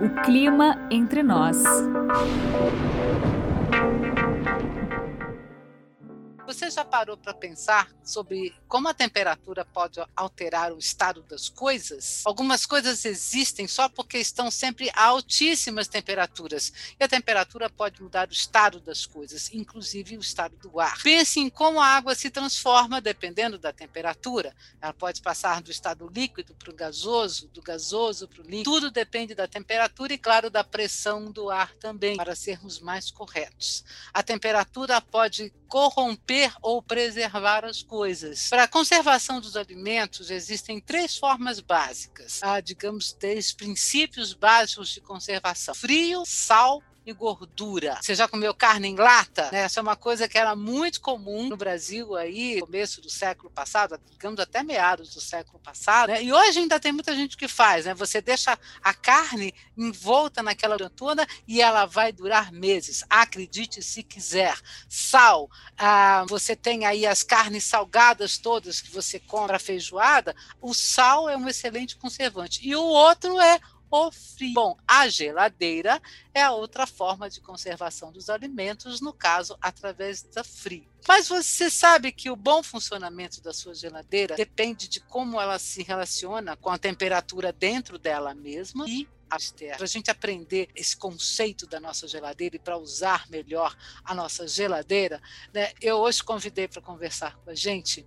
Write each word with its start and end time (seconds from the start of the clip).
O 0.00 0.22
clima 0.22 0.76
entre 0.90 1.22
nós. 1.22 1.62
Você 6.48 6.70
já 6.70 6.82
parou 6.82 7.14
para 7.14 7.34
pensar 7.34 7.90
sobre 8.02 8.54
como 8.66 8.88
a 8.88 8.94
temperatura 8.94 9.66
pode 9.66 10.00
alterar 10.16 10.72
o 10.72 10.78
estado 10.78 11.22
das 11.24 11.50
coisas? 11.50 12.22
Algumas 12.24 12.64
coisas 12.64 13.04
existem 13.04 13.68
só 13.68 13.86
porque 13.86 14.16
estão 14.16 14.50
sempre 14.50 14.90
a 14.94 15.04
altíssimas 15.04 15.88
temperaturas. 15.88 16.72
E 16.98 17.04
a 17.04 17.08
temperatura 17.08 17.68
pode 17.68 18.02
mudar 18.02 18.30
o 18.30 18.32
estado 18.32 18.80
das 18.80 19.04
coisas, 19.04 19.52
inclusive 19.52 20.16
o 20.16 20.20
estado 20.20 20.56
do 20.56 20.80
ar. 20.80 20.98
Pense 21.02 21.38
em 21.38 21.50
como 21.50 21.82
a 21.82 21.86
água 21.86 22.14
se 22.14 22.30
transforma 22.30 22.98
dependendo 22.98 23.58
da 23.58 23.70
temperatura. 23.70 24.56
Ela 24.80 24.94
pode 24.94 25.20
passar 25.20 25.60
do 25.60 25.70
estado 25.70 26.08
líquido 26.08 26.54
para 26.54 26.70
o 26.70 26.74
gasoso, 26.74 27.48
do 27.48 27.60
gasoso 27.60 28.26
para 28.26 28.40
o 28.40 28.44
líquido. 28.44 28.64
Tudo 28.64 28.90
depende 28.90 29.34
da 29.34 29.46
temperatura 29.46 30.14
e, 30.14 30.18
claro, 30.18 30.48
da 30.48 30.64
pressão 30.64 31.30
do 31.30 31.50
ar 31.50 31.74
também, 31.74 32.16
para 32.16 32.34
sermos 32.34 32.80
mais 32.80 33.10
corretos. 33.10 33.84
A 34.14 34.22
temperatura 34.22 34.98
pode 35.02 35.52
corromper 35.68 36.37
ou 36.62 36.82
preservar 36.82 37.64
as 37.64 37.82
coisas. 37.82 38.48
Para 38.48 38.64
a 38.64 38.68
conservação 38.68 39.40
dos 39.40 39.56
alimentos, 39.56 40.30
existem 40.30 40.80
três 40.80 41.16
formas 41.16 41.60
básicas, 41.60 42.42
ah, 42.42 42.60
digamos, 42.60 43.12
três 43.12 43.52
princípios 43.52 44.32
básicos 44.34 44.90
de 44.90 45.00
conservação: 45.00 45.74
frio, 45.74 46.22
sal 46.26 46.82
e 47.08 47.12
gordura. 47.14 47.98
Você 48.02 48.14
já 48.14 48.28
comeu 48.28 48.54
carne 48.54 48.88
em 48.88 48.94
lata? 48.94 49.48
Né? 49.50 49.60
Essa 49.60 49.80
é 49.80 49.82
uma 49.82 49.96
coisa 49.96 50.28
que 50.28 50.36
era 50.36 50.54
muito 50.54 51.00
comum 51.00 51.48
no 51.48 51.56
Brasil 51.56 52.14
aí, 52.14 52.60
começo 52.60 53.00
do 53.00 53.08
século 53.08 53.50
passado, 53.50 53.98
digamos 54.10 54.38
até 54.38 54.62
meados 54.62 55.14
do 55.14 55.20
século 55.20 55.58
passado. 55.58 56.10
Né? 56.10 56.22
E 56.22 56.32
hoje 56.32 56.58
ainda 56.58 56.78
tem 56.78 56.92
muita 56.92 57.14
gente 57.14 57.36
que 57.36 57.48
faz, 57.48 57.86
né? 57.86 57.94
Você 57.94 58.20
deixa 58.20 58.58
a 58.82 58.92
carne 58.92 59.54
envolta 59.76 60.42
naquela 60.42 60.76
toda 60.90 61.26
e 61.46 61.62
ela 61.62 61.86
vai 61.86 62.12
durar 62.12 62.52
meses. 62.52 63.02
Acredite 63.08 63.82
se 63.82 64.02
quiser. 64.02 64.54
Sal, 64.86 65.50
ah, 65.78 66.26
você 66.28 66.54
tem 66.54 66.84
aí 66.84 67.06
as 67.06 67.22
carnes 67.22 67.64
salgadas 67.64 68.36
todas 68.36 68.82
que 68.82 68.90
você 68.90 69.18
compra 69.18 69.58
feijoada. 69.58 70.36
O 70.60 70.74
sal 70.74 71.28
é 71.28 71.36
um 71.36 71.48
excelente 71.48 71.96
conservante. 71.96 72.60
E 72.62 72.76
o 72.76 72.82
outro 72.82 73.40
é 73.40 73.58
o 73.90 74.10
frio. 74.10 74.54
Bom, 74.54 74.76
a 74.86 75.08
geladeira 75.08 76.00
é 76.34 76.42
a 76.42 76.52
outra 76.52 76.86
forma 76.86 77.28
de 77.28 77.40
conservação 77.40 78.12
dos 78.12 78.28
alimentos, 78.28 79.00
no 79.00 79.12
caso, 79.12 79.56
através 79.60 80.22
da 80.22 80.44
frio. 80.44 80.88
Mas 81.06 81.28
você 81.28 81.70
sabe 81.70 82.12
que 82.12 82.30
o 82.30 82.36
bom 82.36 82.62
funcionamento 82.62 83.40
da 83.40 83.52
sua 83.52 83.74
geladeira 83.74 84.36
depende 84.36 84.88
de 84.88 85.00
como 85.00 85.40
ela 85.40 85.58
se 85.58 85.82
relaciona 85.82 86.56
com 86.56 86.70
a 86.70 86.78
temperatura 86.78 87.52
dentro 87.52 87.98
dela 87.98 88.34
mesma 88.34 88.86
e 88.88 89.08
para 89.28 89.84
a 89.84 89.86
gente 89.86 90.10
aprender 90.10 90.68
esse 90.74 90.96
conceito 90.96 91.66
da 91.66 91.78
nossa 91.78 92.08
geladeira 92.08 92.56
e 92.56 92.58
para 92.58 92.78
usar 92.78 93.28
melhor 93.28 93.76
a 94.02 94.14
nossa 94.14 94.48
geladeira, 94.48 95.20
né, 95.52 95.72
eu 95.82 95.96
hoje 95.98 96.22
convidei 96.22 96.66
para 96.66 96.80
conversar 96.80 97.36
com 97.36 97.50
a 97.50 97.54
gente 97.54 98.06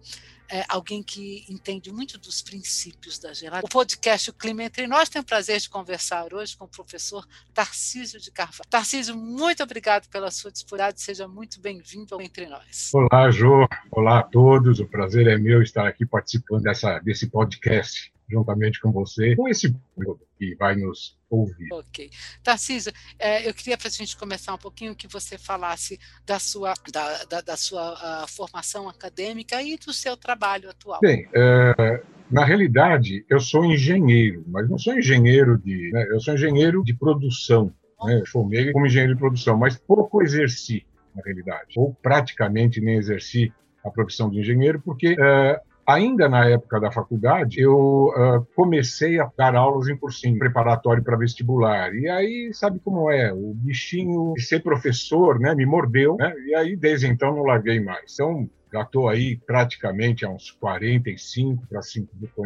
é, 0.51 0.65
alguém 0.67 1.01
que 1.01 1.45
entende 1.49 1.91
muito 1.91 2.17
dos 2.17 2.41
princípios 2.41 3.17
da 3.17 3.33
geladeira. 3.33 3.65
O 3.65 3.69
podcast 3.69 4.29
O 4.29 4.33
Clima 4.33 4.63
Entre 4.63 4.85
Nós 4.85 5.07
tem 5.07 5.21
o 5.21 5.25
prazer 5.25 5.59
de 5.59 5.69
conversar 5.69 6.33
hoje 6.33 6.57
com 6.57 6.65
o 6.65 6.67
professor 6.67 7.25
Tarcísio 7.53 8.19
de 8.19 8.29
Carvalho. 8.31 8.69
Tarcísio, 8.69 9.15
muito 9.15 9.63
obrigado 9.63 10.09
pela 10.09 10.29
sua 10.29 10.51
disponibilidade, 10.51 11.01
seja 11.01 11.27
muito 11.27 11.61
bem-vindo 11.61 12.21
Entre 12.21 12.47
Nós. 12.47 12.91
Olá, 12.93 13.31
Jô, 13.31 13.67
olá 13.89 14.19
a 14.19 14.23
todos, 14.23 14.79
o 14.79 14.85
prazer 14.85 15.27
é 15.27 15.37
meu 15.37 15.61
estar 15.61 15.87
aqui 15.87 16.05
participando 16.05 16.63
dessa, 16.63 16.99
desse 16.99 17.27
podcast 17.27 18.11
juntamente 18.31 18.79
com 18.79 18.91
você, 18.91 19.35
com 19.35 19.47
esse 19.47 19.71
público 19.71 20.25
que 20.37 20.55
vai 20.55 20.75
nos 20.75 21.19
ouvir. 21.29 21.67
Ok. 21.71 22.09
Tarcísio, 22.41 22.91
é, 23.19 23.47
eu 23.47 23.53
queria 23.53 23.77
para 23.77 23.87
a 23.87 23.91
gente 23.91 24.17
começar 24.17 24.53
um 24.53 24.57
pouquinho 24.57 24.95
que 24.95 25.07
você 25.07 25.37
falasse 25.37 25.99
da 26.25 26.39
sua, 26.39 26.73
da, 26.91 27.25
da, 27.25 27.41
da 27.41 27.57
sua 27.57 28.23
uh, 28.23 28.27
formação 28.27 28.89
acadêmica 28.89 29.61
e 29.61 29.77
do 29.77 29.93
seu 29.93 30.17
trabalho 30.17 30.69
atual. 30.69 30.99
Bem, 31.01 31.27
é, 31.33 32.01
na 32.31 32.45
realidade, 32.45 33.25
eu 33.29 33.39
sou 33.39 33.65
engenheiro, 33.65 34.43
mas 34.47 34.69
não 34.69 34.77
sou 34.77 34.97
engenheiro 34.97 35.57
de. 35.57 35.91
Né, 35.91 36.07
eu 36.09 36.19
sou 36.21 36.33
engenheiro 36.33 36.81
de 36.83 36.93
produção. 36.93 37.73
Né, 38.03 38.23
formei 38.31 38.71
como 38.71 38.87
engenheiro 38.87 39.13
de 39.13 39.19
produção, 39.19 39.57
mas 39.57 39.77
pouco 39.77 40.23
exerci, 40.23 40.85
na 41.13 41.21
realidade. 41.23 41.73
Ou 41.77 41.93
praticamente 42.01 42.79
nem 42.81 42.95
exerci 42.95 43.53
a 43.83 43.89
profissão 43.89 44.29
de 44.29 44.39
engenheiro, 44.39 44.81
porque 44.81 45.13
uh, 45.13 45.70
Ainda 45.93 46.29
na 46.29 46.47
época 46.47 46.79
da 46.79 46.91
faculdade, 46.91 47.59
eu 47.59 48.07
uh, 48.07 48.45
comecei 48.55 49.19
a 49.19 49.29
dar 49.37 49.55
aulas 49.55 49.87
em 49.87 49.97
cursinho 49.97 50.37
preparatório 50.37 51.03
para 51.03 51.17
vestibular. 51.17 51.93
E 51.93 52.07
aí, 52.07 52.51
sabe 52.53 52.79
como 52.79 53.11
é? 53.11 53.33
O 53.33 53.53
bichinho 53.53 54.33
de 54.35 54.41
ser 54.41 54.61
professor 54.61 55.39
né, 55.39 55.53
me 55.53 55.65
mordeu, 55.65 56.15
né? 56.17 56.33
e 56.47 56.55
aí 56.55 56.75
desde 56.75 57.07
então 57.07 57.35
não 57.35 57.43
larguei 57.43 57.79
mais. 57.79 58.13
Então, 58.13 58.49
já 58.71 58.83
estou 58.83 59.09
aí 59.09 59.37
praticamente 59.45 60.25
há 60.25 60.29
uns 60.29 60.49
45 60.51 61.67
para 61.67 61.81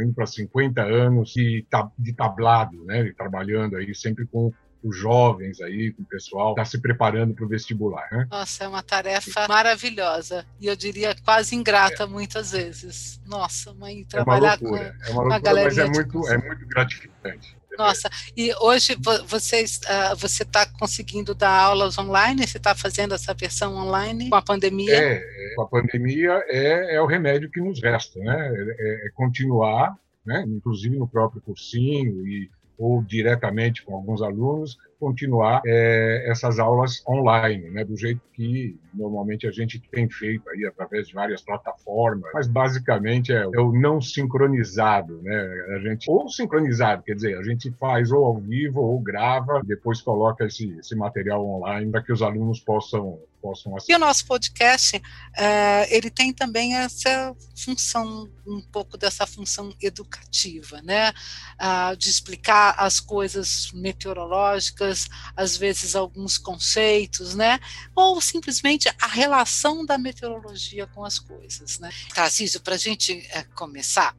indo 0.03 0.13
para 0.13 0.25
50 0.25 0.81
anos 0.81 1.33
de, 1.33 1.65
de 1.99 2.13
tablado, 2.13 2.83
né, 2.83 3.13
trabalhando 3.15 3.75
aí 3.75 3.93
sempre 3.93 4.25
com 4.25 4.51
os 4.85 4.95
jovens 4.95 5.59
aí, 5.61 5.91
com 5.91 6.03
o 6.03 6.05
pessoal, 6.05 6.51
está 6.51 6.63
se 6.63 6.79
preparando 6.79 7.33
para 7.33 7.43
o 7.43 7.47
vestibular. 7.47 8.07
Né? 8.11 8.27
Nossa, 8.29 8.63
é 8.63 8.67
uma 8.67 8.83
tarefa 8.83 9.47
maravilhosa 9.47 10.45
e 10.61 10.67
eu 10.67 10.75
diria 10.75 11.15
quase 11.25 11.55
ingrata 11.55 12.03
é. 12.03 12.05
muitas 12.05 12.51
vezes. 12.51 13.19
Nossa, 13.25 13.73
mãe, 13.73 14.05
trabalhar 14.05 14.59
é 14.61 14.65
uma 14.65 14.69
loucura, 14.69 14.95
com 14.99 15.05
é 15.05 15.11
uma 15.11 15.23
loucura, 15.23 15.63
mas 15.63 15.77
é 15.77 15.85
muito, 15.85 16.27
é 16.27 16.37
muito 16.37 16.67
gratificante. 16.67 17.57
Nossa, 17.77 18.09
e 18.37 18.53
hoje 18.61 18.95
vocês, 19.27 19.81
uh, 19.83 20.15
você 20.15 20.43
está 20.43 20.65
conseguindo 20.65 21.33
dar 21.33 21.51
aulas 21.51 21.97
online? 21.97 22.47
Você 22.47 22.57
está 22.57 22.73
fazendo 22.73 23.15
essa 23.15 23.33
versão 23.33 23.75
online 23.75 24.29
com 24.29 24.35
a 24.35 24.41
pandemia? 24.41 24.95
É, 24.95 25.55
com 25.55 25.63
a 25.63 25.67
pandemia 25.67 26.43
é, 26.47 26.95
é 26.95 27.01
o 27.01 27.05
remédio 27.05 27.49
que 27.49 27.59
nos 27.59 27.81
resta, 27.81 28.19
né? 28.19 28.53
É, 28.79 29.07
é 29.07 29.09
continuar, 29.13 29.97
né? 30.25 30.45
inclusive 30.47 30.97
no 30.97 31.07
próprio 31.07 31.41
cursinho 31.41 32.25
e 32.25 32.49
ou 32.77 33.01
diretamente 33.01 33.83
com 33.83 33.95
alguns 33.95 34.21
alunos, 34.21 34.77
continuar 34.99 35.61
é, 35.65 36.25
essas 36.29 36.59
aulas 36.59 37.03
online, 37.07 37.69
né, 37.69 37.83
do 37.83 37.95
jeito 37.95 38.21
que 38.33 38.77
normalmente 38.93 39.47
a 39.47 39.51
gente 39.51 39.79
tem 39.91 40.09
feito 40.09 40.49
aí 40.49 40.65
através 40.65 41.07
de 41.07 41.13
várias 41.13 41.41
plataformas, 41.41 42.29
mas 42.33 42.47
basicamente 42.47 43.31
é, 43.31 43.41
é 43.41 43.59
o 43.59 43.71
não 43.71 44.01
sincronizado, 44.01 45.21
né, 45.21 45.65
a 45.75 45.79
gente 45.79 46.09
ou 46.09 46.29
sincronizado, 46.29 47.03
quer 47.03 47.15
dizer, 47.15 47.37
a 47.37 47.43
gente 47.43 47.71
faz 47.79 48.11
ou 48.11 48.25
ao 48.25 48.37
vivo 48.37 48.81
ou 48.81 48.99
grava, 48.99 49.61
depois 49.63 50.01
coloca 50.01 50.45
esse, 50.45 50.69
esse 50.79 50.95
material 50.95 51.45
online 51.45 51.91
para 51.91 52.01
que 52.01 52.13
os 52.13 52.21
alunos 52.21 52.59
possam 52.59 53.19
possam 53.41 53.75
assistir. 53.75 53.91
E 53.91 53.95
o 53.95 53.99
nosso 53.99 54.25
podcast, 54.25 54.99
é, 55.37 55.95
ele 55.95 56.09
tem 56.09 56.33
também 56.33 56.75
essa 56.75 57.35
função, 57.55 58.27
um 58.47 58.59
pouco 58.59 58.97
dessa 58.97 59.27
função 59.27 59.71
educativa, 59.79 60.81
né, 60.81 61.13
ah, 61.59 61.93
de 61.95 62.09
explicar 62.09 62.73
as 62.79 62.99
coisas 62.99 63.71
meteorológicas 63.71 64.84
às 65.35 65.57
vezes 65.57 65.95
alguns 65.95 66.37
conceitos, 66.37 67.35
né? 67.35 67.59
Ou 67.95 68.19
simplesmente 68.21 68.89
a 69.01 69.07
relação 69.07 69.85
da 69.85 69.97
meteorologia 69.97 70.87
com 70.87 71.03
as 71.03 71.19
coisas, 71.19 71.79
né? 71.79 71.91
Tarcísio, 72.13 72.61
para 72.61 72.75
a 72.75 72.77
gente 72.77 73.25
é, 73.31 73.43
começar, 73.43 74.15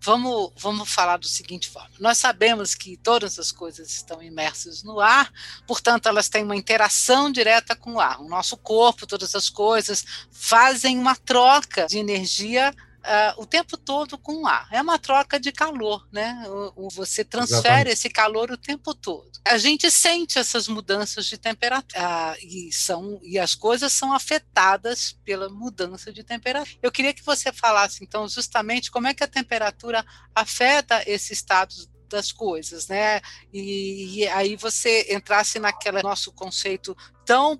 vamos, 0.00 0.52
vamos 0.56 0.92
falar 0.92 1.16
do 1.16 1.26
seguinte 1.26 1.68
forma. 1.68 1.90
Nós 1.98 2.18
sabemos 2.18 2.74
que 2.74 2.96
todas 2.98 3.38
as 3.38 3.50
coisas 3.50 3.90
estão 3.90 4.22
imersas 4.22 4.82
no 4.82 5.00
ar, 5.00 5.32
portanto, 5.66 6.06
elas 6.06 6.28
têm 6.28 6.44
uma 6.44 6.56
interação 6.56 7.32
direta 7.32 7.74
com 7.74 7.94
o 7.94 8.00
ar. 8.00 8.20
O 8.20 8.28
nosso 8.28 8.56
corpo, 8.56 9.06
todas 9.06 9.34
as 9.34 9.48
coisas, 9.48 10.04
fazem 10.30 10.98
uma 10.98 11.16
troca 11.16 11.86
de 11.86 11.98
energia 11.98 12.74
uh, 13.04 13.40
o 13.40 13.46
tempo 13.46 13.76
todo 13.76 14.18
com 14.18 14.46
ar. 14.46 14.66
É 14.70 14.80
uma 14.80 14.98
troca 14.98 15.38
de 15.38 15.52
calor, 15.52 16.06
né? 16.10 16.42
O, 16.46 16.86
o, 16.86 16.90
você 16.90 17.24
transfere 17.24 17.58
Exatamente. 17.60 17.92
esse 17.92 18.10
calor 18.10 18.50
o 18.50 18.56
tempo 18.56 18.94
todo. 18.94 19.30
A 19.46 19.58
gente 19.58 19.90
sente 19.90 20.38
essas 20.38 20.66
mudanças 20.66 21.26
de 21.26 21.36
temperatura 21.36 22.00
uh, 22.00 22.36
e, 22.40 22.72
são, 22.72 23.20
e 23.22 23.38
as 23.38 23.54
coisas 23.54 23.92
são 23.92 24.12
afetadas 24.12 25.12
pela 25.24 25.48
mudança 25.48 26.12
de 26.12 26.24
temperatura. 26.24 26.78
Eu 26.82 26.90
queria 26.90 27.12
que 27.12 27.24
você 27.24 27.52
falasse, 27.52 28.02
então, 28.02 28.26
justamente 28.26 28.90
como 28.90 29.06
é 29.06 29.14
que 29.14 29.22
a 29.22 29.28
temperatura 29.28 30.04
afeta 30.34 31.02
esse 31.06 31.32
estado 31.32 31.74
das 32.08 32.30
coisas, 32.30 32.86
né? 32.86 33.20
E, 33.52 34.20
e, 34.20 34.28
aí 34.28 34.56
você 34.56 35.12
entrasse 35.12 35.58
naquele 35.58 36.02
nosso 36.02 36.32
conceito 36.32 36.96
tão 37.24 37.58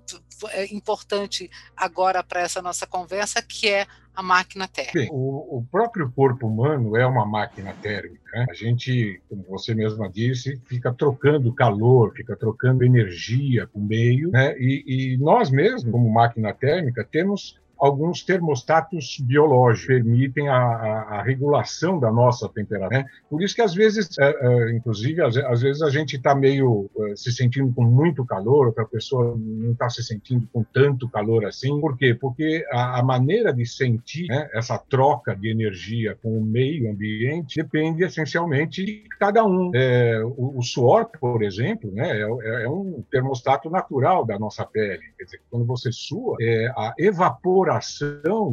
eh, 0.51 0.73
importante 0.73 1.49
agora 1.75 2.23
para 2.23 2.41
essa 2.41 2.61
nossa 2.61 2.85
conversa, 2.85 3.41
que 3.41 3.67
é 3.69 3.85
a 4.15 4.23
máquina 4.23 4.67
térmica. 4.67 4.99
Bem, 4.99 5.09
o, 5.11 5.57
o, 5.57 5.67
próprio 5.69 6.09
corpo 6.11 6.47
humano 6.47 6.95
é 6.95 7.05
uma 7.05 7.25
máquina 7.25 7.73
térmica. 7.81 8.31
Né? 8.33 8.45
A 8.49 8.53
gente, 8.53 9.21
como 9.29 9.43
você 9.43 9.75
mesma 9.75 10.09
disse, 10.09 10.61
fica 10.65 10.93
trocando 10.93 11.53
calor, 11.53 12.13
fica 12.15 12.35
trocando 12.35 12.83
energia 12.83 13.67
com 13.67 13.79
o 13.79 13.83
meio, 13.83 14.31
né? 14.31 14.55
e, 14.57 15.13
e 15.13 15.17
nós 15.17 15.51
mesmos, 15.51 15.91
como 15.91 16.09
máquina 16.09 16.53
térmica, 16.53 17.03
temos 17.03 17.59
alguns 17.79 18.23
termostatos 18.23 19.17
biológicos 19.19 19.87
permitem 19.87 20.47
a, 20.47 20.55
a, 20.55 21.19
a 21.19 21.21
regulação 21.21 21.99
da 21.99 22.11
nossa 22.11 22.47
temperatura. 22.49 22.99
Né? 22.99 23.05
Por 23.29 23.41
isso 23.41 23.55
que 23.55 23.61
às 23.61 23.73
vezes, 23.73 24.17
é, 24.19 24.35
é, 24.39 24.71
inclusive, 24.71 25.21
às, 25.21 25.37
às, 25.37 25.61
vezes 25.61 25.81
a 25.81 25.89
gente 25.89 26.15
está 26.15 26.33
meio 26.35 26.89
é, 26.99 27.15
se 27.15 27.31
sentindo 27.31 27.73
com 27.73 27.83
muito 27.83 28.25
calor, 28.25 28.67
outra 28.67 28.85
pessoa 28.85 29.35
não 29.37 29.71
está 29.71 29.89
se 29.89 30.03
sentindo 30.03 30.47
com 30.51 30.63
tanto 30.63 31.09
calor 31.09 31.45
assim. 31.45 31.79
Por 31.79 31.97
quê? 31.97 32.13
Porque 32.13 32.65
a, 32.71 32.99
a 32.99 33.03
maneira 33.03 33.53
de 33.53 33.65
sentir 33.65 34.27
né, 34.27 34.49
essa 34.53 34.77
troca 34.77 35.35
de 35.35 35.49
energia 35.49 36.17
com 36.21 36.37
o 36.37 36.43
meio 36.43 36.89
ambiente 36.89 37.55
depende 37.55 38.03
essencialmente 38.03 38.85
de 38.85 39.03
cada 39.19 39.43
um. 39.45 39.71
É, 39.73 40.23
o, 40.23 40.57
o, 40.57 40.61
suor, 40.61 41.09
por 41.19 41.43
exemplo, 41.43 41.91
né, 41.91 42.21
é, 42.21 42.63
é, 42.63 42.69
um 42.69 43.03
termostato 43.11 43.69
natural 43.69 44.25
da 44.25 44.37
nossa 44.39 44.65
pele. 44.65 45.03
Quer 45.17 45.23
dizer, 45.25 45.41
quando 45.49 45.65
você 45.65 45.91
sua, 45.91 46.37
é, 46.41 46.67
a 46.75 46.93
evaporação 46.97 47.64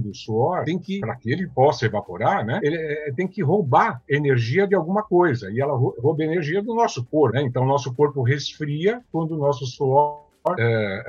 do 0.00 0.14
suor 0.14 0.64
tem 0.64 0.79
que, 0.79 1.00
para 1.00 1.17
que 1.17 1.31
ele 1.31 1.47
possa 1.49 1.87
evaporar, 1.87 2.44
né, 2.44 2.61
ele 2.62 2.76
é, 2.76 3.12
tem 3.12 3.26
que 3.26 3.43
roubar 3.43 4.03
energia 4.09 4.67
de 4.67 4.75
alguma 4.75 5.03
coisa. 5.03 5.50
E 5.50 5.61
ela 5.61 5.76
rouba 5.76 6.23
energia 6.23 6.62
do 6.62 6.75
nosso 6.75 7.05
corpo. 7.05 7.37
Né? 7.37 7.43
Então, 7.43 7.64
nosso 7.67 7.94
corpo 7.94 8.23
resfria 8.23 9.00
quando 9.11 9.32
o 9.32 9.38
nosso 9.38 9.67
suor 9.67 10.23
é, 10.59 11.05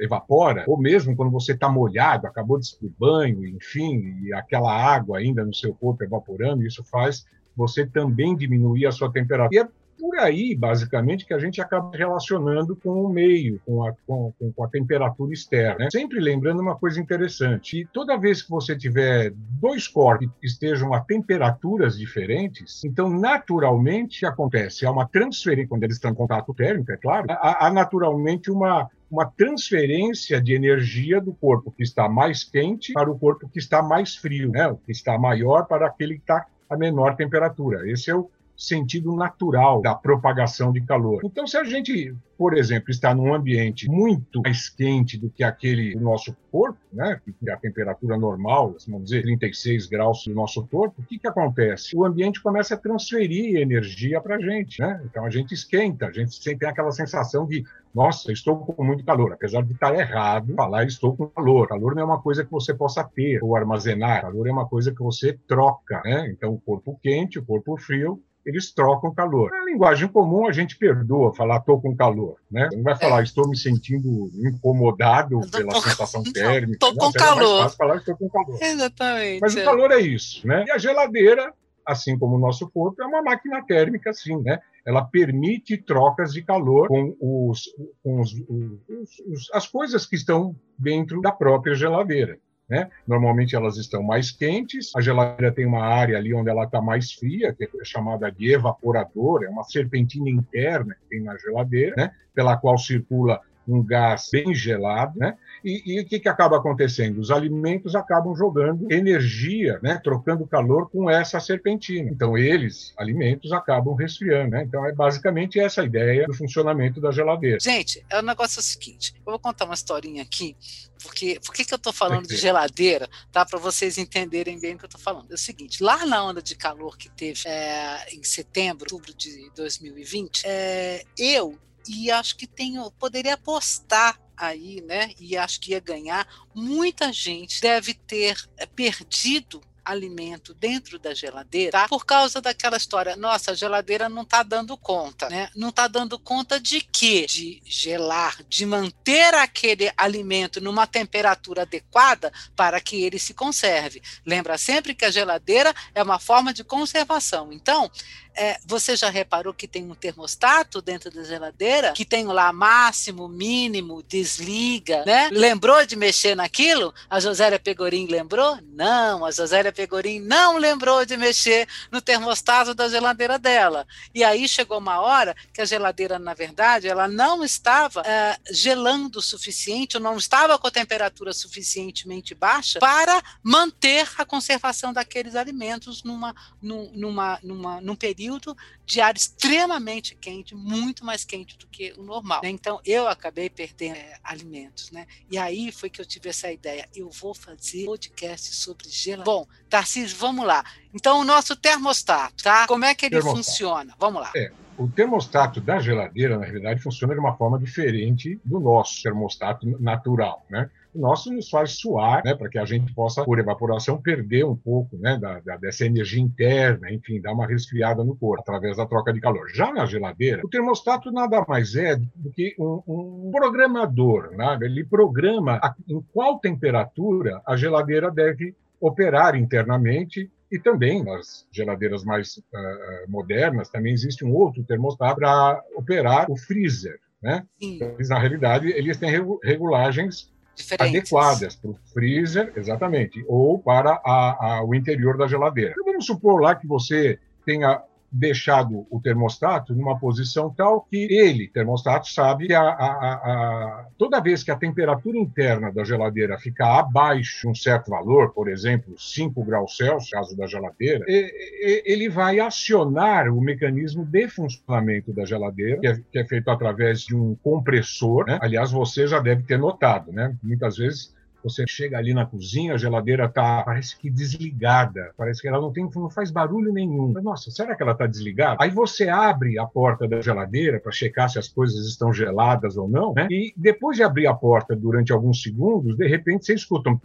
é, 0.00 0.04
evapora, 0.04 0.64
ou 0.66 0.76
mesmo 0.76 1.14
quando 1.14 1.30
você 1.30 1.52
está 1.52 1.68
molhado, 1.68 2.26
acabou 2.26 2.58
de 2.58 2.66
se 2.66 2.76
banho, 2.98 3.46
enfim, 3.46 4.18
e 4.22 4.34
aquela 4.34 4.72
água 4.72 5.18
ainda 5.18 5.44
no 5.44 5.54
seu 5.54 5.72
corpo 5.72 6.02
evaporando, 6.02 6.66
isso 6.66 6.82
faz 6.84 7.24
você 7.56 7.86
também 7.86 8.36
diminuir 8.36 8.86
a 8.86 8.92
sua 8.92 9.12
temperatura. 9.12 9.54
E 9.54 9.64
é 9.64 9.68
por 10.02 10.18
aí, 10.18 10.52
basicamente, 10.52 11.24
que 11.24 11.32
a 11.32 11.38
gente 11.38 11.60
acaba 11.60 11.96
relacionando 11.96 12.74
com 12.74 13.04
o 13.04 13.08
meio, 13.08 13.60
com 13.64 13.86
a, 13.86 13.94
com, 14.04 14.32
com 14.56 14.64
a 14.64 14.68
temperatura 14.68 15.32
externa. 15.32 15.84
Né? 15.84 15.88
Sempre 15.92 16.18
lembrando 16.18 16.60
uma 16.60 16.74
coisa 16.74 17.00
interessante: 17.00 17.78
e 17.78 17.86
toda 17.86 18.18
vez 18.18 18.42
que 18.42 18.50
você 18.50 18.76
tiver 18.76 19.32
dois 19.60 19.86
corpos 19.86 20.28
que 20.40 20.46
estejam 20.48 20.92
a 20.92 21.00
temperaturas 21.00 21.96
diferentes, 21.96 22.82
então 22.84 23.08
naturalmente 23.08 24.26
acontece, 24.26 24.84
há 24.84 24.90
uma 24.90 25.06
transferência, 25.06 25.68
quando 25.68 25.84
eles 25.84 25.94
estão 25.94 26.10
em 26.10 26.16
contato 26.16 26.52
térmico, 26.52 26.90
é 26.90 26.96
claro, 26.96 27.26
há, 27.30 27.68
há 27.68 27.72
naturalmente 27.72 28.50
uma, 28.50 28.90
uma 29.08 29.30
transferência 29.30 30.42
de 30.42 30.52
energia 30.52 31.20
do 31.20 31.32
corpo 31.32 31.70
que 31.70 31.84
está 31.84 32.08
mais 32.08 32.42
quente 32.42 32.92
para 32.92 33.08
o 33.08 33.16
corpo 33.16 33.48
que 33.48 33.60
está 33.60 33.80
mais 33.80 34.16
frio, 34.16 34.50
né? 34.50 34.66
o 34.66 34.76
que 34.76 34.90
está 34.90 35.16
maior 35.16 35.64
para 35.66 35.86
aquele 35.86 36.14
que 36.14 36.22
está 36.22 36.44
a 36.68 36.76
menor 36.76 37.14
temperatura. 37.14 37.88
Esse 37.88 38.10
é 38.10 38.16
o 38.16 38.28
sentido 38.56 39.14
natural 39.16 39.80
da 39.80 39.94
propagação 39.94 40.72
de 40.72 40.80
calor. 40.80 41.20
Então, 41.24 41.46
se 41.46 41.56
a 41.56 41.64
gente, 41.64 42.14
por 42.38 42.56
exemplo, 42.56 42.90
está 42.90 43.14
num 43.14 43.34
ambiente 43.34 43.88
muito 43.88 44.40
mais 44.42 44.68
quente 44.68 45.18
do 45.18 45.30
que 45.30 45.42
aquele 45.42 45.94
do 45.94 46.00
nosso 46.00 46.36
corpo, 46.50 46.78
né, 46.92 47.20
que 47.24 47.34
é 47.48 47.52
a 47.52 47.56
temperatura 47.56 48.16
normal, 48.16 48.74
assim, 48.76 48.90
vamos 48.90 49.08
dizer, 49.08 49.22
36 49.22 49.86
graus 49.86 50.24
do 50.26 50.34
nosso 50.34 50.66
corpo, 50.66 51.02
o 51.02 51.04
que, 51.04 51.18
que 51.18 51.26
acontece? 51.26 51.96
O 51.96 52.04
ambiente 52.04 52.42
começa 52.42 52.74
a 52.74 52.78
transferir 52.78 53.56
energia 53.56 54.20
para 54.20 54.36
a 54.36 54.40
gente. 54.40 54.80
Né? 54.80 55.02
Então, 55.04 55.24
a 55.24 55.30
gente 55.30 55.54
esquenta, 55.54 56.06
a 56.06 56.12
gente 56.12 56.40
tem 56.40 56.68
aquela 56.68 56.92
sensação 56.92 57.46
de 57.46 57.64
nossa, 57.94 58.32
estou 58.32 58.56
com 58.56 58.82
muito 58.82 59.04
calor, 59.04 59.32
apesar 59.32 59.62
de 59.62 59.72
estar 59.72 59.94
errado 59.94 60.54
falar 60.54 60.86
estou 60.86 61.14
com 61.14 61.28
calor. 61.28 61.68
Calor 61.68 61.94
não 61.94 62.02
é 62.02 62.04
uma 62.04 62.22
coisa 62.22 62.44
que 62.44 62.50
você 62.50 62.72
possa 62.72 63.04
ter 63.04 63.42
ou 63.42 63.54
armazenar, 63.54 64.22
calor 64.22 64.46
é 64.46 64.52
uma 64.52 64.66
coisa 64.66 64.94
que 64.94 65.02
você 65.02 65.38
troca, 65.46 66.00
né? 66.04 66.30
Então, 66.30 66.54
o 66.54 66.60
corpo 66.60 66.98
quente, 67.02 67.38
o 67.38 67.44
corpo 67.44 67.76
frio, 67.76 68.22
eles 68.44 68.72
trocam 68.72 69.14
calor. 69.14 69.50
Na 69.50 69.64
linguagem 69.64 70.08
comum, 70.08 70.46
a 70.46 70.52
gente 70.52 70.76
perdoa 70.76 71.34
falar 71.34 71.58
estou 71.58 71.80
com 71.80 71.94
calor, 71.96 72.36
né? 72.50 72.68
Não 72.72 72.82
vai 72.82 72.96
falar 72.96 73.20
é. 73.20 73.22
estou 73.22 73.48
me 73.48 73.56
sentindo 73.56 74.30
incomodado 74.34 75.40
pela 75.50 75.74
sensação 75.80 76.22
térmica. 76.24 76.72
Estou 76.72 76.94
com 76.94 77.12
calor. 77.12 77.60
Mais 77.60 77.74
falar 77.74 77.96
estou 77.96 78.16
com 78.16 78.28
calor. 78.28 78.58
Exatamente. 78.60 79.40
Mas 79.40 79.54
o 79.54 79.64
calor 79.64 79.90
é 79.92 80.00
isso, 80.00 80.46
né? 80.46 80.64
E 80.66 80.70
a 80.70 80.78
geladeira, 80.78 81.52
assim 81.86 82.18
como 82.18 82.36
o 82.36 82.40
nosso 82.40 82.68
corpo, 82.70 83.00
é 83.02 83.06
uma 83.06 83.22
máquina 83.22 83.64
térmica, 83.64 84.12
sim, 84.12 84.40
né? 84.42 84.60
Ela 84.84 85.04
permite 85.04 85.76
trocas 85.76 86.32
de 86.32 86.42
calor 86.42 86.88
com, 86.88 87.16
os, 87.20 87.62
com 88.02 88.20
os, 88.20 88.32
os, 88.32 89.20
os, 89.26 89.50
as 89.52 89.68
coisas 89.68 90.04
que 90.04 90.16
estão 90.16 90.56
dentro 90.76 91.20
da 91.20 91.30
própria 91.30 91.74
geladeira. 91.74 92.38
Né? 92.72 92.88
Normalmente 93.06 93.54
elas 93.54 93.76
estão 93.76 94.02
mais 94.02 94.30
quentes, 94.30 94.96
a 94.96 95.00
geladeira 95.02 95.52
tem 95.52 95.66
uma 95.66 95.84
área 95.84 96.16
ali 96.16 96.32
onde 96.32 96.48
ela 96.48 96.64
está 96.64 96.80
mais 96.80 97.12
fria, 97.12 97.52
que 97.52 97.64
é 97.64 97.68
chamada 97.84 98.32
de 98.32 98.50
evaporador, 98.50 99.44
é 99.44 99.48
uma 99.50 99.62
serpentina 99.62 100.30
interna 100.30 100.94
que 100.94 101.06
tem 101.10 101.20
na 101.20 101.36
geladeira, 101.36 101.94
né? 101.94 102.14
pela 102.34 102.56
qual 102.56 102.78
circula 102.78 103.42
um 103.66 103.82
gás 103.82 104.28
bem 104.30 104.54
gelado, 104.54 105.18
né? 105.18 105.36
E, 105.64 105.94
e, 105.94 106.00
o 106.00 106.06
que, 106.06 106.18
que 106.18 106.28
acaba 106.28 106.56
acontecendo? 106.56 107.18
Os 107.18 107.30
alimentos 107.30 107.94
acabam 107.94 108.34
jogando 108.34 108.90
energia, 108.90 109.78
né? 109.82 110.00
trocando 110.02 110.46
calor 110.46 110.90
com 110.90 111.08
essa 111.08 111.38
serpentina. 111.38 112.10
Então, 112.10 112.36
eles, 112.36 112.92
alimentos, 112.96 113.52
acabam 113.52 113.94
resfriando. 113.94 114.50
Né? 114.50 114.64
Então, 114.64 114.84
é 114.84 114.92
basicamente 114.92 115.60
essa 115.60 115.82
a 115.82 115.84
ideia 115.84 116.26
do 116.26 116.34
funcionamento 116.34 117.00
da 117.00 117.12
geladeira. 117.12 117.58
Gente, 117.60 118.04
é 118.10 118.18
o 118.18 118.22
negócio 118.22 118.58
é 118.58 118.60
o 118.60 118.64
seguinte: 118.64 119.14
eu 119.16 119.22
vou 119.24 119.38
contar 119.38 119.64
uma 119.64 119.74
historinha 119.74 120.22
aqui, 120.22 120.56
porque 121.02 121.38
por 121.44 121.54
que, 121.54 121.64
que 121.64 121.72
eu 121.74 121.76
estou 121.76 121.92
falando 121.92 122.26
de 122.26 122.36
geladeira? 122.36 123.08
Tá? 123.30 123.44
Para 123.44 123.58
vocês 123.58 123.98
entenderem 123.98 124.58
bem 124.60 124.74
o 124.74 124.78
que 124.78 124.84
eu 124.84 124.88
estou 124.88 125.00
falando. 125.00 125.30
É 125.30 125.34
o 125.34 125.38
seguinte: 125.38 125.82
lá 125.82 126.04
na 126.06 126.24
onda 126.24 126.42
de 126.42 126.56
calor 126.56 126.96
que 126.96 127.08
teve 127.08 127.42
é, 127.46 128.14
em 128.14 128.22
setembro, 128.24 128.92
outubro 128.92 129.14
de 129.14 129.50
2020, 129.54 130.42
é, 130.44 131.04
eu 131.18 131.58
e 131.88 132.10
acho 132.10 132.36
que 132.36 132.46
tenho, 132.46 132.90
poderia 132.92 133.34
apostar 133.34 134.20
aí, 134.36 134.80
né? 134.82 135.12
E 135.18 135.36
acho 135.36 135.60
que 135.60 135.72
ia 135.72 135.80
ganhar. 135.80 136.26
Muita 136.54 137.12
gente 137.12 137.60
deve 137.60 137.94
ter 137.94 138.36
eh, 138.56 138.66
perdido 138.66 139.60
alimento 139.84 140.54
dentro 140.54 140.98
da 140.98 141.12
geladeira 141.12 141.72
tá? 141.72 141.88
por 141.88 142.04
causa 142.04 142.40
daquela 142.40 142.76
história, 142.76 143.16
nossa, 143.16 143.52
a 143.52 143.54
geladeira 143.54 144.08
não 144.08 144.22
está 144.22 144.42
dando 144.42 144.76
conta, 144.76 145.28
né? 145.28 145.50
Não 145.56 145.70
está 145.70 145.88
dando 145.88 146.18
conta 146.18 146.60
de 146.60 146.80
quê? 146.80 147.26
De 147.26 147.60
gelar, 147.64 148.36
de 148.48 148.64
manter 148.64 149.34
aquele 149.34 149.92
alimento 149.96 150.60
numa 150.60 150.86
temperatura 150.86 151.62
adequada 151.62 152.32
para 152.54 152.80
que 152.80 153.02
ele 153.02 153.18
se 153.18 153.34
conserve. 153.34 154.02
Lembra 154.24 154.56
sempre 154.56 154.94
que 154.94 155.04
a 155.04 155.10
geladeira 155.10 155.74
é 155.94 156.02
uma 156.02 156.18
forma 156.18 156.52
de 156.52 156.64
conservação. 156.64 157.52
Então, 157.52 157.90
é, 158.34 158.58
você 158.64 158.96
já 158.96 159.10
reparou 159.10 159.52
que 159.52 159.68
tem 159.68 159.84
um 159.84 159.94
termostato 159.94 160.80
dentro 160.80 161.10
da 161.10 161.22
geladeira 161.22 161.92
que 161.92 162.04
tem 162.04 162.24
lá 162.26 162.52
máximo, 162.52 163.28
mínimo, 163.28 164.02
desliga, 164.02 165.04
né? 165.04 165.28
Lembrou 165.32 165.84
de 165.84 165.96
mexer 165.96 166.34
naquilo? 166.34 166.94
A 167.10 167.20
Josélia 167.20 167.58
Pegorim 167.58 168.06
lembrou? 168.06 168.58
Não, 168.72 169.24
a 169.24 169.30
Josélia 169.30 169.72
Pegorim 169.72 170.20
não 170.20 170.56
lembrou 170.56 171.04
de 171.04 171.16
mexer 171.16 171.68
no 171.90 172.00
termostato 172.00 172.74
da 172.74 172.88
geladeira 172.88 173.38
dela. 173.38 173.86
E 174.14 174.24
aí 174.24 174.48
chegou 174.48 174.78
uma 174.78 175.00
hora 175.00 175.36
que 175.52 175.60
a 175.60 175.64
geladeira, 175.64 176.18
na 176.18 176.34
verdade, 176.34 176.88
ela 176.88 177.06
não 177.08 177.44
estava 177.44 178.02
é, 178.02 178.36
gelando 178.50 179.18
o 179.18 179.22
suficiente, 179.22 179.96
ou 179.96 180.02
não 180.02 180.16
estava 180.16 180.58
com 180.58 180.66
a 180.66 180.70
temperatura 180.70 181.32
suficientemente 181.32 182.34
baixa 182.34 182.78
para 182.78 183.22
manter 183.42 184.08
a 184.16 184.24
conservação 184.24 184.92
daqueles 184.92 185.34
alimentos 185.34 186.02
numa, 186.02 186.34
numa, 186.62 187.38
numa, 187.42 187.80
num 187.80 187.94
período 187.94 188.21
período 188.22 188.56
de 188.86 189.00
ar 189.00 189.16
extremamente 189.16 190.14
quente, 190.14 190.54
muito 190.54 191.04
mais 191.04 191.24
quente 191.24 191.58
do 191.58 191.66
que 191.66 191.92
o 191.96 192.02
normal. 192.02 192.40
Né? 192.42 192.50
Então 192.50 192.80
eu 192.84 193.08
acabei 193.08 193.50
perdendo 193.50 193.96
é, 193.96 194.16
alimentos, 194.22 194.90
né? 194.92 195.06
E 195.30 195.36
aí 195.38 195.72
foi 195.72 195.90
que 195.90 196.00
eu 196.00 196.06
tive 196.06 196.28
essa 196.28 196.50
ideia. 196.50 196.88
Eu 196.94 197.10
vou 197.10 197.34
fazer 197.34 197.84
podcast 197.84 198.54
sobre 198.54 198.88
geladeira. 198.88 199.24
Bom, 199.24 199.46
Tarcísio, 199.68 200.16
vamos 200.16 200.46
lá. 200.46 200.64
Então 200.94 201.20
o 201.20 201.24
nosso 201.24 201.56
termostato, 201.56 202.42
tá? 202.42 202.66
Como 202.66 202.84
é 202.84 202.94
que 202.94 203.06
ele 203.06 203.16
termostato. 203.16 203.44
funciona? 203.44 203.94
Vamos 203.98 204.22
lá. 204.22 204.32
É, 204.36 204.52
o 204.78 204.88
termostato 204.88 205.60
da 205.60 205.80
geladeira, 205.80 206.38
na 206.38 206.44
realidade, 206.44 206.82
funciona 206.82 207.14
de 207.14 207.20
uma 207.20 207.36
forma 207.36 207.58
diferente 207.58 208.40
do 208.44 208.60
nosso 208.60 209.02
termostato 209.02 209.66
natural, 209.80 210.46
né? 210.48 210.70
O 210.94 211.00
nosso 211.00 211.32
nos 211.32 211.48
faz 211.48 211.78
suar, 211.78 212.22
né, 212.24 212.34
para 212.34 212.48
que 212.48 212.58
a 212.58 212.64
gente 212.64 212.94
possa, 212.94 213.24
por 213.24 213.38
evaporação, 213.38 214.00
perder 214.00 214.44
um 214.44 214.56
pouco 214.56 214.96
né, 214.98 215.16
da, 215.18 215.40
da, 215.40 215.56
dessa 215.56 215.86
energia 215.86 216.20
interna, 216.20 216.92
enfim, 216.92 217.20
dar 217.20 217.32
uma 217.32 217.46
resfriada 217.46 218.04
no 218.04 218.14
corpo, 218.14 218.42
através 218.42 218.76
da 218.76 218.86
troca 218.86 219.12
de 219.12 219.20
calor. 219.20 219.48
Já 219.54 219.72
na 219.72 219.86
geladeira, 219.86 220.42
o 220.44 220.48
termostato 220.48 221.10
nada 221.10 221.44
mais 221.48 221.74
é 221.74 221.96
do 221.96 222.30
que 222.30 222.54
um, 222.58 222.82
um 222.86 223.30
programador, 223.30 224.32
né? 224.32 224.58
ele 224.62 224.84
programa 224.84 225.54
a, 225.62 225.74
em 225.88 226.00
qual 226.12 226.38
temperatura 226.38 227.40
a 227.46 227.56
geladeira 227.56 228.10
deve 228.10 228.54
operar 228.80 229.34
internamente 229.36 230.30
e 230.50 230.58
também 230.58 231.02
nas 231.02 231.46
geladeiras 231.50 232.04
mais 232.04 232.36
uh, 232.36 233.10
modernas 233.10 233.70
também 233.70 233.94
existe 233.94 234.24
um 234.24 234.34
outro 234.34 234.62
termostato 234.64 235.16
para 235.16 235.62
operar 235.74 236.30
o 236.30 236.36
freezer, 236.36 237.00
né? 237.22 237.46
Então, 237.60 237.96
na 238.10 238.18
realidade, 238.18 238.68
eles 238.68 238.98
têm 238.98 239.10
regulagens 239.42 240.30
Diferentes. 240.54 241.12
adequadas 241.12 241.56
para 241.56 241.70
o 241.70 241.78
freezer, 241.92 242.52
exatamente, 242.56 243.24
ou 243.26 243.58
para 243.58 244.00
a, 244.04 244.56
a, 244.58 244.64
o 244.64 244.74
interior 244.74 245.16
da 245.16 245.26
geladeira. 245.26 245.72
Então, 245.72 245.84
vamos 245.84 246.06
supor 246.06 246.40
lá 246.40 246.54
que 246.54 246.66
você 246.66 247.18
tenha 247.44 247.82
deixado 248.12 248.86
o 248.90 249.00
termostato 249.00 249.74
numa 249.74 249.98
posição 249.98 250.50
tal 250.50 250.82
que 250.82 251.08
ele, 251.10 251.48
termostato, 251.48 252.08
sabe 252.08 252.48
que 252.48 252.54
a, 252.54 252.60
a, 252.60 252.64
a, 252.66 253.86
toda 253.96 254.20
vez 254.20 254.44
que 254.44 254.50
a 254.50 254.56
temperatura 254.56 255.16
interna 255.16 255.72
da 255.72 255.82
geladeira 255.82 256.38
ficar 256.38 256.78
abaixo 256.78 257.42
de 257.42 257.48
um 257.48 257.54
certo 257.54 257.90
valor, 257.90 258.32
por 258.32 258.48
exemplo, 258.48 258.94
5 258.98 259.42
graus 259.44 259.76
Celsius, 259.76 260.10
caso 260.10 260.36
da 260.36 260.46
geladeira, 260.46 261.04
ele 261.08 262.08
vai 262.08 262.38
acionar 262.38 263.28
o 263.28 263.40
mecanismo 263.40 264.04
de 264.04 264.28
funcionamento 264.28 265.12
da 265.12 265.24
geladeira, 265.24 265.80
que 265.80 265.86
é, 265.86 266.00
que 266.12 266.18
é 266.18 266.24
feito 266.24 266.50
através 266.50 267.00
de 267.00 267.16
um 267.16 267.34
compressor. 267.42 268.26
Né? 268.26 268.38
Aliás, 268.42 268.70
você 268.70 269.06
já 269.06 269.20
deve 269.20 269.42
ter 269.44 269.58
notado, 269.58 270.12
né? 270.12 270.36
Muitas 270.42 270.76
vezes 270.76 271.14
você 271.44 271.64
chega 271.66 271.98
ali 271.98 272.14
na 272.14 272.26
cozinha, 272.26 272.74
a 272.74 272.78
geladeira 272.78 273.28
tá 273.28 273.62
parece 273.64 273.96
que 273.96 274.10
desligada, 274.10 275.12
parece 275.16 275.40
que 275.40 275.48
ela 275.48 275.60
não 275.60 275.72
tem, 275.72 275.88
não 275.94 276.10
faz 276.10 276.30
barulho 276.30 276.72
nenhum. 276.72 277.12
Mas, 277.12 277.24
nossa, 277.24 277.50
será 277.50 277.74
que 277.74 277.82
ela 277.82 277.92
está 277.92 278.06
desligada? 278.06 278.56
Aí 278.60 278.70
você 278.70 279.08
abre 279.08 279.58
a 279.58 279.66
porta 279.66 280.06
da 280.06 280.20
geladeira 280.20 280.80
para 280.80 280.92
checar 280.92 281.28
se 281.28 281.38
as 281.38 281.48
coisas 281.48 281.86
estão 281.86 282.12
geladas 282.12 282.76
ou 282.76 282.88
não, 282.88 283.12
né? 283.14 283.26
E 283.30 283.52
depois 283.56 283.96
de 283.96 284.02
abrir 284.02 284.26
a 284.26 284.34
porta 284.34 284.74
durante 284.76 285.12
alguns 285.12 285.42
segundos, 285.42 285.96
de 285.96 286.06
repente 286.06 286.46
você 286.46 286.54
escuta 286.54 286.90
um 286.90 286.96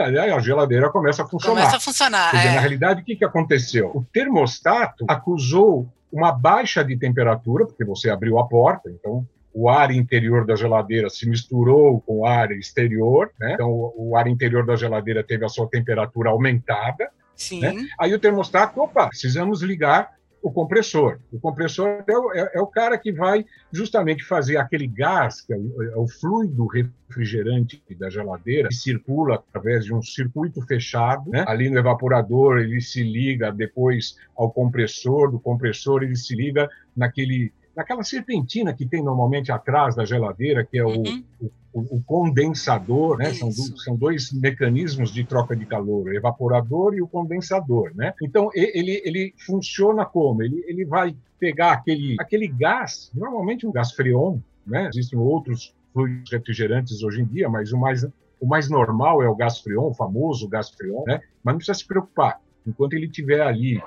aí 0.00 0.30
a 0.30 0.38
geladeira 0.38 0.90
começa 0.90 1.22
a 1.22 1.26
funcionar. 1.26 1.56
Começa 1.56 1.76
a 1.76 1.80
funcionar. 1.80 2.30
Dizer, 2.30 2.48
é. 2.48 2.54
Na 2.54 2.60
realidade, 2.60 3.02
o 3.02 3.04
que, 3.04 3.16
que 3.16 3.24
aconteceu? 3.24 3.90
O 3.94 4.04
termostato 4.12 5.04
acusou 5.08 5.88
uma 6.10 6.32
baixa 6.32 6.84
de 6.84 6.96
temperatura, 6.96 7.66
porque 7.66 7.84
você 7.84 8.08
abriu 8.08 8.38
a 8.38 8.46
porta, 8.46 8.90
então 8.90 9.26
o 9.60 9.68
ar 9.68 9.90
interior 9.90 10.46
da 10.46 10.54
geladeira 10.54 11.10
se 11.10 11.28
misturou 11.28 12.00
com 12.02 12.20
o 12.20 12.26
ar 12.26 12.52
exterior, 12.52 13.32
né? 13.40 13.54
então 13.54 13.68
o, 13.68 14.10
o 14.10 14.16
ar 14.16 14.28
interior 14.28 14.64
da 14.64 14.76
geladeira 14.76 15.24
teve 15.24 15.44
a 15.44 15.48
sua 15.48 15.68
temperatura 15.68 16.30
aumentada. 16.30 17.10
Sim. 17.34 17.60
Né? 17.60 17.74
Aí 17.98 18.14
o 18.14 18.20
termostato, 18.20 18.80
opa, 18.80 19.08
precisamos 19.08 19.60
ligar 19.62 20.16
o 20.40 20.52
compressor. 20.52 21.18
O 21.32 21.40
compressor 21.40 22.04
é 22.06 22.16
o, 22.16 22.32
é, 22.32 22.50
é 22.54 22.60
o, 22.60 22.68
cara 22.68 22.96
que 22.96 23.10
vai 23.10 23.44
justamente 23.72 24.24
fazer 24.24 24.58
aquele 24.58 24.86
gás, 24.86 25.40
que 25.40 25.52
é 25.52 25.56
o, 25.56 25.82
é 25.82 25.96
o, 25.96 26.06
fluido 26.06 26.66
refrigerante 26.66 27.82
da 27.98 28.08
geladeira, 28.08 28.68
que 28.68 28.76
circula 28.76 29.34
através 29.34 29.84
de 29.84 29.92
um 29.92 30.00
circuito 30.00 30.62
fechado. 30.62 31.28
Né? 31.30 31.44
Ali 31.48 31.68
no 31.68 31.78
evaporador, 31.78 32.58
ele 32.58 32.80
se 32.80 33.02
liga 33.02 33.50
depois 33.50 34.16
ao 34.36 34.52
compressor, 34.52 35.32
do 35.32 35.40
compressor, 35.40 36.04
ele 36.04 36.14
se 36.14 36.36
liga 36.36 36.70
naquele 36.96 37.52
naquela 37.78 38.02
serpentina 38.02 38.74
que 38.74 38.84
tem 38.84 39.04
normalmente 39.04 39.52
atrás 39.52 39.94
da 39.94 40.04
geladeira, 40.04 40.64
que 40.64 40.76
é 40.76 40.84
o, 40.84 40.88
uhum. 40.88 41.24
o, 41.72 41.96
o, 41.96 42.02
condensador, 42.02 43.18
né? 43.18 43.32
São, 43.32 43.50
do, 43.50 43.78
são, 43.78 43.94
dois 43.94 44.32
mecanismos 44.32 45.12
de 45.12 45.22
troca 45.22 45.54
de 45.54 45.64
calor, 45.64 46.08
o 46.08 46.12
evaporador 46.12 46.92
e 46.94 47.00
o 47.00 47.06
condensador, 47.06 47.92
né? 47.94 48.14
Então, 48.20 48.50
ele, 48.52 49.00
ele 49.04 49.32
funciona 49.46 50.04
como? 50.04 50.42
Ele, 50.42 50.64
ele 50.66 50.84
vai 50.84 51.14
pegar 51.38 51.70
aquele, 51.70 52.16
aquele 52.18 52.48
gás, 52.48 53.12
normalmente 53.14 53.64
um 53.64 53.70
gás 53.70 53.92
freon, 53.92 54.40
né? 54.66 54.88
Existem 54.92 55.16
outros 55.16 55.72
fluidos 55.92 56.32
refrigerantes 56.32 57.00
hoje 57.04 57.22
em 57.22 57.26
dia, 57.26 57.48
mas 57.48 57.72
o 57.72 57.78
mais, 57.78 58.02
o 58.40 58.46
mais 58.46 58.68
normal 58.68 59.22
é 59.22 59.28
o 59.28 59.36
gás 59.36 59.60
freon, 59.60 59.90
o 59.90 59.94
famoso 59.94 60.48
gás 60.48 60.68
freon, 60.70 61.04
né? 61.06 61.20
Mas 61.44 61.52
não 61.52 61.58
precisa 61.58 61.78
se 61.78 61.86
preocupar. 61.86 62.40
Enquanto 62.66 62.94
ele 62.94 63.06
estiver 63.06 63.40
ali 63.40 63.80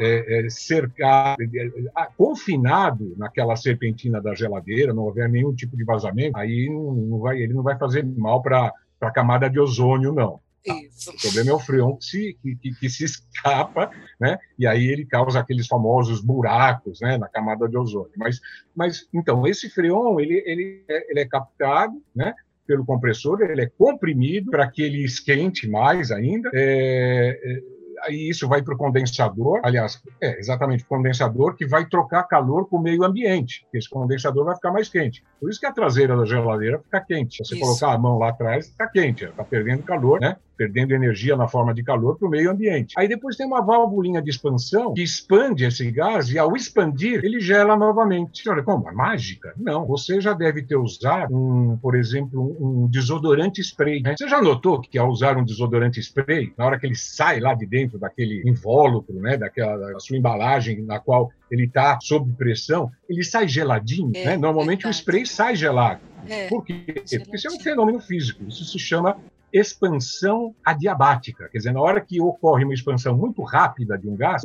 é, 0.00 0.46
é, 0.46 0.50
cercado, 0.50 1.42
é, 1.42 1.66
é, 1.66 2.08
confinado 2.16 3.14
naquela 3.18 3.54
serpentina 3.54 4.20
da 4.20 4.34
geladeira, 4.34 4.94
não 4.94 5.04
houver 5.04 5.28
nenhum 5.28 5.54
tipo 5.54 5.76
de 5.76 5.84
vazamento, 5.84 6.38
aí 6.38 6.68
não, 6.70 6.92
não 6.94 7.18
vai, 7.18 7.38
ele 7.38 7.52
não 7.52 7.62
vai 7.62 7.78
fazer 7.78 8.02
mal 8.04 8.42
para 8.42 8.72
a 9.00 9.10
camada 9.10 9.48
de 9.50 9.60
ozônio, 9.60 10.12
não. 10.12 10.40
Isso. 10.64 11.10
O 11.10 11.20
problema 11.20 11.50
é 11.50 11.54
o 11.54 11.58
freon 11.58 11.96
que 11.96 12.04
se, 12.04 12.38
que, 12.42 12.56
que, 12.56 12.74
que, 12.74 12.90
se 12.90 13.04
escapa, 13.04 13.90
né? 14.20 14.38
E 14.58 14.66
aí 14.66 14.86
ele 14.88 15.06
causa 15.06 15.40
aqueles 15.40 15.66
famosos 15.66 16.20
buracos, 16.20 17.00
né? 17.00 17.16
Na 17.16 17.28
camada 17.28 17.66
de 17.66 17.78
ozônio. 17.78 18.12
Mas, 18.16 18.40
mas 18.76 19.08
então 19.12 19.46
esse 19.46 19.70
freon 19.70 20.20
ele, 20.20 20.42
ele, 20.44 20.84
é, 20.86 21.10
ele 21.10 21.20
é 21.20 21.26
captado, 21.26 21.94
né? 22.14 22.34
Pelo 22.66 22.84
compressor, 22.84 23.40
ele 23.40 23.62
é 23.62 23.70
comprimido 23.70 24.50
para 24.50 24.70
que 24.70 24.82
ele 24.82 25.02
esquente 25.02 25.66
mais 25.66 26.10
ainda. 26.10 26.50
É, 26.52 27.40
é 27.42 27.79
aí 28.02 28.28
isso 28.28 28.48
vai 28.48 28.62
para 28.62 28.74
o 28.74 28.76
condensador, 28.76 29.60
aliás, 29.62 30.02
é 30.20 30.38
exatamente 30.38 30.84
o 30.84 30.86
condensador 30.86 31.54
que 31.54 31.66
vai 31.66 31.86
trocar 31.86 32.24
calor 32.24 32.68
com 32.68 32.76
o 32.76 32.82
meio 32.82 33.04
ambiente. 33.04 33.66
Esse 33.72 33.88
condensador 33.88 34.44
vai 34.44 34.54
ficar 34.54 34.72
mais 34.72 34.88
quente. 34.88 35.22
Por 35.40 35.50
isso 35.50 35.60
que 35.60 35.66
a 35.66 35.72
traseira 35.72 36.16
da 36.16 36.24
geladeira 36.24 36.78
fica 36.78 37.00
quente. 37.00 37.36
Se 37.36 37.44
você 37.44 37.54
isso. 37.56 37.64
colocar 37.64 37.92
a 37.94 37.98
mão 37.98 38.18
lá 38.18 38.30
atrás, 38.30 38.66
está 38.66 38.86
quente, 38.86 39.24
está 39.24 39.44
perdendo 39.44 39.82
calor, 39.82 40.20
né? 40.20 40.36
Perdendo 40.60 40.92
energia 40.92 41.38
na 41.38 41.48
forma 41.48 41.72
de 41.72 41.82
calor 41.82 42.18
para 42.18 42.28
o 42.28 42.30
meio 42.30 42.50
ambiente. 42.50 42.92
Aí 42.98 43.08
depois 43.08 43.34
tem 43.34 43.46
uma 43.46 43.62
válvulinha 43.62 44.20
de 44.20 44.28
expansão 44.28 44.92
que 44.92 45.02
expande 45.02 45.64
esse 45.64 45.90
gás 45.90 46.30
e 46.30 46.38
ao 46.38 46.54
expandir 46.54 47.24
ele 47.24 47.40
gela 47.40 47.74
novamente. 47.74 48.46
Olha, 48.46 48.62
como? 48.62 48.86
É 48.86 48.92
mágica? 48.92 49.54
Não. 49.56 49.86
Você 49.86 50.20
já 50.20 50.34
deve 50.34 50.60
ter 50.60 50.76
usado, 50.76 51.34
um, 51.34 51.78
por 51.78 51.96
exemplo, 51.96 52.54
um 52.60 52.86
desodorante 52.86 53.62
spray. 53.62 54.02
Né? 54.02 54.14
Você 54.18 54.28
já 54.28 54.42
notou 54.42 54.82
que 54.82 54.98
ao 54.98 55.08
usar 55.08 55.38
um 55.38 55.44
desodorante 55.46 55.98
spray, 55.98 56.52
na 56.58 56.66
hora 56.66 56.78
que 56.78 56.84
ele 56.84 56.94
sai 56.94 57.40
lá 57.40 57.54
de 57.54 57.64
dentro 57.64 57.98
daquele 57.98 58.42
invólucro, 58.46 59.14
né, 59.14 59.38
daquela 59.38 59.78
da 59.94 59.98
sua 59.98 60.18
embalagem 60.18 60.82
na 60.82 61.00
qual 61.00 61.32
ele 61.50 61.64
está 61.64 61.98
sob 62.02 62.30
pressão, 62.34 62.92
ele 63.08 63.24
sai 63.24 63.48
geladinho. 63.48 64.12
É, 64.14 64.26
né? 64.26 64.36
Normalmente 64.36 64.86
o 64.86 64.90
spray 64.90 65.24
sai 65.24 65.56
gelado. 65.56 66.00
É, 66.28 66.48
Por 66.48 66.62
quê? 66.62 66.84
Porque 66.84 67.36
isso 67.36 67.48
é 67.48 67.50
um 67.50 67.60
fenômeno 67.60 67.98
físico. 67.98 68.44
Isso 68.46 68.62
se 68.66 68.78
chama 68.78 69.16
expansão 69.52 70.54
adiabática. 70.64 71.48
Quer 71.48 71.58
dizer, 71.58 71.72
na 71.72 71.80
hora 71.80 72.00
que 72.00 72.20
ocorre 72.20 72.64
uma 72.64 72.74
expansão 72.74 73.16
muito 73.16 73.42
rápida 73.42 73.98
de 73.98 74.08
um 74.08 74.16
gás, 74.16 74.42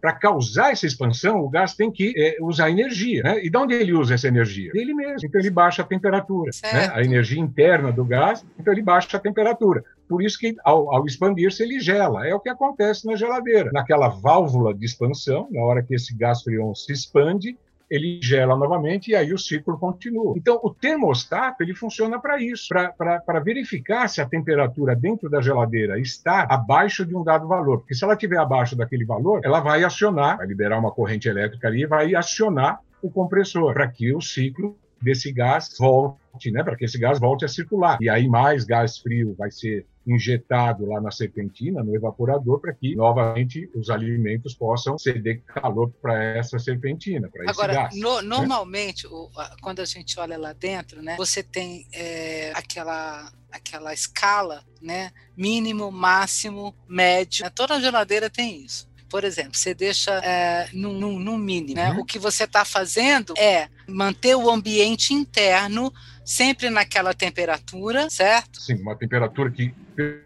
para 0.00 0.12
causar 0.12 0.72
essa 0.72 0.86
expansão, 0.86 1.40
o 1.40 1.48
gás 1.48 1.74
tem 1.74 1.90
que 1.90 2.12
é, 2.16 2.36
usar 2.40 2.70
energia. 2.70 3.22
Né? 3.22 3.44
E 3.44 3.50
de 3.50 3.56
onde 3.56 3.74
ele 3.74 3.92
usa 3.92 4.14
essa 4.14 4.28
energia? 4.28 4.70
Ele 4.74 4.94
mesmo. 4.94 5.26
Então 5.26 5.40
ele 5.40 5.50
baixa 5.50 5.82
a 5.82 5.84
temperatura. 5.84 6.50
Né? 6.62 6.90
A 6.92 7.02
energia 7.02 7.40
interna 7.40 7.92
do 7.92 8.04
gás, 8.04 8.44
então 8.58 8.72
ele 8.72 8.82
baixa 8.82 9.16
a 9.16 9.20
temperatura. 9.20 9.84
Por 10.08 10.22
isso 10.22 10.38
que, 10.38 10.54
ao, 10.64 10.94
ao 10.94 11.06
expandir-se, 11.06 11.62
ele 11.62 11.80
gela. 11.80 12.26
É 12.26 12.34
o 12.34 12.40
que 12.40 12.48
acontece 12.48 13.06
na 13.06 13.16
geladeira. 13.16 13.70
Naquela 13.72 14.08
válvula 14.08 14.74
de 14.74 14.84
expansão, 14.84 15.48
na 15.50 15.62
hora 15.62 15.82
que 15.82 15.94
esse 15.94 16.14
gás 16.14 16.42
freon 16.42 16.74
se 16.74 16.92
expande, 16.92 17.56
ele 17.94 18.18
gela 18.22 18.56
novamente 18.56 19.10
e 19.10 19.14
aí 19.14 19.32
o 19.32 19.38
ciclo 19.38 19.78
continua. 19.78 20.34
Então, 20.36 20.58
o 20.62 20.74
termostato 20.74 21.62
ele 21.62 21.74
funciona 21.74 22.18
para 22.18 22.40
isso, 22.40 22.68
para 22.68 23.40
verificar 23.40 24.08
se 24.08 24.20
a 24.20 24.26
temperatura 24.26 24.96
dentro 24.96 25.30
da 25.30 25.40
geladeira 25.40 25.98
está 26.00 26.46
abaixo 26.50 27.06
de 27.06 27.14
um 27.14 27.22
dado 27.22 27.46
valor. 27.46 27.78
Porque 27.78 27.94
se 27.94 28.02
ela 28.02 28.14
estiver 28.14 28.38
abaixo 28.38 28.76
daquele 28.76 29.04
valor, 29.04 29.40
ela 29.44 29.60
vai 29.60 29.84
acionar, 29.84 30.38
vai 30.38 30.46
liberar 30.46 30.78
uma 30.78 30.90
corrente 30.90 31.28
elétrica 31.28 31.68
ali 31.68 31.82
e 31.82 31.86
vai 31.86 32.14
acionar 32.14 32.80
o 33.00 33.10
compressor 33.10 33.72
para 33.72 33.86
que 33.86 34.14
o 34.14 34.20
ciclo 34.20 34.76
desse 35.00 35.30
gás 35.30 35.76
volte, 35.78 36.50
né, 36.50 36.64
para 36.64 36.76
que 36.76 36.84
esse 36.84 36.98
gás 36.98 37.20
volte 37.20 37.44
a 37.44 37.48
circular. 37.48 37.98
E 38.00 38.08
aí 38.08 38.26
mais 38.26 38.64
gás 38.64 38.98
frio 38.98 39.34
vai 39.38 39.50
ser 39.50 39.86
injetado 40.06 40.86
lá 40.86 41.00
na 41.00 41.10
serpentina, 41.10 41.82
no 41.82 41.94
evaporador, 41.94 42.60
para 42.60 42.74
que 42.74 42.94
novamente 42.94 43.70
os 43.74 43.90
alimentos 43.90 44.54
possam 44.54 44.98
ceder 44.98 45.42
calor 45.42 45.90
para 46.02 46.22
essa 46.36 46.58
serpentina, 46.58 47.28
para 47.28 47.44
esse 47.44 47.66
gás. 47.66 47.96
No, 47.96 48.20
né? 48.20 48.28
normalmente, 48.28 49.06
o, 49.06 49.30
quando 49.62 49.80
a 49.80 49.84
gente 49.84 50.18
olha 50.18 50.38
lá 50.38 50.52
dentro, 50.52 51.02
né, 51.02 51.16
você 51.16 51.42
tem 51.42 51.86
é, 51.92 52.52
aquela 52.54 53.32
aquela 53.50 53.94
escala, 53.94 54.64
né, 54.82 55.12
mínimo, 55.36 55.90
máximo, 55.92 56.74
médio. 56.88 57.44
Né, 57.44 57.50
toda 57.50 57.80
geladeira 57.80 58.28
tem 58.28 58.64
isso 58.64 58.92
por 59.14 59.22
exemplo, 59.22 59.56
você 59.56 59.72
deixa 59.72 60.10
é, 60.24 60.68
no, 60.72 61.38
mínimo. 61.38 61.76
Né? 61.76 61.92
Uhum. 61.92 62.00
O 62.00 62.04
que 62.04 62.18
você 62.18 62.42
está 62.42 62.64
fazendo 62.64 63.32
é 63.38 63.68
manter 63.86 64.34
o 64.34 64.50
ambiente 64.50 65.14
interno 65.14 65.94
sempre 66.24 66.68
naquela 66.68 67.14
temperatura, 67.14 68.10
certo? 68.10 68.60
Sim, 68.60 68.74
uma 68.82 68.96
temperatura 68.96 69.52
que, 69.52 69.72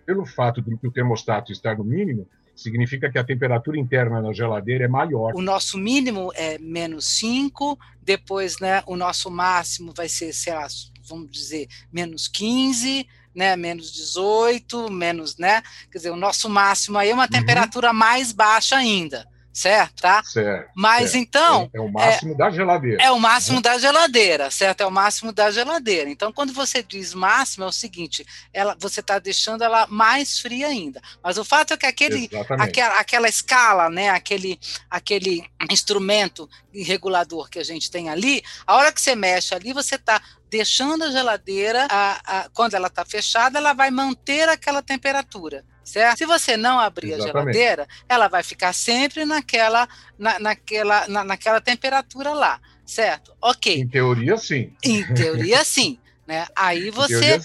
pelo 0.05 0.25
fato 0.25 0.61
de 0.63 0.77
que 0.77 0.87
o 0.87 0.91
termostato 0.91 1.53
estar 1.53 1.77
no 1.77 1.85
mínimo, 1.85 2.27
significa 2.55 3.11
que 3.11 3.19
a 3.19 3.25
temperatura 3.25 3.79
interna 3.79 4.21
na 4.21 4.33
geladeira 4.33 4.85
é 4.85 4.89
maior. 4.89 5.33
O 5.35 5.43
nosso 5.43 5.79
mínimo 5.79 6.33
é 6.35 6.59
menos 6.59 7.07
5, 7.19 7.79
depois 8.03 8.59
né, 8.59 8.83
o 8.87 8.97
nosso 8.97 9.31
máximo 9.31 9.93
vai 9.97 10.09
ser, 10.09 10.33
sei 10.33 10.55
lá, 10.55 10.67
vamos 11.09 11.31
dizer, 11.31 11.69
menos 11.93 12.27
15, 12.27 13.07
né, 13.35 13.55
menos 13.55 13.93
18, 13.93 14.91
menos, 14.91 15.37
né, 15.37 15.63
quer 15.91 15.99
dizer, 15.99 16.11
o 16.11 16.17
nosso 16.17 16.49
máximo 16.49 16.99
aí 16.99 17.11
é 17.11 17.15
uma 17.15 17.25
uhum. 17.25 17.31
temperatura 17.31 17.93
mais 17.93 18.33
baixa 18.33 18.77
ainda 18.77 19.27
certo? 19.59 20.03
Tá? 20.03 20.23
Certo. 20.23 20.71
Mas 20.75 21.11
certo. 21.11 21.17
então. 21.17 21.71
É, 21.75 21.79
é, 21.79 21.81
o 21.81 21.89
máximo 21.89 22.33
é, 22.33 22.37
da 22.37 22.51
geladeira. 22.51 23.03
É 23.03 23.11
o 23.11 23.19
máximo 23.19 23.57
né? 23.57 23.63
da 23.63 23.79
geladeira, 23.79 24.51
certo? 24.51 24.81
É 24.83 24.87
o 24.87 24.91
máximo 24.91 25.33
da 25.33 25.51
geladeira. 25.51 26.09
Então, 26.09 26.33
quando 26.33 26.53
você 26.53 26.83
diz 26.83 27.13
máximo, 27.13 27.65
é 27.65 27.67
o 27.67 27.73
seguinte: 27.73 28.25
ela, 28.53 28.77
você 28.79 29.01
está 29.01 29.19
deixando 29.19 29.65
ela 29.65 29.87
mais 29.89 30.39
fria 30.39 30.69
ainda. 30.69 31.03
Mas 31.23 31.39
o 31.39 31.45
fato 31.45 31.75
é 31.75 31.77
que 31.77 31.87
aquele, 31.87 32.31
aquela, 32.59 33.01
aquela 33.01 33.29
escala, 33.29 33.91
né? 33.91 34.11
Aquele, 34.11 34.61
aquele 34.89 35.45
instrumento 35.69 36.49
regulador 36.73 37.51
que 37.51 37.59
a 37.59 37.65
gente 37.65 37.91
tem 37.91 38.09
ali, 38.09 38.43
a 38.65 38.77
hora 38.77 38.93
que 38.93 39.01
você 39.01 39.17
mexe 39.17 39.55
ali, 39.55 39.73
você 39.73 39.97
está 39.97 40.23
deixando 40.49 41.03
a 41.05 41.11
geladeira, 41.11 41.89
a, 41.91 42.21
a, 42.25 42.49
quando 42.51 42.75
ela 42.75 42.87
está 42.87 43.05
fechada, 43.05 43.59
ela 43.59 43.73
vai 43.73 43.91
manter 43.91 44.49
aquela 44.49 44.83
temperatura 44.83 45.65
certo? 45.89 46.19
Se 46.19 46.27
você 46.27 46.57
não 46.57 46.79
abrir 46.79 47.13
Exatamente. 47.13 47.37
a 47.37 47.41
geladeira, 47.41 47.89
ela 48.09 48.29
vai 48.29 48.43
ficar 48.43 48.73
sempre 48.73 49.25
naquela, 49.25 49.89
na, 50.19 50.39
naquela, 50.39 51.09
na, 51.09 51.25
naquela 51.25 51.61
temperatura 51.61 52.33
lá, 52.33 52.61
certo? 52.85 53.35
Ok. 53.41 53.81
Em 53.81 53.89
teoria, 53.89 54.37
sim. 54.37 54.73
Em 54.85 55.15
teoria, 55.15 55.65
sim. 55.65 55.99
Né? 56.29 56.47
Aí 56.55 56.91
você. 56.91 57.41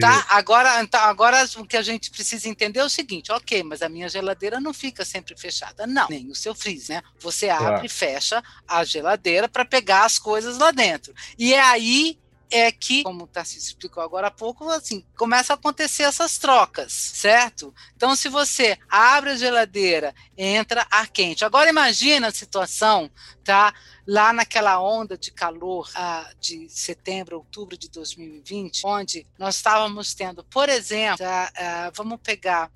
Tá, 0.00 0.26
agora, 0.28 0.80
então, 0.80 1.00
agora 1.00 1.44
o 1.56 1.66
que 1.66 1.76
a 1.76 1.82
gente 1.82 2.08
precisa 2.08 2.48
entender 2.48 2.78
é 2.78 2.84
o 2.84 2.88
seguinte: 2.88 3.32
ok, 3.32 3.64
mas 3.64 3.82
a 3.82 3.88
minha 3.88 4.08
geladeira 4.08 4.60
não 4.60 4.72
fica 4.72 5.04
sempre 5.04 5.34
fechada. 5.36 5.88
Não, 5.88 6.06
nem 6.08 6.30
o 6.30 6.34
seu 6.36 6.54
freezer, 6.54 6.98
né? 6.98 7.02
Você 7.18 7.48
abre 7.48 7.86
e 7.86 7.88
fecha 7.88 8.40
a 8.68 8.84
geladeira 8.84 9.48
para 9.48 9.64
pegar 9.64 10.04
as 10.04 10.20
coisas 10.20 10.56
lá 10.56 10.70
dentro. 10.70 11.12
E 11.36 11.52
é 11.52 11.60
aí 11.60 12.16
é 12.52 12.70
que, 12.70 13.02
como 13.02 13.24
o 13.24 13.26
Tarcísio 13.26 13.68
explicou 13.68 14.02
agora 14.02 14.26
há 14.26 14.30
pouco, 14.30 14.68
assim, 14.68 15.04
começa 15.16 15.52
a 15.52 15.56
acontecer 15.56 16.02
essas 16.02 16.36
trocas, 16.38 16.92
certo? 16.92 17.74
Então, 17.96 18.14
se 18.14 18.28
você 18.28 18.78
abre 18.88 19.30
a 19.30 19.36
geladeira, 19.36 20.14
entra 20.36 20.86
ar 20.90 21.08
quente. 21.08 21.44
Agora 21.44 21.70
imagina 21.70 22.28
a 22.28 22.32
situação, 22.32 23.10
tá? 23.42 23.74
Lá 24.06 24.32
naquela 24.32 24.80
onda 24.80 25.16
de 25.16 25.30
calor 25.30 25.90
ah, 25.94 26.30
de 26.38 26.68
setembro, 26.68 27.38
outubro 27.38 27.76
de 27.76 27.88
2020, 27.88 28.82
onde 28.84 29.26
nós 29.38 29.56
estávamos 29.56 30.12
tendo, 30.12 30.44
por 30.44 30.68
exemplo, 30.68 31.18
tá? 31.18 31.50
ah, 31.56 31.92
vamos 31.94 32.18
pegar 32.22 32.70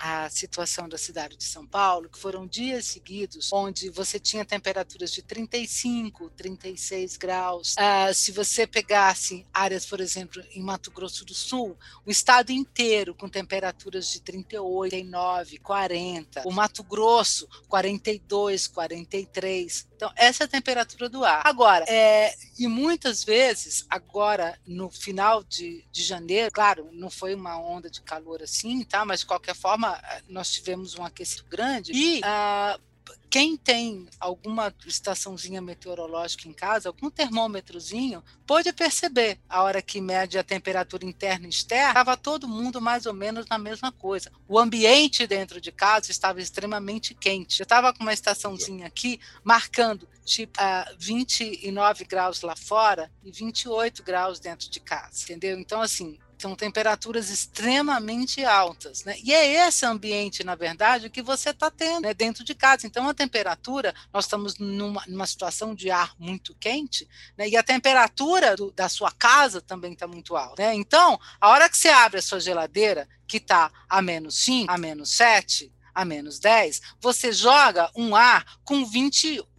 a 0.00 0.30
situação 0.30 0.88
da 0.88 0.96
cidade 0.96 1.36
de 1.36 1.44
São 1.44 1.66
Paulo, 1.66 2.08
que 2.08 2.18
foram 2.18 2.46
dias 2.46 2.86
seguidos 2.86 3.52
onde 3.52 3.90
você 3.90 4.18
tinha 4.18 4.44
temperaturas 4.44 5.12
de 5.12 5.22
35, 5.22 6.30
36 6.30 7.16
graus. 7.18 7.74
Uh, 7.74 8.14
se 8.14 8.32
você 8.32 8.66
pegasse 8.66 9.46
áreas, 9.52 9.84
por 9.84 10.00
exemplo, 10.00 10.42
em 10.54 10.62
Mato 10.62 10.90
Grosso 10.90 11.24
do 11.24 11.34
Sul, 11.34 11.76
o 12.06 12.10
estado 12.10 12.50
inteiro 12.50 13.14
com 13.14 13.28
temperaturas 13.28 14.10
de 14.10 14.20
38, 14.20 14.90
39, 14.90 15.58
40. 15.58 16.42
O 16.46 16.52
Mato 16.52 16.82
Grosso, 16.82 17.48
42, 17.68 18.66
43. 18.68 19.89
Então, 20.00 20.10
essa 20.16 20.44
é 20.44 20.46
a 20.46 20.48
temperatura 20.48 21.10
do 21.10 21.22
ar. 21.22 21.42
Agora, 21.44 21.84
é, 21.86 22.34
e 22.58 22.66
muitas 22.66 23.22
vezes, 23.22 23.84
agora, 23.90 24.58
no 24.66 24.88
final 24.88 25.44
de, 25.44 25.84
de 25.92 26.02
janeiro, 26.02 26.50
claro, 26.50 26.88
não 26.90 27.10
foi 27.10 27.34
uma 27.34 27.60
onda 27.60 27.90
de 27.90 28.00
calor 28.00 28.42
assim, 28.42 28.82
tá? 28.82 29.04
Mas 29.04 29.20
de 29.20 29.26
qualquer 29.26 29.54
forma, 29.54 30.00
nós 30.26 30.50
tivemos 30.50 30.96
um 30.96 31.04
aquecimento 31.04 31.50
grande 31.50 31.92
e. 31.92 32.20
Uh, 32.20 32.89
quem 33.30 33.56
tem 33.56 34.08
alguma 34.18 34.74
estaçãozinha 34.84 35.62
meteorológica 35.62 36.48
em 36.48 36.52
casa, 36.52 36.88
algum 36.88 37.08
termômetrozinho, 37.08 38.24
pode 38.44 38.72
perceber 38.72 39.38
a 39.48 39.62
hora 39.62 39.80
que 39.80 40.00
mede 40.00 40.36
a 40.36 40.42
temperatura 40.42 41.04
interna 41.04 41.46
e 41.46 41.50
externa, 41.50 41.90
estava 41.90 42.16
todo 42.16 42.48
mundo 42.48 42.80
mais 42.80 43.06
ou 43.06 43.14
menos 43.14 43.46
na 43.46 43.56
mesma 43.56 43.92
coisa. 43.92 44.32
O 44.48 44.58
ambiente 44.58 45.28
dentro 45.28 45.60
de 45.60 45.70
casa 45.70 46.10
estava 46.10 46.40
extremamente 46.40 47.14
quente. 47.14 47.60
Eu 47.60 47.64
estava 47.64 47.92
com 47.92 48.02
uma 48.02 48.12
estaçãozinha 48.12 48.88
aqui 48.88 49.20
marcando 49.44 50.08
tipo 50.24 50.60
uh, 50.60 50.96
29 50.98 52.04
graus 52.04 52.42
lá 52.42 52.56
fora 52.56 53.10
e 53.22 53.30
28 53.30 54.02
graus 54.02 54.40
dentro 54.40 54.68
de 54.68 54.80
casa, 54.80 55.22
entendeu? 55.22 55.56
Então 55.58 55.80
assim, 55.80 56.18
são 56.40 56.54
temperaturas 56.56 57.30
extremamente 57.30 58.44
altas, 58.44 59.04
né? 59.04 59.16
E 59.22 59.32
é 59.32 59.66
esse 59.66 59.84
ambiente, 59.84 60.42
na 60.42 60.54
verdade, 60.54 61.10
que 61.10 61.22
você 61.22 61.50
está 61.50 61.70
tendo 61.70 62.02
né, 62.02 62.14
dentro 62.14 62.42
de 62.44 62.54
casa. 62.54 62.86
Então, 62.86 63.08
a 63.08 63.14
temperatura, 63.14 63.94
nós 64.12 64.24
estamos 64.24 64.58
numa, 64.58 65.02
numa 65.06 65.26
situação 65.26 65.74
de 65.74 65.90
ar 65.90 66.14
muito 66.18 66.54
quente, 66.54 67.08
né? 67.36 67.48
E 67.48 67.56
a 67.56 67.62
temperatura 67.62 68.56
do, 68.56 68.70
da 68.70 68.88
sua 68.88 69.10
casa 69.10 69.60
também 69.60 69.92
está 69.92 70.06
muito 70.06 70.36
alta. 70.36 70.62
Né? 70.62 70.74
Então, 70.74 71.18
a 71.40 71.48
hora 71.48 71.68
que 71.68 71.76
você 71.76 71.88
abre 71.88 72.18
a 72.18 72.22
sua 72.22 72.40
geladeira, 72.40 73.08
que 73.26 73.36
está 73.36 73.70
a 73.88 74.02
menos 74.02 74.36
5, 74.36 74.72
a 74.72 74.78
menos 74.78 75.10
7, 75.12 75.72
a 75.94 76.04
menos 76.04 76.38
10, 76.38 76.80
você 77.00 77.32
joga 77.32 77.90
um 77.94 78.14
ar 78.16 78.44
com 78.64 78.84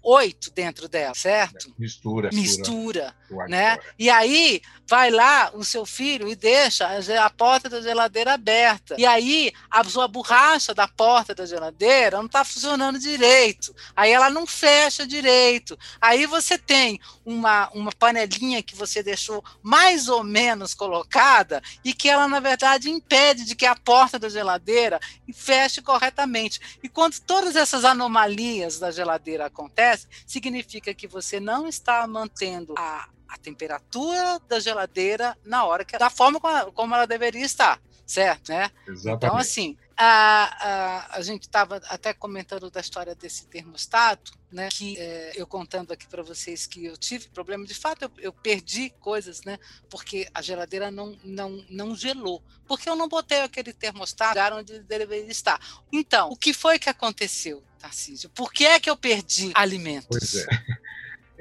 28 0.04 0.52
dentro 0.52 0.88
dela, 0.88 1.14
certo? 1.14 1.74
Mistura. 1.78 2.30
Mistura, 2.34 3.16
né? 3.48 3.78
E 3.98 4.10
aí 4.10 4.62
vai 4.88 5.10
lá 5.10 5.52
o 5.54 5.64
seu 5.64 5.86
filho 5.86 6.28
e 6.28 6.36
deixa 6.36 6.88
a 7.24 7.30
porta 7.30 7.70
da 7.70 7.82
geladeira 7.82 8.34
aberta. 8.34 8.96
E 8.98 9.06
aí 9.06 9.54
a 9.70 9.84
sua 9.84 10.08
borracha 10.08 10.74
da 10.74 10.88
porta 10.88 11.34
da 11.34 11.46
geladeira 11.46 12.18
não 12.18 12.26
está 12.26 12.44
funcionando 12.44 13.00
direito. 13.00 13.74
Aí 13.96 14.12
ela 14.12 14.30
não 14.30 14.46
fecha 14.46 15.08
direito. 15.08 15.78
Aí 16.02 16.26
você 16.26 16.58
tem 16.58 17.00
uma, 17.24 17.70
uma 17.70 17.92
panelinha 17.92 18.62
que 18.62 18.76
você 18.76 19.02
deixou 19.02 19.44
mais 19.62 20.10
ou 20.10 20.24
menos 20.24 20.74
colocada 20.74 21.62
e 21.86 21.94
que 21.94 22.10
ela, 22.10 22.28
na 22.28 22.40
verdade, 22.40 22.90
impede 22.90 23.46
de 23.46 23.56
que 23.56 23.66
a 23.66 23.76
porta 23.76 24.20
da 24.20 24.30
geladeira 24.30 25.00
feche 25.34 25.82
corretamente. 25.82 26.60
E 26.84 26.90
quando 26.90 27.20
todas 27.22 27.56
essas 27.56 27.86
anomalias 27.86 28.80
da 28.80 28.92
geladeira 28.92 29.46
acontecem, 29.46 29.91
significa 30.26 30.94
que 30.94 31.08
você 31.08 31.40
não 31.40 31.68
está 31.68 32.06
mantendo 32.08 32.74
a 32.78 33.10
a 33.32 33.38
temperatura 33.38 34.40
da 34.48 34.60
geladeira 34.60 35.38
na 35.46 35.64
hora 35.64 35.86
que 35.86 35.98
da 35.98 36.10
forma 36.10 36.40
como 36.74 36.94
ela 36.94 37.08
deveria 37.08 37.46
estar, 37.46 37.82
certo, 38.06 38.50
né? 38.50 38.70
Exatamente. 38.86 39.26
Então 39.26 39.38
assim, 39.38 39.78
a, 39.96 41.08
a, 41.14 41.18
a 41.18 41.22
gente 41.22 41.44
estava 41.44 41.78
até 41.88 42.14
comentando 42.14 42.70
da 42.70 42.82
história 42.82 43.16
desse 43.16 43.46
termostato, 43.48 44.34
né? 44.52 44.68
Que 44.70 45.00
é, 45.00 45.32
eu 45.36 45.48
contando 45.48 45.94
aqui 45.94 46.06
para 46.08 46.22
vocês 46.22 46.68
que 46.68 46.84
eu 46.84 46.98
tive 46.98 47.30
problema, 47.30 47.66
de 47.66 47.74
fato 47.74 48.04
eu, 48.04 48.12
eu, 48.18 48.34
perdi 48.34 48.90
coisas, 49.00 49.44
né? 49.44 49.58
Porque 49.90 50.28
a 50.34 50.42
geladeira 50.42 50.92
não, 50.92 51.18
não, 51.24 51.66
não 51.70 51.96
gelou, 51.96 52.44
porque 52.68 52.90
eu 52.90 52.98
não 52.98 53.08
botei 53.08 53.42
aquele 53.42 53.72
termostato 53.72 54.40
onde 54.56 54.74
ele 54.74 54.84
deveria 54.84 55.32
estar. 55.32 55.58
Então, 55.90 56.30
o 56.30 56.36
que 56.36 56.54
foi 56.54 56.78
que 56.78 56.90
aconteceu, 56.90 57.64
Tarcísio? 57.82 58.30
Por 58.30 58.54
que 58.54 58.66
é 58.66 58.80
que 58.80 58.90
eu 58.90 58.96
perdi 58.96 59.52
alimentos? 59.56 60.08
Pois 60.10 60.36
é. 60.36 60.82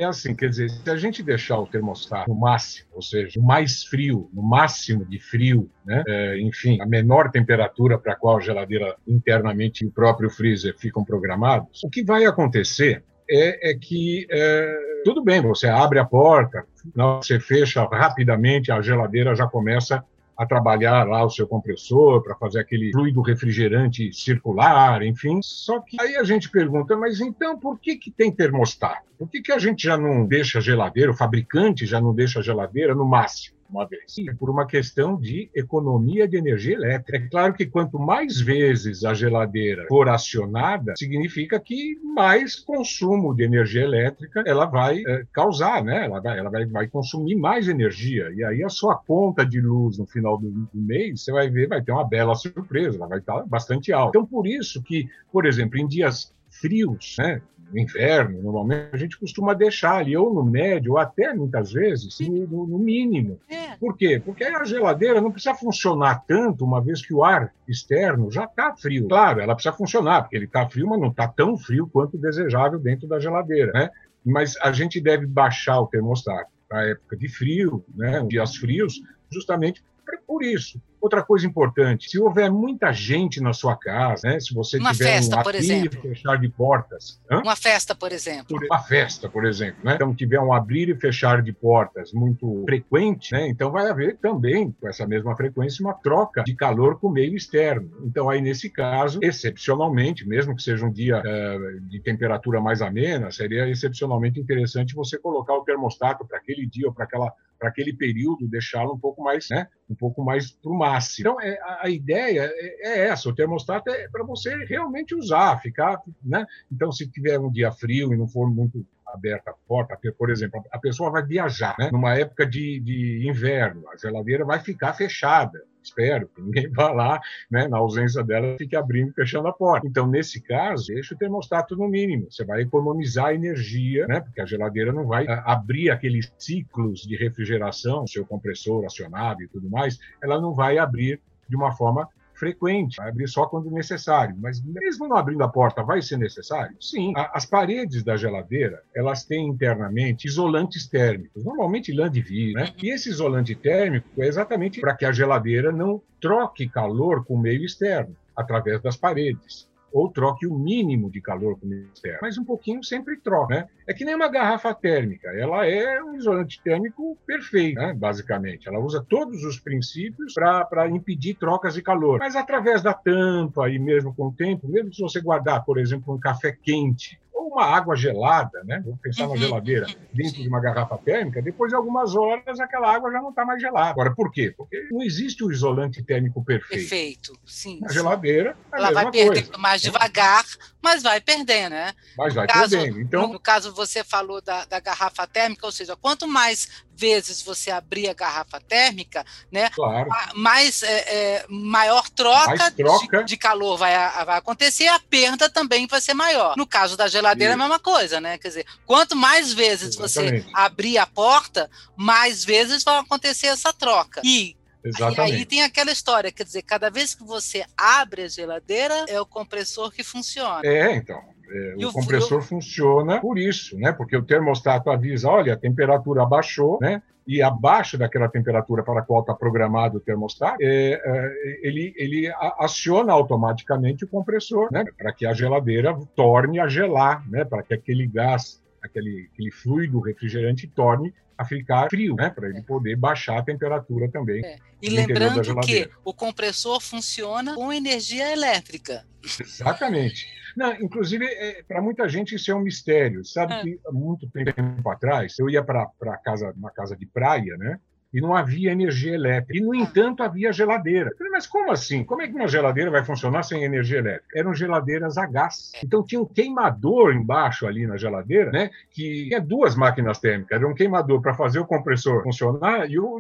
É 0.01 0.05
assim, 0.05 0.35
quer 0.35 0.49
dizer, 0.49 0.71
se 0.71 0.89
a 0.89 0.97
gente 0.97 1.23
deixar 1.23 1.59
o 1.59 1.67
termostato 1.67 2.31
no 2.31 2.41
máximo, 2.41 2.89
ou 2.93 3.03
seja, 3.03 3.39
o 3.39 3.43
mais 3.43 3.85
frio, 3.85 4.31
no 4.33 4.43
máximo 4.43 5.05
de 5.05 5.19
frio, 5.19 5.71
né? 5.85 6.03
É, 6.09 6.41
enfim, 6.41 6.81
a 6.81 6.87
menor 6.87 7.31
temperatura 7.31 7.99
para 7.99 8.15
a 8.15 8.17
qual 8.17 8.39
a 8.39 8.41
geladeira 8.41 8.97
internamente 9.07 9.85
e 9.85 9.87
o 9.87 9.91
próprio 9.91 10.31
freezer 10.31 10.75
ficam 10.79 11.05
programados, 11.05 11.85
o 11.85 11.91
que 11.91 12.03
vai 12.03 12.25
acontecer 12.25 13.05
é, 13.31 13.73
é 13.73 13.75
que 13.75 14.27
é, 14.31 14.75
tudo 15.05 15.23
bem, 15.23 15.43
você 15.43 15.69
abre 15.69 15.99
a 15.99 16.05
porta, 16.05 16.65
você 16.95 17.39
fecha 17.39 17.85
rapidamente, 17.85 18.73
a 18.73 18.81
geladeira 18.81 19.35
já 19.35 19.47
começa 19.47 20.03
a 20.41 20.47
trabalhar 20.47 21.07
lá 21.07 21.23
o 21.23 21.29
seu 21.29 21.47
compressor 21.47 22.23
para 22.23 22.35
fazer 22.35 22.61
aquele 22.61 22.91
fluido 22.93 23.21
refrigerante 23.21 24.11
circular, 24.11 25.03
enfim. 25.03 25.39
Só 25.43 25.81
que 25.81 26.01
aí 26.01 26.17
a 26.17 26.25
gente 26.25 26.51
pergunta, 26.51 26.97
mas 26.97 27.21
então 27.21 27.59
por 27.59 27.79
que, 27.79 27.95
que 27.97 28.11
tem 28.11 28.33
termostato? 28.33 29.03
Por 29.19 29.29
que, 29.29 29.43
que 29.43 29.53
a 29.53 29.59
gente 29.59 29.83
já 29.83 29.99
não 29.99 30.25
deixa 30.25 30.57
a 30.57 30.63
geladeira, 30.63 31.11
o 31.11 31.15
fabricante 31.15 31.85
já 31.85 32.01
não 32.01 32.15
deixa 32.15 32.41
a 32.41 32.43
geladeira 32.43 32.95
no 32.95 33.05
máximo? 33.05 33.60
Sim, 34.07 34.35
por 34.37 34.51
uma 34.51 34.67
questão 34.67 35.17
de 35.17 35.51
economia 35.55 36.27
de 36.27 36.37
energia 36.37 36.75
elétrica. 36.75 37.17
É 37.17 37.29
claro 37.29 37.55
que 37.55 37.67
quanto 37.67 37.99
mais 37.99 38.41
vezes 38.41 39.05
a 39.05 39.15
geladeira 39.15 39.87
for 39.89 40.09
acionada, 40.09 40.95
significa 40.97 41.59
que 41.61 41.99
mais 42.15 42.57
consumo 42.57 43.35
de 43.35 43.45
energia 43.45 43.83
elétrica 43.83 44.43
ela 44.47 44.67
vai 44.67 45.03
é, 45.07 45.25
causar, 45.33 45.83
né? 45.85 46.05
Ela, 46.05 46.21
vai, 46.21 46.39
ela 46.39 46.51
vai, 46.51 46.67
vai 46.67 46.89
consumir 46.89 47.37
mais 47.37 47.69
energia. 47.69 48.31
E 48.35 48.45
aí 48.45 48.63
a 48.63 48.69
sua 48.69 48.97
conta 48.97 49.45
de 49.45 49.61
luz 49.61 49.99
no 49.99 50.07
final 50.07 50.39
do, 50.39 50.51
do 50.51 50.81
mês, 50.81 51.23
você 51.25 51.33
vai 51.33 51.49
ver, 51.49 51.69
vai 51.69 51.83
ter 51.83 51.93
uma 51.93 52.07
bela 52.07 52.35
surpresa, 52.35 52.97
ela 52.97 53.07
vai 53.07 53.19
estar 53.19 53.45
bastante 53.47 53.93
alta. 53.93 54.11
Então, 54.19 54.27
por 54.27 54.47
isso 54.47 54.83
que, 54.83 55.09
por 55.33 55.47
exemplo, 55.47 55.79
em 55.79 55.87
dias 55.87 56.35
frios, 56.51 57.17
né? 57.19 57.41
No 57.73 57.79
inverno, 57.79 58.43
normalmente, 58.43 58.89
a 58.93 58.97
gente 58.97 59.19
costuma 59.19 59.55
deixar 59.55 59.97
ali, 59.97 60.17
ou 60.17 60.33
no 60.33 60.45
médio, 60.45 60.93
ou 60.93 60.99
até 60.99 61.33
muitas 61.33 61.73
vezes, 61.73 62.19
no, 62.21 62.67
no 62.67 62.79
mínimo. 62.79 63.39
É. 63.49 63.77
Por 63.77 63.97
quê? 63.97 64.21
Porque 64.25 64.45
a 64.45 64.65
geladeira 64.65 65.21
não 65.21 65.31
precisa 65.31 65.55
funcionar 65.55 66.25
tanto, 66.27 66.65
uma 66.65 66.81
vez 66.81 67.05
que 67.05 67.15
o 67.15 67.25
ar 67.25 67.53
externo 67.69 68.31
já 68.31 68.45
está 68.45 68.75
frio. 68.77 69.09
Claro, 69.09 69.41
ela 69.41 69.55
precisa 69.55 69.75
funcionar, 69.75 70.23
porque 70.23 70.37
ele 70.37 70.47
está 70.47 70.69
frio, 70.69 70.89
mas 70.89 71.01
não 71.01 71.09
está 71.09 71.29
tão 71.29 71.57
frio 71.57 71.89
quanto 71.91 72.19
desejável 72.19 72.79
dentro 72.79 73.09
da 73.09 73.21
geladeira. 73.21 73.73
Né? 73.73 73.91
Mas 74.25 74.57
a 74.61 74.73
gente 74.73 75.01
deve 75.01 75.27
baixar 75.27 75.81
o 75.81 75.87
termostato 75.87 76.51
para 76.69 76.89
época 76.89 77.17
de 77.17 77.29
frio, 77.29 77.85
né, 77.95 78.23
dias 78.29 78.55
frios, 78.57 79.03
justamente 79.29 79.83
por 80.19 80.43
isso. 80.43 80.81
Outra 81.01 81.23
coisa 81.23 81.47
importante, 81.47 82.11
se 82.11 82.21
houver 82.21 82.51
muita 82.51 82.93
gente 82.93 83.41
na 83.41 83.55
sua 83.55 83.75
casa, 83.75 84.29
né, 84.29 84.39
se 84.39 84.53
você 84.53 84.77
uma 84.77 84.93
tiver 84.93 85.05
festa, 85.05 85.41
um 85.41 85.43
por 85.43 85.55
exemplo. 85.55 85.99
e 85.99 86.09
fechar 86.09 86.37
de 86.37 86.49
portas. 86.51 87.19
Hã? 87.31 87.41
Uma 87.41 87.57
festa, 87.57 87.95
por 87.95 88.13
exemplo. 88.13 88.59
Uma 88.63 88.83
festa, 88.83 89.27
por 89.27 89.47
exemplo. 89.47 89.81
Né? 89.83 89.95
Então, 89.95 90.15
tiver 90.15 90.39
um 90.41 90.53
abrir 90.53 90.91
e 90.91 90.95
fechar 90.95 91.41
de 91.41 91.55
portas 91.55 92.13
muito 92.13 92.65
frequente, 92.67 93.33
né, 93.33 93.49
então 93.49 93.71
vai 93.71 93.89
haver 93.89 94.19
também, 94.19 94.73
com 94.79 94.89
essa 94.89 95.07
mesma 95.07 95.35
frequência, 95.35 95.83
uma 95.83 95.95
troca 95.95 96.43
de 96.43 96.55
calor 96.55 96.99
com 96.99 97.07
o 97.07 97.13
meio 97.13 97.35
externo. 97.35 97.91
Então, 98.05 98.29
aí, 98.29 98.43
nesse 98.43 98.69
caso, 98.69 99.21
excepcionalmente, 99.23 100.29
mesmo 100.29 100.55
que 100.55 100.63
seja 100.63 100.85
um 100.85 100.93
dia 100.93 101.21
uh, 101.21 101.81
de 101.89 101.99
temperatura 102.01 102.61
mais 102.61 102.83
amena, 102.83 103.31
seria 103.31 103.67
excepcionalmente 103.69 104.39
interessante 104.39 104.95
você 104.95 105.19
colocar 105.19 105.55
o 105.55 105.65
termostato 105.65 106.27
para 106.27 106.37
aquele 106.37 106.67
dia 106.67 106.87
ou 106.87 106.93
para 106.93 107.05
aquela 107.05 107.33
para 107.61 107.69
aquele 107.69 107.93
período 107.93 108.49
deixá-lo 108.49 108.95
um 108.95 108.99
pouco 108.99 109.23
mais, 109.23 109.47
né, 109.51 109.69
um 109.89 109.95
pouco 109.95 110.25
mais 110.25 110.51
para 110.51 110.73
o 110.73 110.77
máximo. 110.77 111.29
Então, 111.29 111.41
é, 111.41 111.61
a, 111.61 111.87
a, 111.87 111.91
ideia 111.91 112.51
é, 112.53 112.89
é, 112.89 113.09
essa, 113.09 113.29
o 113.29 113.35
termostato 113.35 113.91
é 113.91 114.09
para 114.09 114.25
você 114.25 114.57
realmente 114.65 115.15
usar, 115.15 115.61
ficar, 115.61 116.01
né? 116.25 116.47
Então, 116.73 116.91
se 116.91 117.07
tiver 117.09 117.39
um 117.39 117.53
dia 117.53 117.71
frio 117.71 118.15
e 118.15 118.17
não 118.17 118.27
for 118.27 118.51
muito 118.51 118.85
aberta 119.07 119.51
a 119.51 119.55
porta, 119.69 119.99
por 120.17 120.31
exemplo, 120.31 120.65
a 120.73 120.79
pessoa 120.79 121.11
vai 121.11 121.25
viajar, 121.25 121.77
né? 121.79 121.91
Numa 121.93 122.15
época 122.15 122.47
de, 122.47 122.81
de 122.81 123.29
inverno, 123.29 123.87
a 123.91 123.97
geladeira 123.97 124.45
vai 124.45 124.61
ficar 124.61 124.95
fechada 124.95 125.61
espero 125.83 126.29
que 126.29 126.41
ninguém 126.41 126.69
vá 126.73 126.93
lá, 126.93 127.21
né, 127.51 127.69
na 127.69 127.79
ausência 127.79 128.23
dela, 128.23 128.57
fique 128.59 128.77
abrindo 128.77 129.11
e 129.11 129.15
fechando 129.15 129.49
a 129.49 129.53
porta. 129.53 129.87
Então, 129.87 130.07
nesse 130.07 130.41
caso, 130.41 130.87
deixa 130.89 131.15
o 131.15 131.19
termostato 131.19 131.77
no 131.77 131.89
mínimo. 131.89 132.31
Você 132.31 132.45
vai 132.45 132.63
economizar 132.63 133.35
energia, 133.35 134.07
né, 134.07 134.21
porque 134.21 134.41
a 134.41 134.47
geladeira 134.47 134.93
não 134.93 135.07
vai 135.07 135.27
ah, 135.27 135.43
abrir 135.47 135.91
aqueles 135.91 136.33
ciclos 136.39 137.01
de 137.01 137.17
refrigeração, 137.17 138.07
seu 138.07 138.25
compressor 138.25 138.85
acionado 138.85 139.43
e 139.43 139.49
tudo 139.49 139.69
mais, 139.69 139.99
ela 140.23 140.41
não 140.41 140.55
vai 140.55 140.79
abrir 140.79 141.21
de 141.49 141.57
uma 141.57 141.73
forma 141.73 142.09
frequente, 142.41 142.97
vai 142.97 143.11
abrir 143.11 143.29
só 143.29 143.45
quando 143.47 143.71
necessário. 143.71 144.35
Mas 144.41 144.63
mesmo 144.65 145.07
não 145.07 145.17
abrindo 145.17 145.45
a 145.45 145.49
porta, 145.49 145.83
vai 145.83 146.01
ser 146.01 146.17
necessário? 146.17 146.75
Sim. 146.81 147.13
As 147.15 147.45
paredes 147.45 148.03
da 148.03 148.17
geladeira, 148.17 148.83
elas 148.97 149.25
têm 149.25 149.47
internamente 149.47 150.27
isolantes 150.27 150.89
térmicos, 150.89 151.45
normalmente 151.45 151.93
lã 151.93 152.11
de 152.11 152.23
vidro, 152.23 152.63
né? 152.63 152.73
E 152.83 152.91
esse 152.91 153.11
isolante 153.11 153.55
térmico 153.55 154.09
é 154.23 154.27
exatamente 154.27 154.81
para 154.81 154.97
que 154.97 155.05
a 155.05 155.13
geladeira 155.13 155.71
não 155.71 156.03
troque 156.21 156.69
calor 156.69 157.25
com 157.25 157.35
o 157.35 157.39
meio 157.39 157.65
externo, 157.65 158.17
através 158.35 158.81
das 158.81 158.97
paredes 158.97 159.70
ou 159.93 160.11
troque 160.11 160.47
o 160.47 160.55
mínimo 160.55 161.11
de 161.11 161.21
calor 161.21 161.59
com 161.59 161.67
o 161.67 161.73
externo. 161.73 162.19
Mas 162.23 162.39
um 162.39 162.45
pouquinho 162.45 162.83
sempre 162.83 163.17
troca, 163.19 163.55
né? 163.55 163.69
É 163.87 163.95
que 163.95 164.05
nem 164.05 164.15
uma 164.15 164.29
garrafa 164.29 164.75
térmica, 164.75 165.29
ela 165.31 165.67
é 165.67 166.03
um 166.03 166.15
isolante 166.15 166.61
térmico 166.63 167.17
perfeito, 167.27 167.81
né? 167.81 167.93
basicamente. 167.93 168.69
Ela 168.69 168.79
usa 168.79 169.05
todos 169.09 169.45
os 169.45 169.59
princípios 169.59 170.35
para 170.35 170.89
impedir 170.89 171.35
trocas 171.35 171.75
de 171.75 171.83
calor. 171.83 172.19
Mas 172.19 172.37
através 172.37 172.83
da 172.83 172.95
tampa 172.95 173.69
e 173.69 173.79
mesmo 173.79 174.15
com 174.15 174.29
o 174.29 174.33
tempo, 174.33 174.69
mesmo 174.69 174.95
se 174.95 175.03
você 175.03 175.21
guardar, 175.21 175.65
por 175.65 175.79
exemplo, 175.79 176.15
um 176.15 176.21
café 176.21 176.53
quente 176.53 177.19
uma 177.61 177.77
água 177.77 177.95
gelada, 177.95 178.63
né? 178.65 178.81
Vamos 178.85 179.01
pensar 179.01 179.27
uhum, 179.27 179.35
na 179.35 179.37
geladeira 179.37 179.87
dentro 180.13 180.37
sim. 180.37 180.43
de 180.43 180.49
uma 180.49 180.61
garrafa 180.61 180.97
térmica, 180.99 181.43
depois 181.43 181.71
de 181.71 181.77
algumas 181.77 182.17
horas 182.17 182.59
aquela 182.59 182.93
água 182.93 183.13
já 183.13 183.21
não 183.21 183.31
está 183.31 183.45
mais 183.45 183.61
gelada. 183.61 183.91
Agora, 183.91 184.15
por 184.15 184.33
quê? 184.33 184.53
Porque 184.57 184.89
não 184.91 185.03
existe 185.03 185.45
o 185.45 185.53
isolante 185.53 186.03
térmico 186.03 186.43
perfeito. 186.43 186.81
Perfeito, 186.81 187.39
sim. 187.45 187.79
Na 187.81 187.93
geladeira, 187.93 188.57
é 188.73 188.77
ela 188.79 188.93
vai 188.93 189.11
perder 189.11 189.45
coisa. 189.45 189.59
mais 189.59 189.83
devagar, 189.83 190.45
mas 190.83 191.03
vai 191.03 191.21
perdendo, 191.21 191.71
né? 191.71 191.93
Mas 192.17 192.35
vai 192.35 192.47
caso, 192.47 192.71
perdendo. 192.71 193.01
Então, 193.01 193.29
no 193.29 193.39
caso, 193.39 193.75
você 193.75 194.03
falou 194.03 194.41
da, 194.41 194.65
da 194.65 194.81
garrafa 194.81 195.27
térmica, 195.27 195.67
ou 195.67 195.73
seja, 195.73 195.97
quanto 195.97 196.27
mais 196.27 196.69
vezes 197.01 197.41
você 197.41 197.71
abrir 197.71 198.11
a 198.11 198.15
garrafa 198.15 198.61
térmica, 198.61 199.25
né, 199.51 199.71
claro. 199.71 200.11
mais 200.35 200.83
é, 200.83 200.89
é, 200.89 201.47
maior 201.49 202.09
troca, 202.11 202.71
troca. 202.73 203.19
De, 203.21 203.25
de, 203.25 203.37
calor 203.39 203.79
vai, 203.79 203.95
vai 204.27 204.37
acontecer, 204.37 204.87
a 204.89 205.01
perda 205.01 205.49
também 205.49 205.87
vai 205.87 206.01
ser 206.01 206.13
maior. 206.13 206.55
No 206.59 206.67
caso 206.67 206.99
da 206.99 207.09
geladeira. 207.09 207.50
É 207.51 207.55
a 207.55 207.59
mesma 207.59 207.79
coisa, 207.79 208.21
né? 208.21 208.39
Quer 208.39 208.49
dizer, 208.49 208.67
quanto 208.87 209.17
mais 209.17 209.53
vezes 209.53 209.97
Exatamente. 209.97 210.45
você 210.45 210.51
abrir 210.55 210.99
a 210.99 211.07
porta, 211.07 211.71
mais 211.97 212.45
vezes 212.45 212.83
vai 212.83 212.99
acontecer 212.99 213.49
essa 213.49 213.73
troca. 213.73 214.21
E 214.25 214.57
Exatamente. 214.83 215.33
E 215.33 215.37
aí 215.37 215.45
tem 215.45 215.63
aquela 215.63 215.93
história, 215.93 216.33
quer 216.33 216.45
dizer, 216.45 216.63
cada 216.63 216.91
vez 216.91 217.15
que 217.15 217.23
você 217.23 217.65
abre 217.77 218.23
a 218.23 218.29
geladeira, 218.29 219.05
é 219.09 219.21
o 219.21 219.27
compressor 219.27 219.93
que 219.93 220.03
funciona. 220.03 220.61
É, 220.65 220.95
então. 220.97 221.23
É, 221.53 221.75
o, 221.77 221.89
o 221.89 221.93
compressor 221.93 222.41
funciona 222.43 223.21
por 223.21 223.39
isso, 223.39 223.77
né? 223.79 223.93
Porque 223.93 224.17
o 224.17 224.23
termostato 224.23 224.91
avisa, 224.91 225.29
olha, 225.29 225.55
a 225.55 225.57
temperatura 225.57 226.23
abaixou, 226.23 226.79
né? 226.81 227.03
E 227.27 227.43
abaixo 227.43 227.99
daquela 227.99 228.29
temperatura 228.29 228.83
para 228.83 229.01
a 229.01 229.03
qual 229.03 229.21
está 229.21 229.35
programado 229.35 229.99
o 229.99 230.01
termostato, 230.01 230.57
é, 230.61 231.01
é, 231.05 231.61
ele, 231.63 231.93
ele 231.97 232.33
aciona 232.59 233.13
automaticamente 233.13 234.05
o 234.05 234.09
compressor, 234.09 234.69
né? 234.73 234.85
Para 234.97 235.13
que 235.13 235.27
a 235.27 235.33
geladeira 235.33 235.97
torne 236.15 236.61
a 236.61 236.69
gelar, 236.69 237.29
né? 237.29 237.45
Para 237.45 237.63
que 237.63 237.75
aquele 237.75 238.07
gás, 238.07 238.63
aquele, 238.83 239.29
aquele 239.33 239.51
fluido 239.51 240.01
refrigerante 240.01 240.67
torne 240.69 241.13
a 241.37 241.45
ficar 241.45 241.89
frio, 241.89 242.15
né? 242.15 242.31
Para 242.31 242.49
ele 242.49 242.63
poder 242.63 242.97
baixar 242.97 243.39
a 243.39 243.43
temperatura 243.43 244.09
também. 244.11 244.45
É. 244.45 244.57
E 244.83 244.89
lembrando 244.89 245.43
que 245.61 245.89
o 246.05 246.13
compressor 246.13 246.81
funciona 246.81 247.55
com 247.55 247.73
energia 247.73 248.33
elétrica. 248.33 249.05
Exatamente. 249.23 250.40
Não, 250.61 250.75
inclusive, 250.75 251.25
é, 251.25 251.63
para 251.67 251.81
muita 251.81 252.07
gente 252.07 252.35
isso 252.35 252.51
é 252.51 252.55
um 252.55 252.61
mistério. 252.61 253.25
Sabe 253.25 253.55
é. 253.55 253.63
que 253.63 253.81
há 253.87 253.91
muito 253.91 254.29
tempo 254.29 254.91
atrás 254.91 255.39
eu 255.39 255.49
ia 255.49 255.65
para 255.65 255.89
casa, 256.23 256.53
uma 256.55 256.71
casa 256.71 256.95
de 256.95 257.07
praia, 257.07 257.57
né? 257.57 257.81
E 258.13 258.21
não 258.21 258.35
havia 258.35 258.71
energia 258.71 259.15
elétrica. 259.15 259.57
E, 259.57 259.63
no 259.63 259.73
ah. 259.73 259.77
entanto, 259.79 260.23
havia 260.23 260.53
geladeira. 260.53 261.15
Falei, 261.17 261.33
mas 261.33 261.47
como 261.47 261.73
assim? 261.73 262.05
Como 262.05 262.21
é 262.21 262.29
que 262.29 262.35
uma 262.35 262.47
geladeira 262.47 262.91
vai 262.91 263.03
funcionar 263.03 263.43
sem 263.43 263.65
energia 263.65 264.01
elétrica? 264.01 264.39
Eram 264.39 264.53
geladeiras 264.53 265.17
a 265.17 265.25
gás. 265.25 265.73
Então 265.83 266.05
tinha 266.05 266.21
um 266.21 266.27
queimador 266.27 267.15
embaixo 267.15 267.67
ali 267.67 267.87
na 267.87 267.97
geladeira, 267.97 268.51
né? 268.51 268.69
Que 268.91 269.29
tinha 269.29 269.41
duas 269.41 269.75
máquinas 269.75 270.19
térmicas. 270.19 270.59
Era 270.59 270.69
um 270.69 270.75
queimador 270.75 271.23
para 271.23 271.33
fazer 271.33 271.61
o 271.61 271.65
compressor 271.65 272.23
funcionar 272.23 272.87
e, 272.91 272.99
o, 272.99 273.19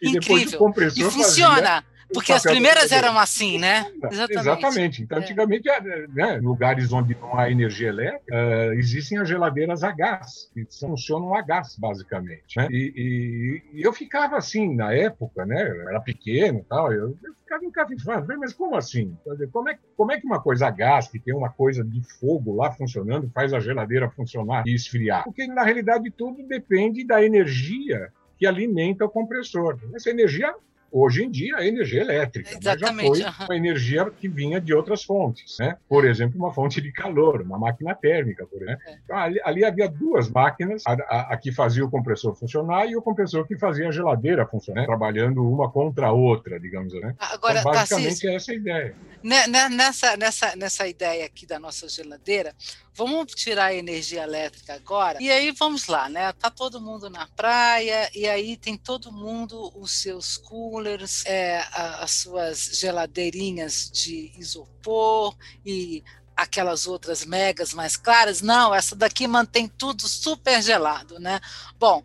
e 0.00 0.12
depois 0.12 0.54
o 0.54 0.58
compressor. 0.58 1.08
E 1.08 1.10
funciona! 1.10 1.82
Fazia 1.82 1.95
porque 2.12 2.32
as 2.32 2.42
primeiras 2.42 2.92
eram 2.92 3.18
assim, 3.18 3.58
né? 3.58 3.90
Exatamente. 4.10 4.38
Exatamente. 4.38 5.02
Então, 5.02 5.18
é. 5.18 5.20
antigamente, 5.20 5.68
é. 5.68 6.06
né, 6.08 6.38
lugares 6.42 6.92
onde 6.92 7.14
não 7.14 7.38
há 7.38 7.50
energia 7.50 7.88
elétrica, 7.88 8.34
uh, 8.34 8.72
existem 8.74 9.18
as 9.18 9.28
geladeiras 9.28 9.82
a 9.82 9.92
gás, 9.92 10.50
que 10.52 10.66
funcionam 10.78 11.34
a 11.34 11.42
gás, 11.42 11.76
basicamente. 11.78 12.56
Né? 12.56 12.68
E, 12.70 12.92
e, 12.96 13.78
e, 13.80 13.82
eu 13.82 13.92
ficava 13.92 14.36
assim, 14.36 14.74
na 14.74 14.92
época, 14.92 15.44
né? 15.44 15.68
Eu 15.68 15.88
era 15.88 16.00
pequeno 16.00 16.60
e 16.60 16.64
tal, 16.64 16.92
eu, 16.92 17.16
eu 17.22 17.34
ficava 17.42 17.64
encafifado, 17.64 18.26
mas 18.38 18.52
como 18.52 18.76
assim? 18.76 19.16
Como 19.52 19.68
é, 19.68 19.78
como 19.96 20.12
é 20.12 20.20
que 20.20 20.26
uma 20.26 20.40
coisa 20.40 20.66
a 20.66 20.70
gás, 20.70 21.08
que 21.08 21.18
tem 21.18 21.34
uma 21.34 21.50
coisa 21.50 21.84
de 21.84 22.02
fogo 22.18 22.54
lá 22.54 22.72
funcionando, 22.72 23.30
faz 23.34 23.52
a 23.52 23.60
geladeira 23.60 24.10
funcionar 24.10 24.64
e 24.66 24.74
esfriar? 24.74 25.24
Porque, 25.24 25.46
na 25.46 25.62
realidade, 25.62 26.10
tudo 26.10 26.46
depende 26.46 27.04
da 27.04 27.22
energia 27.22 28.12
que 28.38 28.46
alimenta 28.46 29.04
o 29.04 29.08
compressor. 29.08 29.78
Essa 29.94 30.10
energia 30.10 30.54
Hoje 30.98 31.24
em 31.24 31.30
dia, 31.30 31.56
a 31.56 31.66
energia 31.66 32.00
elétrica 32.00 32.56
Exatamente. 32.56 33.18
já 33.18 33.30
foi 33.30 33.44
uma 33.44 33.56
energia 33.56 34.10
que 34.10 34.28
vinha 34.28 34.58
de 34.58 34.72
outras 34.72 35.04
fontes, 35.04 35.58
né? 35.60 35.76
Por 35.86 36.06
exemplo, 36.06 36.38
uma 36.38 36.54
fonte 36.54 36.80
de 36.80 36.90
calor, 36.90 37.42
uma 37.42 37.58
máquina 37.58 37.94
térmica, 37.94 38.46
por 38.46 38.62
exemplo. 38.62 38.80
É. 38.86 38.98
Então, 39.04 39.18
ali, 39.18 39.38
ali, 39.44 39.62
havia 39.62 39.90
duas 39.90 40.30
máquinas, 40.30 40.82
a, 40.86 40.92
a, 40.92 41.34
a, 41.34 41.36
que 41.36 41.52
fazia 41.52 41.84
o 41.84 41.90
compressor 41.90 42.34
funcionar 42.34 42.86
e 42.86 42.96
o 42.96 43.02
compressor 43.02 43.46
que 43.46 43.58
fazia 43.58 43.88
a 43.88 43.92
geladeira 43.92 44.46
funcionar, 44.46 44.80
né? 44.80 44.86
trabalhando 44.86 45.46
uma 45.46 45.70
contra 45.70 46.06
a 46.06 46.12
outra, 46.12 46.58
digamos, 46.58 46.94
né? 46.94 47.14
Agora, 47.18 47.60
então, 47.60 47.72
basicamente 47.72 48.26
é 48.26 48.34
essa 48.34 48.52
a 48.52 48.54
ideia. 48.54 48.94
Né, 49.22 49.46
né, 49.48 49.68
nessa, 49.68 50.16
nessa, 50.16 50.56
nessa 50.56 50.88
ideia 50.88 51.26
aqui 51.26 51.44
da 51.44 51.58
nossa 51.58 51.88
geladeira, 51.88 52.54
vamos 52.94 53.34
tirar 53.34 53.66
a 53.66 53.74
energia 53.74 54.22
elétrica 54.22 54.74
agora 54.74 55.20
e 55.20 55.30
aí 55.30 55.52
vamos 55.52 55.86
lá, 55.86 56.08
né? 56.08 56.32
Tá 56.32 56.48
todo 56.48 56.80
mundo 56.80 57.10
na 57.10 57.26
praia 57.36 58.08
e 58.14 58.26
aí 58.26 58.56
tem 58.56 58.76
todo 58.76 59.12
mundo 59.12 59.70
os 59.76 60.00
seus 60.00 60.36
coolers, 60.38 60.85
é, 61.26 61.64
as 61.72 62.10
suas 62.12 62.78
geladeirinhas 62.80 63.90
de 63.90 64.32
isopor 64.38 65.36
e 65.64 66.02
aquelas 66.36 66.86
outras 66.86 67.24
megas 67.24 67.72
mais 67.72 67.96
claras. 67.96 68.42
Não, 68.42 68.74
essa 68.74 68.94
daqui 68.94 69.26
mantém 69.26 69.66
tudo 69.66 70.06
super 70.06 70.62
gelado, 70.62 71.18
né? 71.18 71.40
Bom, 71.78 72.04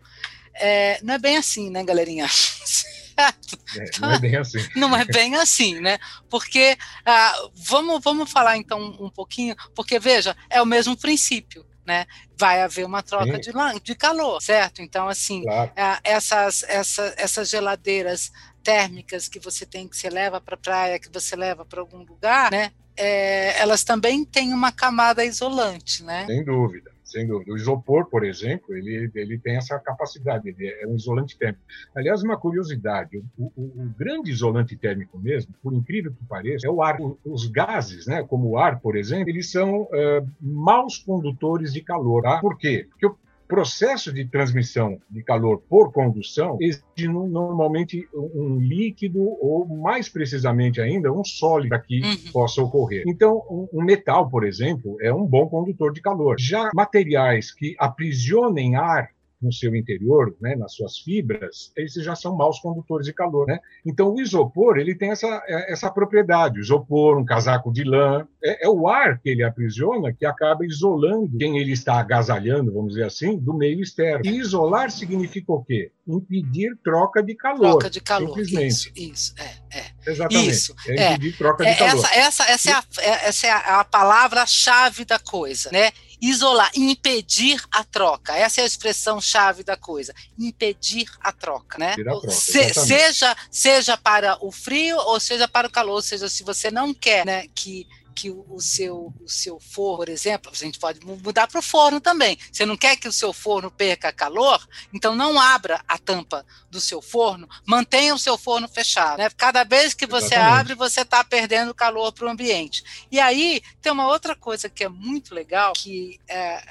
é, 0.54 0.98
não 1.02 1.14
é 1.14 1.18
bem 1.18 1.36
assim, 1.36 1.70
né, 1.70 1.84
galerinha? 1.84 2.26
É, 3.14 4.00
não 4.00 4.10
é 4.10 4.18
bem 4.18 4.36
assim. 4.36 4.58
Não 4.74 4.96
é 4.96 5.04
bem 5.04 5.34
assim, 5.36 5.80
né? 5.80 5.98
Porque 6.30 6.76
ah, 7.04 7.50
vamos, 7.54 8.02
vamos 8.02 8.30
falar 8.30 8.56
então 8.56 8.80
um 8.98 9.10
pouquinho, 9.10 9.54
porque 9.74 9.98
veja, 9.98 10.34
é 10.48 10.62
o 10.62 10.66
mesmo 10.66 10.96
princípio. 10.96 11.64
Né? 11.84 12.06
Vai 12.38 12.62
haver 12.62 12.86
uma 12.86 13.02
troca 13.02 13.38
de, 13.38 13.52
de 13.82 13.94
calor, 13.94 14.40
certo? 14.40 14.80
Então, 14.80 15.08
assim, 15.08 15.42
claro. 15.42 15.72
Ah, 15.76 16.00
essas, 16.04 16.62
essa, 16.62 17.12
essas 17.18 17.50
geladeiras 17.50 18.30
térmicas 18.62 19.28
que 19.28 19.38
você 19.38 19.66
tem, 19.66 19.88
que 19.88 19.96
você 19.96 20.08
leva 20.08 20.40
para 20.40 20.54
a 20.54 20.58
praia, 20.58 20.98
que 20.98 21.12
você 21.12 21.36
leva 21.36 21.64
para 21.64 21.80
algum 21.80 21.98
lugar, 21.98 22.50
né? 22.50 22.72
É, 22.96 23.58
elas 23.60 23.84
também 23.84 24.24
têm 24.24 24.52
uma 24.52 24.70
camada 24.70 25.24
isolante, 25.24 26.02
né? 26.04 26.26
Sem 26.26 26.44
dúvida 26.44 26.92
sem 27.12 27.26
dúvida. 27.26 27.52
O 27.52 27.56
isopor, 27.56 28.08
por 28.08 28.24
exemplo, 28.24 28.74
ele, 28.74 29.10
ele 29.14 29.38
tem 29.38 29.56
essa 29.56 29.78
capacidade, 29.78 30.48
ele 30.48 30.66
é 30.66 30.86
um 30.86 30.96
isolante 30.96 31.36
térmico. 31.36 31.62
Aliás, 31.94 32.22
uma 32.22 32.38
curiosidade, 32.38 33.22
o, 33.38 33.52
o, 33.54 33.62
o 33.82 33.94
grande 33.96 34.30
isolante 34.30 34.74
térmico 34.76 35.18
mesmo, 35.18 35.54
por 35.62 35.74
incrível 35.74 36.12
que 36.12 36.24
pareça, 36.24 36.66
é 36.66 36.70
o 36.70 36.82
ar. 36.82 36.96
Os 37.24 37.46
gases, 37.46 38.06
né, 38.06 38.22
como 38.22 38.50
o 38.50 38.58
ar, 38.58 38.80
por 38.80 38.96
exemplo, 38.96 39.28
eles 39.28 39.50
são 39.50 39.82
uh, 39.82 40.28
maus 40.40 40.98
condutores 40.98 41.72
de 41.72 41.82
calor. 41.82 42.22
Tá? 42.22 42.40
Por 42.40 42.56
quê? 42.56 42.88
Porque 42.88 43.06
processo 43.52 44.10
de 44.10 44.24
transmissão 44.24 44.98
de 45.10 45.22
calor 45.22 45.62
por 45.68 45.92
condução 45.92 46.56
exige 46.58 47.06
normalmente 47.06 48.08
um 48.14 48.58
líquido 48.58 49.20
ou, 49.20 49.66
mais 49.66 50.08
precisamente 50.08 50.80
ainda, 50.80 51.12
um 51.12 51.22
sólido 51.22 51.78
que 51.82 52.00
uhum. 52.00 52.32
possa 52.32 52.62
ocorrer. 52.62 53.04
Então, 53.06 53.42
um 53.70 53.84
metal, 53.84 54.30
por 54.30 54.42
exemplo, 54.46 54.96
é 55.02 55.12
um 55.12 55.26
bom 55.26 55.46
condutor 55.48 55.92
de 55.92 56.00
calor. 56.00 56.36
Já 56.38 56.70
materiais 56.74 57.52
que 57.52 57.76
aprisionem 57.78 58.74
ar 58.74 59.10
no 59.42 59.52
seu 59.52 59.74
interior, 59.74 60.34
né, 60.40 60.54
nas 60.54 60.74
suas 60.74 60.98
fibras, 60.98 61.72
esses 61.76 62.04
já 62.04 62.14
são 62.14 62.36
maus 62.36 62.60
condutores 62.60 63.06
de 63.06 63.12
calor. 63.12 63.46
Né? 63.46 63.58
Então, 63.84 64.14
o 64.14 64.20
isopor 64.20 64.78
ele 64.78 64.94
tem 64.94 65.10
essa, 65.10 65.26
é, 65.46 65.72
essa 65.72 65.90
propriedade. 65.90 66.58
O 66.58 66.62
isopor, 66.62 67.18
um 67.18 67.24
casaco 67.24 67.72
de 67.72 67.84
lã, 67.84 68.26
é, 68.42 68.66
é, 68.66 68.68
o 68.68 68.88
ar 68.88 69.18
que 69.18 69.28
ele 69.28 69.42
aprisiona 69.42 70.12
que 70.12 70.24
acaba 70.24 70.64
isolando 70.64 71.36
quem 71.38 71.58
ele 71.58 71.72
está 71.72 71.98
agasalhando, 71.98 72.72
vamos 72.72 72.94
dizer 72.94 73.04
assim, 73.04 73.38
do 73.38 73.54
meio 73.54 73.80
externo. 73.80 74.24
E 74.24 74.38
isolar 74.38 74.90
significa 74.90 75.52
o 75.52 75.64
quê? 75.64 75.90
Impedir 76.06 76.76
troca 76.82 77.22
de 77.22 77.34
calor. 77.34 77.78
Troca 77.78 77.90
de 77.90 78.00
calor, 78.00 78.28
simplesmente. 78.28 78.68
isso, 78.68 78.92
isso, 78.96 79.34
é, 79.38 79.78
é. 79.78 80.10
Exatamente. 80.10 80.50
Isso, 80.50 80.74
é 80.88 81.12
impedir 81.12 81.34
é. 81.34 81.36
troca 81.36 81.64
de 81.64 81.70
é, 81.70 81.74
calor. 81.74 82.04
Essa, 82.12 82.44
essa, 82.44 82.44
essa, 82.44 82.70
é 82.70 82.72
a, 82.72 82.84
é, 83.00 83.28
essa 83.28 83.46
é 83.46 83.50
a 83.50 83.84
palavra-chave 83.84 85.04
da 85.04 85.18
coisa, 85.18 85.70
né? 85.72 85.90
Isolar, 86.22 86.70
impedir 86.76 87.60
a 87.72 87.82
troca. 87.82 88.36
Essa 88.36 88.60
é 88.60 88.64
a 88.64 88.66
expressão 88.66 89.20
chave 89.20 89.64
da 89.64 89.76
coisa. 89.76 90.14
Impedir 90.38 91.10
a 91.20 91.32
troca, 91.32 91.76
né? 91.76 91.92
A 91.92 91.96
troca, 91.96 92.30
Se, 92.30 92.72
seja 92.72 93.36
seja 93.50 93.96
para 93.96 94.38
o 94.40 94.52
frio 94.52 94.96
ou 94.98 95.18
seja 95.18 95.48
para 95.48 95.66
o 95.66 95.70
calor, 95.70 95.96
ou 95.96 96.02
seja, 96.02 96.28
se 96.28 96.44
você 96.44 96.70
não 96.70 96.94
quer, 96.94 97.26
né, 97.26 97.46
que 97.52 97.88
que 98.14 98.30
o, 98.30 98.60
seu, 98.60 99.12
o 99.20 99.28
seu 99.28 99.58
forno, 99.58 99.98
por 99.98 100.08
exemplo, 100.08 100.50
a 100.52 100.54
gente 100.54 100.78
pode 100.78 101.04
mudar 101.04 101.46
para 101.46 101.58
o 101.58 101.62
forno 101.62 102.00
também. 102.00 102.38
Você 102.50 102.66
não 102.66 102.76
quer 102.76 102.96
que 102.96 103.08
o 103.08 103.12
seu 103.12 103.32
forno 103.32 103.70
perca 103.70 104.12
calor, 104.12 104.66
então 104.92 105.14
não 105.14 105.40
abra 105.40 105.82
a 105.86 105.98
tampa 105.98 106.44
do 106.70 106.80
seu 106.80 107.02
forno, 107.02 107.48
mantenha 107.66 108.14
o 108.14 108.18
seu 108.18 108.36
forno 108.38 108.68
fechado. 108.68 109.18
Né? 109.18 109.30
Cada 109.30 109.64
vez 109.64 109.94
que 109.94 110.06
você 110.06 110.34
Exatamente. 110.34 110.60
abre, 110.60 110.74
você 110.74 111.00
está 111.02 111.22
perdendo 111.24 111.74
calor 111.74 112.12
para 112.12 112.26
o 112.26 112.30
ambiente. 112.30 112.82
E 113.10 113.18
aí 113.18 113.62
tem 113.80 113.92
uma 113.92 114.08
outra 114.08 114.34
coisa 114.34 114.68
que 114.68 114.84
é 114.84 114.88
muito 114.88 115.34
legal, 115.34 115.72
que 115.74 116.20
é, 116.28 116.62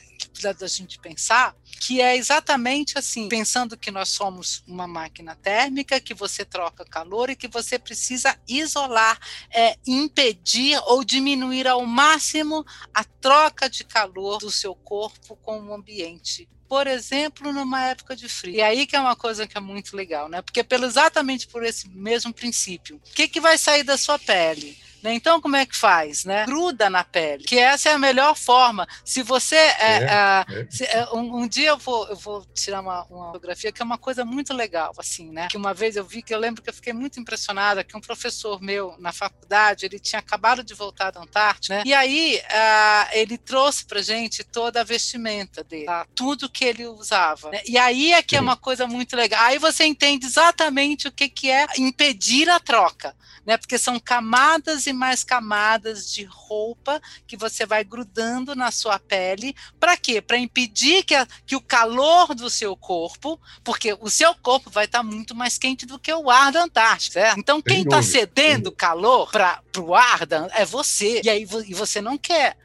precisa 0.41 0.54
da 0.54 0.67
gente 0.67 0.99
pensar, 0.99 1.56
que 1.80 2.01
é 2.01 2.17
exatamente 2.17 2.97
assim, 2.97 3.30
pensando 3.30 3.77
que 3.77 3.91
nós 3.91 4.10
somos 4.10 4.63
uma 4.67 4.88
máquina 4.88 5.36
térmica, 5.36 5.99
que 5.99 6.13
você 6.13 6.43
troca 6.43 6.84
calor 6.84 7.30
e 7.30 7.36
que 7.36 7.47
você 7.47 7.77
precisa 7.77 8.38
isolar, 8.47 9.19
é, 9.54 9.77
impedir 9.86 10.82
ou 10.86 11.04
diminuir 11.04 11.67
ao 11.67 11.86
máximo 11.86 12.65
a 12.93 13.04
troca 13.04 13.69
de 13.69 13.84
calor 13.84 14.39
do 14.39 14.49
seu 14.49 14.73
corpo 14.73 15.36
com 15.38 15.60
o 15.62 15.73
ambiente 15.73 16.49
por 16.67 16.88
exemplo, 16.88 17.51
numa 17.51 17.84
época 17.88 18.15
de 18.15 18.30
frio. 18.30 18.56
E 18.56 18.62
aí 18.62 18.88
que 18.88 18.95
é 18.95 18.99
uma 19.01 19.13
coisa 19.13 19.45
que 19.45 19.58
é 19.58 19.60
muito 19.60 19.93
legal, 19.93 20.30
né? 20.30 20.41
Porque 20.41 20.63
pelo 20.63 20.86
exatamente 20.86 21.45
por 21.45 21.65
esse 21.65 21.89
mesmo 21.89 22.34
princípio, 22.34 22.95
o 22.95 23.13
que, 23.13 23.27
que 23.27 23.41
vai 23.41 23.58
sair 23.58 23.84
da 23.84 23.97
sua 23.97 24.17
pele? 24.17 24.77
Né? 25.01 25.13
Então, 25.13 25.41
como 25.41 25.55
é 25.55 25.65
que 25.65 25.75
faz? 25.75 26.25
Né? 26.25 26.45
Gruda 26.45 26.89
na 26.89 27.03
pele, 27.03 27.43
que 27.43 27.57
essa 27.57 27.89
é 27.89 27.93
a 27.93 27.99
melhor 27.99 28.35
forma. 28.35 28.87
Se 29.03 29.23
você. 29.23 29.55
É, 29.55 29.73
é, 29.79 30.05
é. 30.07 30.67
Se, 30.69 30.83
é, 30.85 31.07
um, 31.13 31.41
um, 31.41 31.47
dia 31.47 31.69
eu 31.69 31.77
vou, 31.77 32.07
eu 32.07 32.15
vou 32.15 32.45
tirar 32.53 32.81
uma, 32.81 33.03
uma, 33.05 33.27
fotografia 33.27 33.71
que 33.71 33.81
é 33.81 33.85
uma 33.85 33.97
coisa 33.97 34.23
muito 34.23 34.53
legal, 34.53 34.93
assim, 34.97 35.31
né? 35.31 35.47
Que 35.49 35.57
uma 35.57 35.73
vez 35.73 35.95
eu 35.95 36.03
vi 36.03 36.21
que 36.21 36.33
eu 36.33 36.39
lembro 36.39 36.61
que 36.61 36.69
eu 36.69 36.73
fiquei 36.73 36.93
muito 36.93 37.19
impressionada 37.19 37.83
que 37.83 37.97
um 37.97 38.01
professor 38.01 38.61
meu 38.61 38.95
na 38.99 39.11
faculdade 39.11 39.85
ele 39.85 39.99
tinha 39.99 40.19
acabado 40.19 40.63
de 40.63 40.73
voltar 40.73 41.11
da 41.11 41.21
Antártida, 41.21 41.77
né? 41.77 41.83
E 41.85 41.93
aí 41.93 42.39
uh, 42.39 43.09
ele 43.13 43.37
trouxe 43.37 43.85
pra 43.85 44.01
gente 44.01 44.43
toda 44.43 44.81
a 44.81 44.83
vestimenta 44.83 45.63
dele, 45.63 45.85
tá? 45.85 46.05
tudo 46.15 46.49
que 46.49 46.65
ele 46.65 46.85
usava. 46.85 47.49
Né? 47.49 47.61
E 47.65 47.77
aí 47.77 48.13
é 48.13 48.21
que 48.21 48.35
é 48.35 48.41
uma 48.41 48.57
coisa 48.57 48.87
muito 48.87 49.15
legal. 49.15 49.43
Aí 49.45 49.57
você 49.57 49.85
entende 49.85 50.25
exatamente 50.25 51.07
o 51.07 51.11
que, 51.11 51.29
que 51.29 51.49
é 51.49 51.65
impedir 51.77 52.49
a 52.49 52.59
troca 52.59 53.15
né? 53.45 53.57
Porque 53.57 53.77
são 53.77 53.99
camadas 53.99 54.85
e 54.87 54.90
mais 54.93 55.23
camadas 55.23 56.12
de 56.12 56.23
roupa 56.23 57.01
que 57.25 57.38
você 57.38 57.65
vai 57.65 57.84
grudando 57.84 58.56
na 58.56 58.71
sua 58.71 58.99
pele. 58.99 59.56
Para 59.80 59.97
quê? 59.97 60.21
Para 60.21 60.38
impedir 60.38 61.04
que, 61.04 61.15
a, 61.15 61.27
que 61.45 61.56
o 61.56 61.62
calor 61.62 62.34
do 62.34 62.49
seu 62.49 62.75
corpo, 62.75 63.39
porque 63.63 63.97
o 63.99 64.10
seu 64.10 64.34
corpo 64.36 64.69
vai 64.69 64.86
estar 64.86 64.99
tá 64.99 65.04
muito 65.04 65.36
mais 65.36 65.58
quente 65.58 65.86
do 65.86 65.99
que 65.99 66.13
o 66.13 66.30
ar 66.30 66.51
da 66.51 66.63
Antártica, 66.63 67.13
certo? 67.13 67.39
Então, 67.39 67.62
quem 67.62 67.84
está 67.84 68.01
cedendo 68.01 68.71
calor 68.71 69.32
para 69.32 69.62
o 69.77 69.95
ar 69.95 70.25
da, 70.25 70.47
é 70.54 70.65
você. 70.65 71.21
E 71.23 71.30
aí 71.30 71.47
e 71.67 71.73
você 71.73 72.01
não 72.01 72.17
quer. 72.17 72.58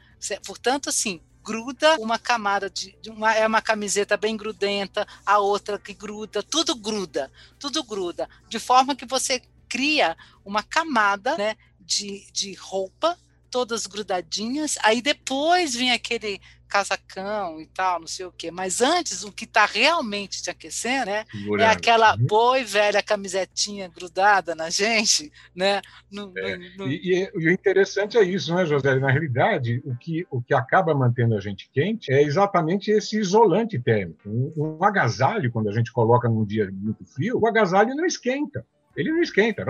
Portanto, 0.45 0.89
assim, 0.89 1.21
gruda 1.47 1.95
uma 1.99 2.19
camada 2.19 2.69
de, 2.69 2.93
de, 3.01 3.09
uma 3.09 3.33
é 3.33 3.47
uma 3.47 3.61
camiseta 3.61 4.17
bem 4.17 4.35
grudenta, 4.35 5.07
a 5.25 5.39
outra 5.39 5.79
que 5.79 5.93
gruda, 5.93 6.43
tudo 6.43 6.75
gruda, 6.75 7.31
tudo 7.57 7.81
gruda, 7.85 8.29
de 8.49 8.59
forma 8.59 8.95
que 8.95 9.05
você 9.05 9.41
cria 9.69 10.17
uma 10.43 10.61
camada 10.61 11.37
né, 11.37 11.55
de, 11.87 12.29
de 12.31 12.53
roupa, 12.53 13.17
todas 13.49 13.87
grudadinhas, 13.87 14.77
aí 14.83 15.01
depois 15.01 15.73
vem 15.73 15.91
aquele 15.91 16.39
casacão 16.67 17.61
e 17.61 17.65
tal, 17.67 18.01
não 18.01 18.07
sei 18.07 18.25
o 18.25 18.31
quê. 18.31 18.51
Mas 18.51 18.81
antes, 18.81 19.23
o 19.23 19.31
que 19.31 19.45
está 19.45 19.65
realmente 19.65 20.43
te 20.43 20.49
aquecendo, 20.49 21.05
né? 21.05 21.25
É 21.59 21.65
aquela 21.65 22.15
uhum. 22.15 22.25
boa 22.25 22.59
e 22.59 22.65
velha 22.65 23.01
camisetinha 23.01 23.87
grudada 23.87 24.53
na 24.53 24.69
gente, 24.69 25.31
né? 25.55 25.81
No, 26.11 26.33
é. 26.37 26.57
no, 26.57 26.85
no... 26.85 26.87
E, 26.91 27.29
e, 27.33 27.47
o 27.47 27.49
interessante 27.49 28.17
é 28.17 28.23
isso, 28.23 28.53
né, 28.53 28.65
José? 28.65 28.95
Na 28.99 29.09
realidade, 29.09 29.81
o 29.85 29.95
que, 29.95 30.27
o 30.29 30.41
que 30.41 30.53
acaba 30.53 30.93
mantendo 30.93 31.35
a 31.35 31.39
gente 31.39 31.69
quente 31.71 32.11
é 32.11 32.21
exatamente 32.21 32.91
esse 32.91 33.17
isolante 33.17 33.79
térmico. 33.79 34.29
Um, 34.29 34.53
um 34.57 34.83
agasalho, 34.83 35.51
quando 35.51 35.69
a 35.69 35.73
gente 35.73 35.91
coloca 35.91 36.27
num 36.27 36.45
dia 36.45 36.69
muito 36.69 37.05
frio, 37.05 37.39
o 37.39 37.47
agasalho 37.47 37.95
não 37.95 38.05
esquenta 38.05 38.65
ele 38.97 39.11
não 39.11 39.21
esquenta. 39.21 39.63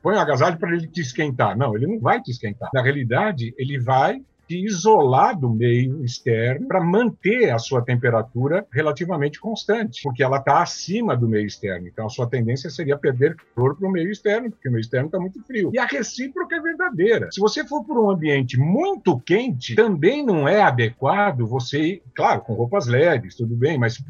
Põe 0.00 0.14
o 0.14 0.20
agasalho 0.20 0.56
para 0.58 0.72
ele 0.74 0.86
te 0.86 1.00
esquentar. 1.00 1.58
Não, 1.58 1.76
ele 1.76 1.88
não 1.88 1.98
vai 1.98 2.22
te 2.22 2.30
esquentar. 2.30 2.70
Na 2.72 2.82
realidade, 2.82 3.52
ele 3.58 3.78
vai 3.80 4.22
de 4.48 4.64
isolar 4.64 5.38
do 5.38 5.50
meio 5.50 6.04
externo 6.04 6.68
para 6.68 6.82
manter 6.82 7.50
a 7.50 7.58
sua 7.58 7.82
temperatura 7.82 8.66
relativamente 8.72 9.40
constante, 9.40 10.02
porque 10.02 10.22
ela 10.22 10.38
está 10.38 10.62
acima 10.62 11.16
do 11.16 11.28
meio 11.28 11.46
externo. 11.46 11.86
Então, 11.86 12.06
a 12.06 12.10
sua 12.10 12.28
tendência 12.28 12.70
seria 12.70 12.96
perder 12.96 13.36
calor 13.54 13.76
para 13.76 13.88
o 13.88 13.92
meio 13.92 14.10
externo, 14.10 14.50
porque 14.50 14.68
o 14.68 14.72
meio 14.72 14.80
externo 14.80 15.06
está 15.06 15.18
muito 15.18 15.42
frio. 15.44 15.70
E 15.72 15.78
a 15.78 15.86
recíproca 15.86 16.56
é 16.56 16.60
verdadeira. 16.60 17.28
Se 17.30 17.40
você 17.40 17.66
for 17.66 17.84
por 17.84 17.98
um 17.98 18.10
ambiente 18.10 18.58
muito 18.58 19.18
quente, 19.20 19.74
também 19.74 20.24
não 20.24 20.48
é 20.48 20.62
adequado 20.62 21.46
você 21.46 21.80
ir, 21.80 22.02
claro, 22.14 22.40
com 22.42 22.54
roupas 22.54 22.86
leves, 22.86 23.34
tudo 23.34 23.54
bem, 23.54 23.78
mas, 23.78 24.02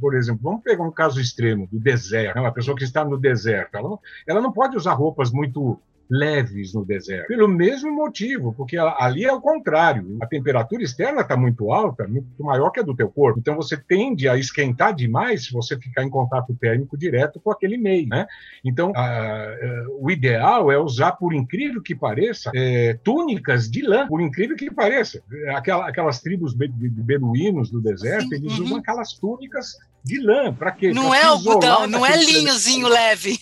por 0.00 0.14
exemplo, 0.14 0.40
vamos 0.42 0.62
pegar 0.62 0.84
um 0.84 0.92
caso 0.92 1.20
extremo 1.20 1.66
do 1.66 1.78
deserto, 1.78 2.36
né? 2.36 2.40
uma 2.40 2.52
pessoa 2.52 2.76
que 2.76 2.84
está 2.84 3.04
no 3.04 3.18
deserto, 3.18 3.76
ela 3.76 3.88
não, 3.88 3.98
ela 4.26 4.40
não 4.40 4.52
pode 4.52 4.76
usar 4.76 4.92
roupas 4.92 5.30
muito 5.30 5.80
leves 6.12 6.74
no 6.74 6.84
deserto. 6.84 7.28
Pelo 7.28 7.48
mesmo 7.48 7.90
motivo, 7.90 8.52
porque 8.52 8.76
ali 8.76 9.24
é 9.24 9.32
o 9.32 9.40
contrário. 9.40 10.18
A 10.20 10.26
temperatura 10.26 10.82
externa 10.82 11.22
está 11.22 11.38
muito 11.38 11.72
alta, 11.72 12.06
muito 12.06 12.26
maior 12.44 12.70
que 12.70 12.80
a 12.80 12.82
do 12.82 12.94
teu 12.94 13.08
corpo. 13.08 13.40
Então 13.40 13.56
você 13.56 13.78
tende 13.78 14.28
a 14.28 14.36
esquentar 14.36 14.94
demais 14.94 15.46
se 15.46 15.52
você 15.52 15.78
ficar 15.78 16.02
em 16.02 16.10
contato 16.10 16.54
térmico 16.60 16.98
direto 16.98 17.40
com 17.40 17.50
aquele 17.50 17.78
meio, 17.78 18.06
né? 18.08 18.26
Então 18.62 18.92
a, 18.94 19.00
a, 19.00 19.56
o 19.98 20.10
ideal 20.10 20.70
é 20.70 20.78
usar, 20.78 21.12
por 21.12 21.32
incrível 21.32 21.80
que 21.80 21.94
pareça, 21.94 22.50
é, 22.54 22.98
túnicas 23.02 23.70
de 23.70 23.80
lã, 23.80 24.06
por 24.06 24.20
incrível 24.20 24.54
que 24.54 24.70
pareça. 24.70 25.22
Aquela, 25.56 25.88
aquelas 25.88 26.20
tribos 26.20 26.52
be, 26.52 26.68
de 26.68 26.90
beduínos 26.90 27.70
do 27.70 27.80
deserto, 27.80 28.28
Sim, 28.28 28.34
eles 28.34 28.58
uhum. 28.58 28.64
usam 28.64 28.76
aquelas 28.76 29.14
túnicas 29.14 29.78
de 30.04 30.20
lã. 30.20 30.52
Para 30.52 30.72
quê? 30.72 30.92
Não 30.92 31.08
pra 31.08 31.18
é 31.18 31.22
algodão, 31.24 31.86
não 31.86 32.04
é 32.04 32.16
linhozinho 32.16 32.86
leve. 32.92 33.38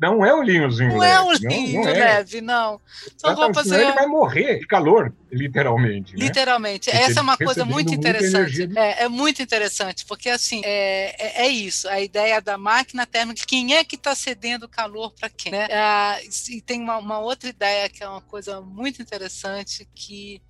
Não 0.00 0.24
é 0.24 0.34
um 0.34 0.42
linhozinho 0.42 0.92
não 0.92 0.98
leve. 0.98 1.12
É 1.12 1.20
um 1.20 1.32
linho 1.32 1.74
não, 1.74 1.82
não 1.82 1.90
é. 1.90 1.92
leve, 1.92 2.40
não. 2.40 2.80
São 3.18 3.34
roupas 3.34 3.64
senão 3.64 3.80
ele 3.80 3.92
vai 3.92 4.06
morrer 4.06 4.58
de 4.60 4.66
calor, 4.66 5.12
literalmente. 5.30 6.16
Né? 6.16 6.24
Literalmente. 6.24 6.90
Porque 6.90 7.04
Essa 7.04 7.20
é 7.20 7.22
uma 7.22 7.36
coisa 7.36 7.64
muito 7.66 7.92
interessante. 7.92 8.70
É, 8.76 9.04
é, 9.04 9.08
muito 9.08 9.42
interessante, 9.42 10.06
porque 10.06 10.30
assim, 10.30 10.62
é, 10.64 11.14
é, 11.18 11.46
é, 11.46 11.48
isso, 11.48 11.86
a 11.86 12.00
ideia 12.00 12.40
da 12.40 12.56
máquina 12.56 13.06
térmica, 13.06 13.42
quem 13.46 13.74
é 13.74 13.84
que 13.84 13.96
está 13.96 14.14
cedendo 14.14 14.66
calor 14.66 15.12
para 15.12 15.28
quem? 15.28 15.52
Né? 15.52 15.68
Ah, 15.70 16.18
e 16.48 16.62
tem 16.62 16.80
uma, 16.80 16.96
uma 16.96 17.18
outra 17.18 17.50
ideia 17.50 17.88
que 17.90 18.02
é 18.02 18.08
uma 18.08 18.22
coisa 18.22 18.62
muito 18.62 19.02
interessante 19.02 19.86
que 19.94 20.40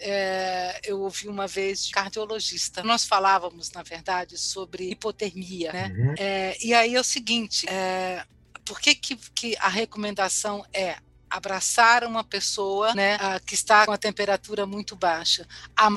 é, 0.00 0.80
eu 0.82 1.00
ouvi 1.00 1.28
uma 1.28 1.46
vez 1.46 1.86
de 1.86 1.92
cardiologista. 1.92 2.82
Nós 2.82 3.04
falávamos, 3.04 3.70
na 3.70 3.82
verdade, 3.82 4.36
sobre 4.36 4.90
hipotermia, 4.90 5.72
né? 5.72 5.94
Uhum. 5.96 6.14
É, 6.18 6.56
e 6.60 6.74
aí 6.74 6.96
é 6.96 7.00
o 7.00 7.04
seguinte: 7.04 7.68
é, 7.68 8.24
por 8.70 8.80
que, 8.80 8.94
que, 8.94 9.16
que 9.34 9.56
a 9.58 9.68
recomendação 9.68 10.64
é 10.72 10.96
abraçar 11.28 12.04
uma 12.04 12.22
pessoa 12.22 12.94
né, 12.94 13.18
que 13.44 13.54
está 13.54 13.84
com 13.84 13.90
a 13.90 13.98
temperatura 13.98 14.64
muito 14.64 14.94
baixa? 14.94 15.44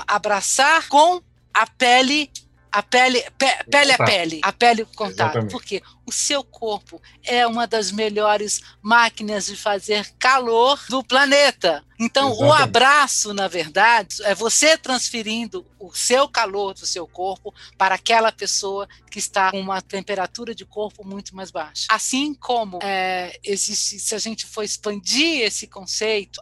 abraçar 0.07 0.89
com 0.89 1.21
a 1.53 1.67
pele 1.67 2.31
a 2.73 2.81
pele, 2.81 3.23
pe, 3.37 3.45
pele 3.69 3.91
a 3.91 3.97
pele, 3.99 4.39
a 4.41 4.51
pele 4.51 4.85
contato. 4.95 5.45
Porque 5.47 5.83
o 6.07 6.11
seu 6.11 6.43
corpo 6.43 6.99
é 7.23 7.45
uma 7.45 7.67
das 7.67 7.91
melhores 7.91 8.61
máquinas 8.81 9.45
de 9.45 9.55
fazer 9.55 10.11
calor 10.17 10.79
do 10.89 11.03
planeta. 11.03 11.85
Então, 11.99 12.31
Exatamente. 12.31 12.49
o 12.49 12.63
abraço, 12.63 13.33
na 13.33 13.47
verdade, 13.47 14.17
é 14.23 14.33
você 14.33 14.75
transferindo 14.75 15.63
o 15.79 15.93
seu 15.93 16.27
calor 16.27 16.73
do 16.73 16.85
seu 16.85 17.05
corpo 17.05 17.53
para 17.77 17.93
aquela 17.93 18.31
pessoa 18.31 18.87
que 19.11 19.19
está 19.19 19.51
com 19.51 19.59
uma 19.59 19.79
temperatura 19.79 20.55
de 20.55 20.65
corpo 20.65 21.05
muito 21.05 21.35
mais 21.35 21.51
baixa. 21.51 21.85
Assim 21.89 22.33
como 22.33 22.79
é, 22.81 23.39
existe, 23.43 23.99
se 23.99 24.15
a 24.15 24.17
gente 24.17 24.47
for 24.47 24.63
expandir 24.63 25.41
esse 25.43 25.67
conceito 25.67 26.41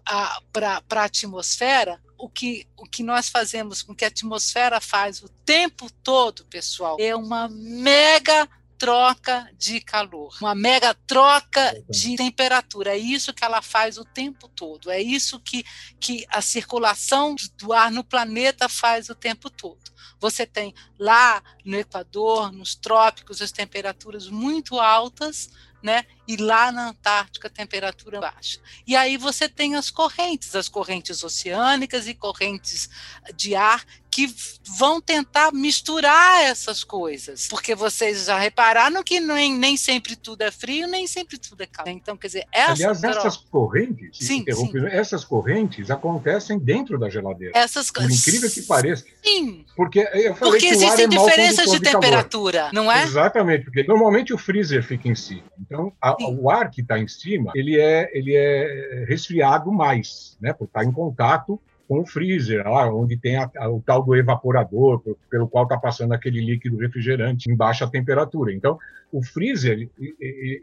para 0.54 0.82
a 0.90 1.04
atmosfera, 1.04 2.00
o 2.22 2.30
que, 2.30 2.68
o 2.78 2.86
que 2.86 3.02
nós 3.02 3.30
fazemos, 3.30 3.82
com 3.82 3.96
que 3.96 4.06
a 4.06 4.08
atmosfera 4.08 4.80
faz 4.80 5.24
o 5.24 5.30
tempo 5.44 5.92
todo, 6.04 6.46
pessoal, 6.46 6.98
é 7.00 7.16
uma 7.16 7.50
mega 7.50 8.48
troca 8.78 9.48
de 9.58 9.80
calor, 9.82 10.36
uma 10.40 10.56
mega 10.56 10.94
troca 11.06 11.84
de 11.90 12.16
temperatura. 12.16 12.92
É 12.92 12.98
isso 12.98 13.34
que 13.34 13.44
ela 13.44 13.62
faz 13.62 13.98
o 13.98 14.06
tempo 14.06 14.48
todo. 14.48 14.90
É 14.90 15.00
isso 15.00 15.40
que, 15.40 15.64
que 16.00 16.26
a 16.30 16.42
circulação 16.42 17.36
do 17.58 17.74
ar 17.74 17.92
no 17.92 18.04
planeta 18.04 18.68
faz 18.68 19.10
o 19.10 19.16
tempo 19.16 19.52
todo. 19.52 19.92
Você 20.20 20.46
tem 20.46 20.74
lá 20.98 21.44
no 21.64 21.78
Equador, 21.78 22.52
nos 22.52 22.74
trópicos, 22.76 23.42
as 23.42 23.52
temperaturas 23.52 24.28
muito 24.28 24.80
altas, 24.80 25.52
né? 25.82 26.06
E 26.28 26.38
lá 26.38 26.72
na 26.72 26.90
Antártica 26.90 27.50
temperatura 27.50 28.20
baixa. 28.20 28.60
E 28.86 28.96
aí 28.96 29.18
você 29.18 29.50
tem 29.50 29.76
as 29.76 29.90
correntes, 29.90 30.56
as 30.56 30.70
correntes 30.70 31.24
oceânicas 31.24 32.08
e 32.08 32.14
correntes 32.14 32.90
de 33.36 33.56
ar 33.56 33.86
que 34.12 34.34
vão 34.78 35.00
tentar 35.00 35.54
misturar 35.54 36.44
essas 36.44 36.84
coisas, 36.84 37.48
porque 37.48 37.74
vocês 37.74 38.26
já 38.26 38.38
repararam 38.38 39.02
que 39.04 39.22
nem, 39.22 39.58
nem 39.58 39.78
sempre 39.78 40.18
tudo 40.18 40.42
é 40.42 40.52
frio, 40.52 40.86
nem 40.86 41.08
sempre 41.08 41.38
tudo 41.38 41.64
é 41.64 41.66
calor. 41.66 41.92
Então, 41.92 42.18
quer 42.18 42.28
dizer, 42.28 42.48
essa 42.52 42.72
aliás, 42.72 43.04
essas 43.04 43.38
correntes, 43.38 44.18
sim, 44.18 44.44
sim. 44.52 44.88
essas 44.92 45.24
correntes 45.24 45.90
acontecem 45.90 46.60
dentro 46.60 47.00
da 47.00 47.10
geladeira. 47.10 47.58
Essas 47.58 47.90
Por 47.90 48.04
incrível 48.04 48.52
que 48.52 48.62
pareça. 48.64 49.06
Sim. 49.24 49.66
Porque 49.78 50.00
eu 50.00 50.36
falei 50.36 50.52
porque 50.52 50.60
que 50.60 50.68
existem 50.68 51.06
é 51.06 51.08
diferenças 51.08 51.72
de, 51.72 51.80
temperatura, 51.80 52.70
não 52.74 52.92
é? 52.92 53.04
Exatamente, 53.04 53.66
porque 53.66 53.84
normalmente 53.84 54.34
o 54.34 54.38
freezer 54.38 54.84
fica 54.84 55.08
em 55.08 55.16
cima. 55.16 55.44
Então, 55.60 55.94
a, 56.02 56.16
o 56.30 56.50
ar 56.50 56.70
que 56.70 56.82
está 56.82 57.00
em 57.00 57.08
cima, 57.08 57.52
ele 57.56 57.80
é 57.80 58.10
ele 58.14 58.36
é 58.36 59.06
resfriado 59.08 59.72
mais, 59.72 60.36
né? 60.42 60.52
Por 60.52 60.66
estar 60.66 60.84
em 60.84 60.92
contato 60.92 61.60
com 61.92 62.00
o 62.00 62.06
freezer, 62.06 62.66
lá 62.66 62.90
onde 62.90 63.18
tem 63.18 63.36
a, 63.36 63.52
a, 63.58 63.70
o 63.70 63.82
tal 63.82 64.02
do 64.02 64.16
evaporador, 64.16 65.04
pelo 65.30 65.46
qual 65.46 65.66
está 65.66 65.78
passando 65.78 66.14
aquele 66.14 66.40
líquido 66.40 66.78
refrigerante 66.78 67.52
em 67.52 67.56
baixa 67.56 67.86
temperatura. 67.86 68.54
Então, 68.54 68.80
o 69.12 69.22
freezer 69.22 69.74
ele, 69.74 69.92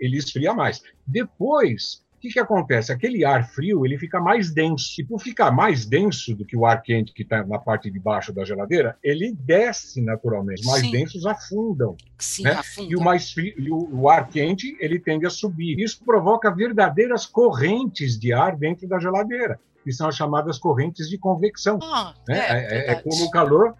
ele 0.00 0.16
esfria 0.16 0.54
mais. 0.54 0.82
Depois, 1.06 2.02
o 2.18 2.20
que, 2.20 2.30
que 2.30 2.40
acontece? 2.40 2.92
Aquele 2.92 3.24
ar 3.24 3.48
frio 3.48 3.86
ele 3.86 3.96
fica 3.96 4.20
mais 4.20 4.50
denso. 4.52 5.00
E 5.00 5.04
por 5.04 5.20
ficar 5.20 5.52
mais 5.52 5.86
denso 5.86 6.34
do 6.34 6.44
que 6.44 6.56
o 6.56 6.66
ar 6.66 6.82
quente 6.82 7.12
que 7.12 7.22
está 7.22 7.44
na 7.44 7.60
parte 7.60 7.88
de 7.88 8.00
baixo 8.00 8.32
da 8.32 8.44
geladeira, 8.44 8.98
ele 9.04 9.32
desce 9.32 10.02
naturalmente. 10.02 10.62
Os 10.62 10.66
mais 10.66 10.80
Sim. 10.82 10.90
densos 10.90 11.24
afundam. 11.24 11.96
Sim, 12.18 12.42
né? 12.42 12.50
afundam. 12.54 12.90
E 12.90 12.96
o 12.96 13.00
mais 13.00 13.30
frio, 13.30 13.54
e 13.56 13.70
o, 13.70 14.00
o, 14.00 14.08
ar 14.08 14.28
quente 14.28 14.76
ele 14.80 14.98
tende 14.98 15.26
a 15.26 15.30
subir. 15.30 15.78
Isso 15.78 16.04
provoca 16.04 16.50
verdadeiras 16.50 17.24
correntes 17.24 18.18
de 18.18 18.32
ar 18.32 18.56
dentro 18.56 18.88
da 18.88 18.98
geladeira 18.98 19.60
que 19.84 19.92
são 19.92 20.08
as 20.08 20.16
chamadas 20.16 20.58
correntes 20.58 21.08
de 21.08 21.16
convecção. 21.16 21.78
Ah, 21.82 22.12
né? 22.28 22.38
é, 22.38 22.90
é, 22.90 22.92
é, 22.92 22.94
como 22.96 23.24
o 23.24 23.30
calor. 23.30 23.74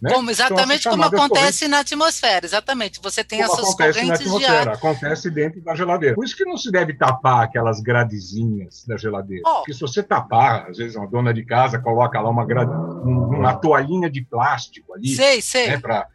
Né? 0.00 0.10
Como, 0.12 0.30
exatamente 0.30 0.88
como 0.88 1.04
acontece 1.04 1.68
na 1.68 1.80
atmosfera, 1.80 2.46
exatamente. 2.46 3.00
Você 3.02 3.22
tem 3.22 3.42
como 3.42 3.52
essas 3.52 3.74
correntes 3.74 4.38
de 4.38 4.46
ar. 4.46 4.68
Acontece 4.68 5.30
dentro 5.30 5.60
da 5.60 5.74
geladeira. 5.74 6.14
Por 6.14 6.24
isso 6.24 6.34
que 6.34 6.44
não 6.44 6.56
se 6.56 6.70
deve 6.70 6.94
tapar 6.94 7.44
aquelas 7.44 7.80
gradezinhas 7.80 8.84
da 8.86 8.96
geladeira. 8.96 9.42
Oh. 9.46 9.56
Porque 9.56 9.74
se 9.74 9.80
você 9.80 10.02
tapar, 10.02 10.70
às 10.70 10.78
vezes 10.78 10.96
uma 10.96 11.06
dona 11.06 11.34
de 11.34 11.44
casa 11.44 11.78
coloca 11.78 12.18
lá 12.18 12.30
uma, 12.30 12.46
grade... 12.46 12.70
uma 12.70 13.54
toalhinha 13.54 14.08
de 14.08 14.22
plástico 14.24 14.94
ali. 14.94 15.08
Sei, 15.08 15.42
sei. 15.42 15.68
Né, 15.68 15.78
para 15.78 16.08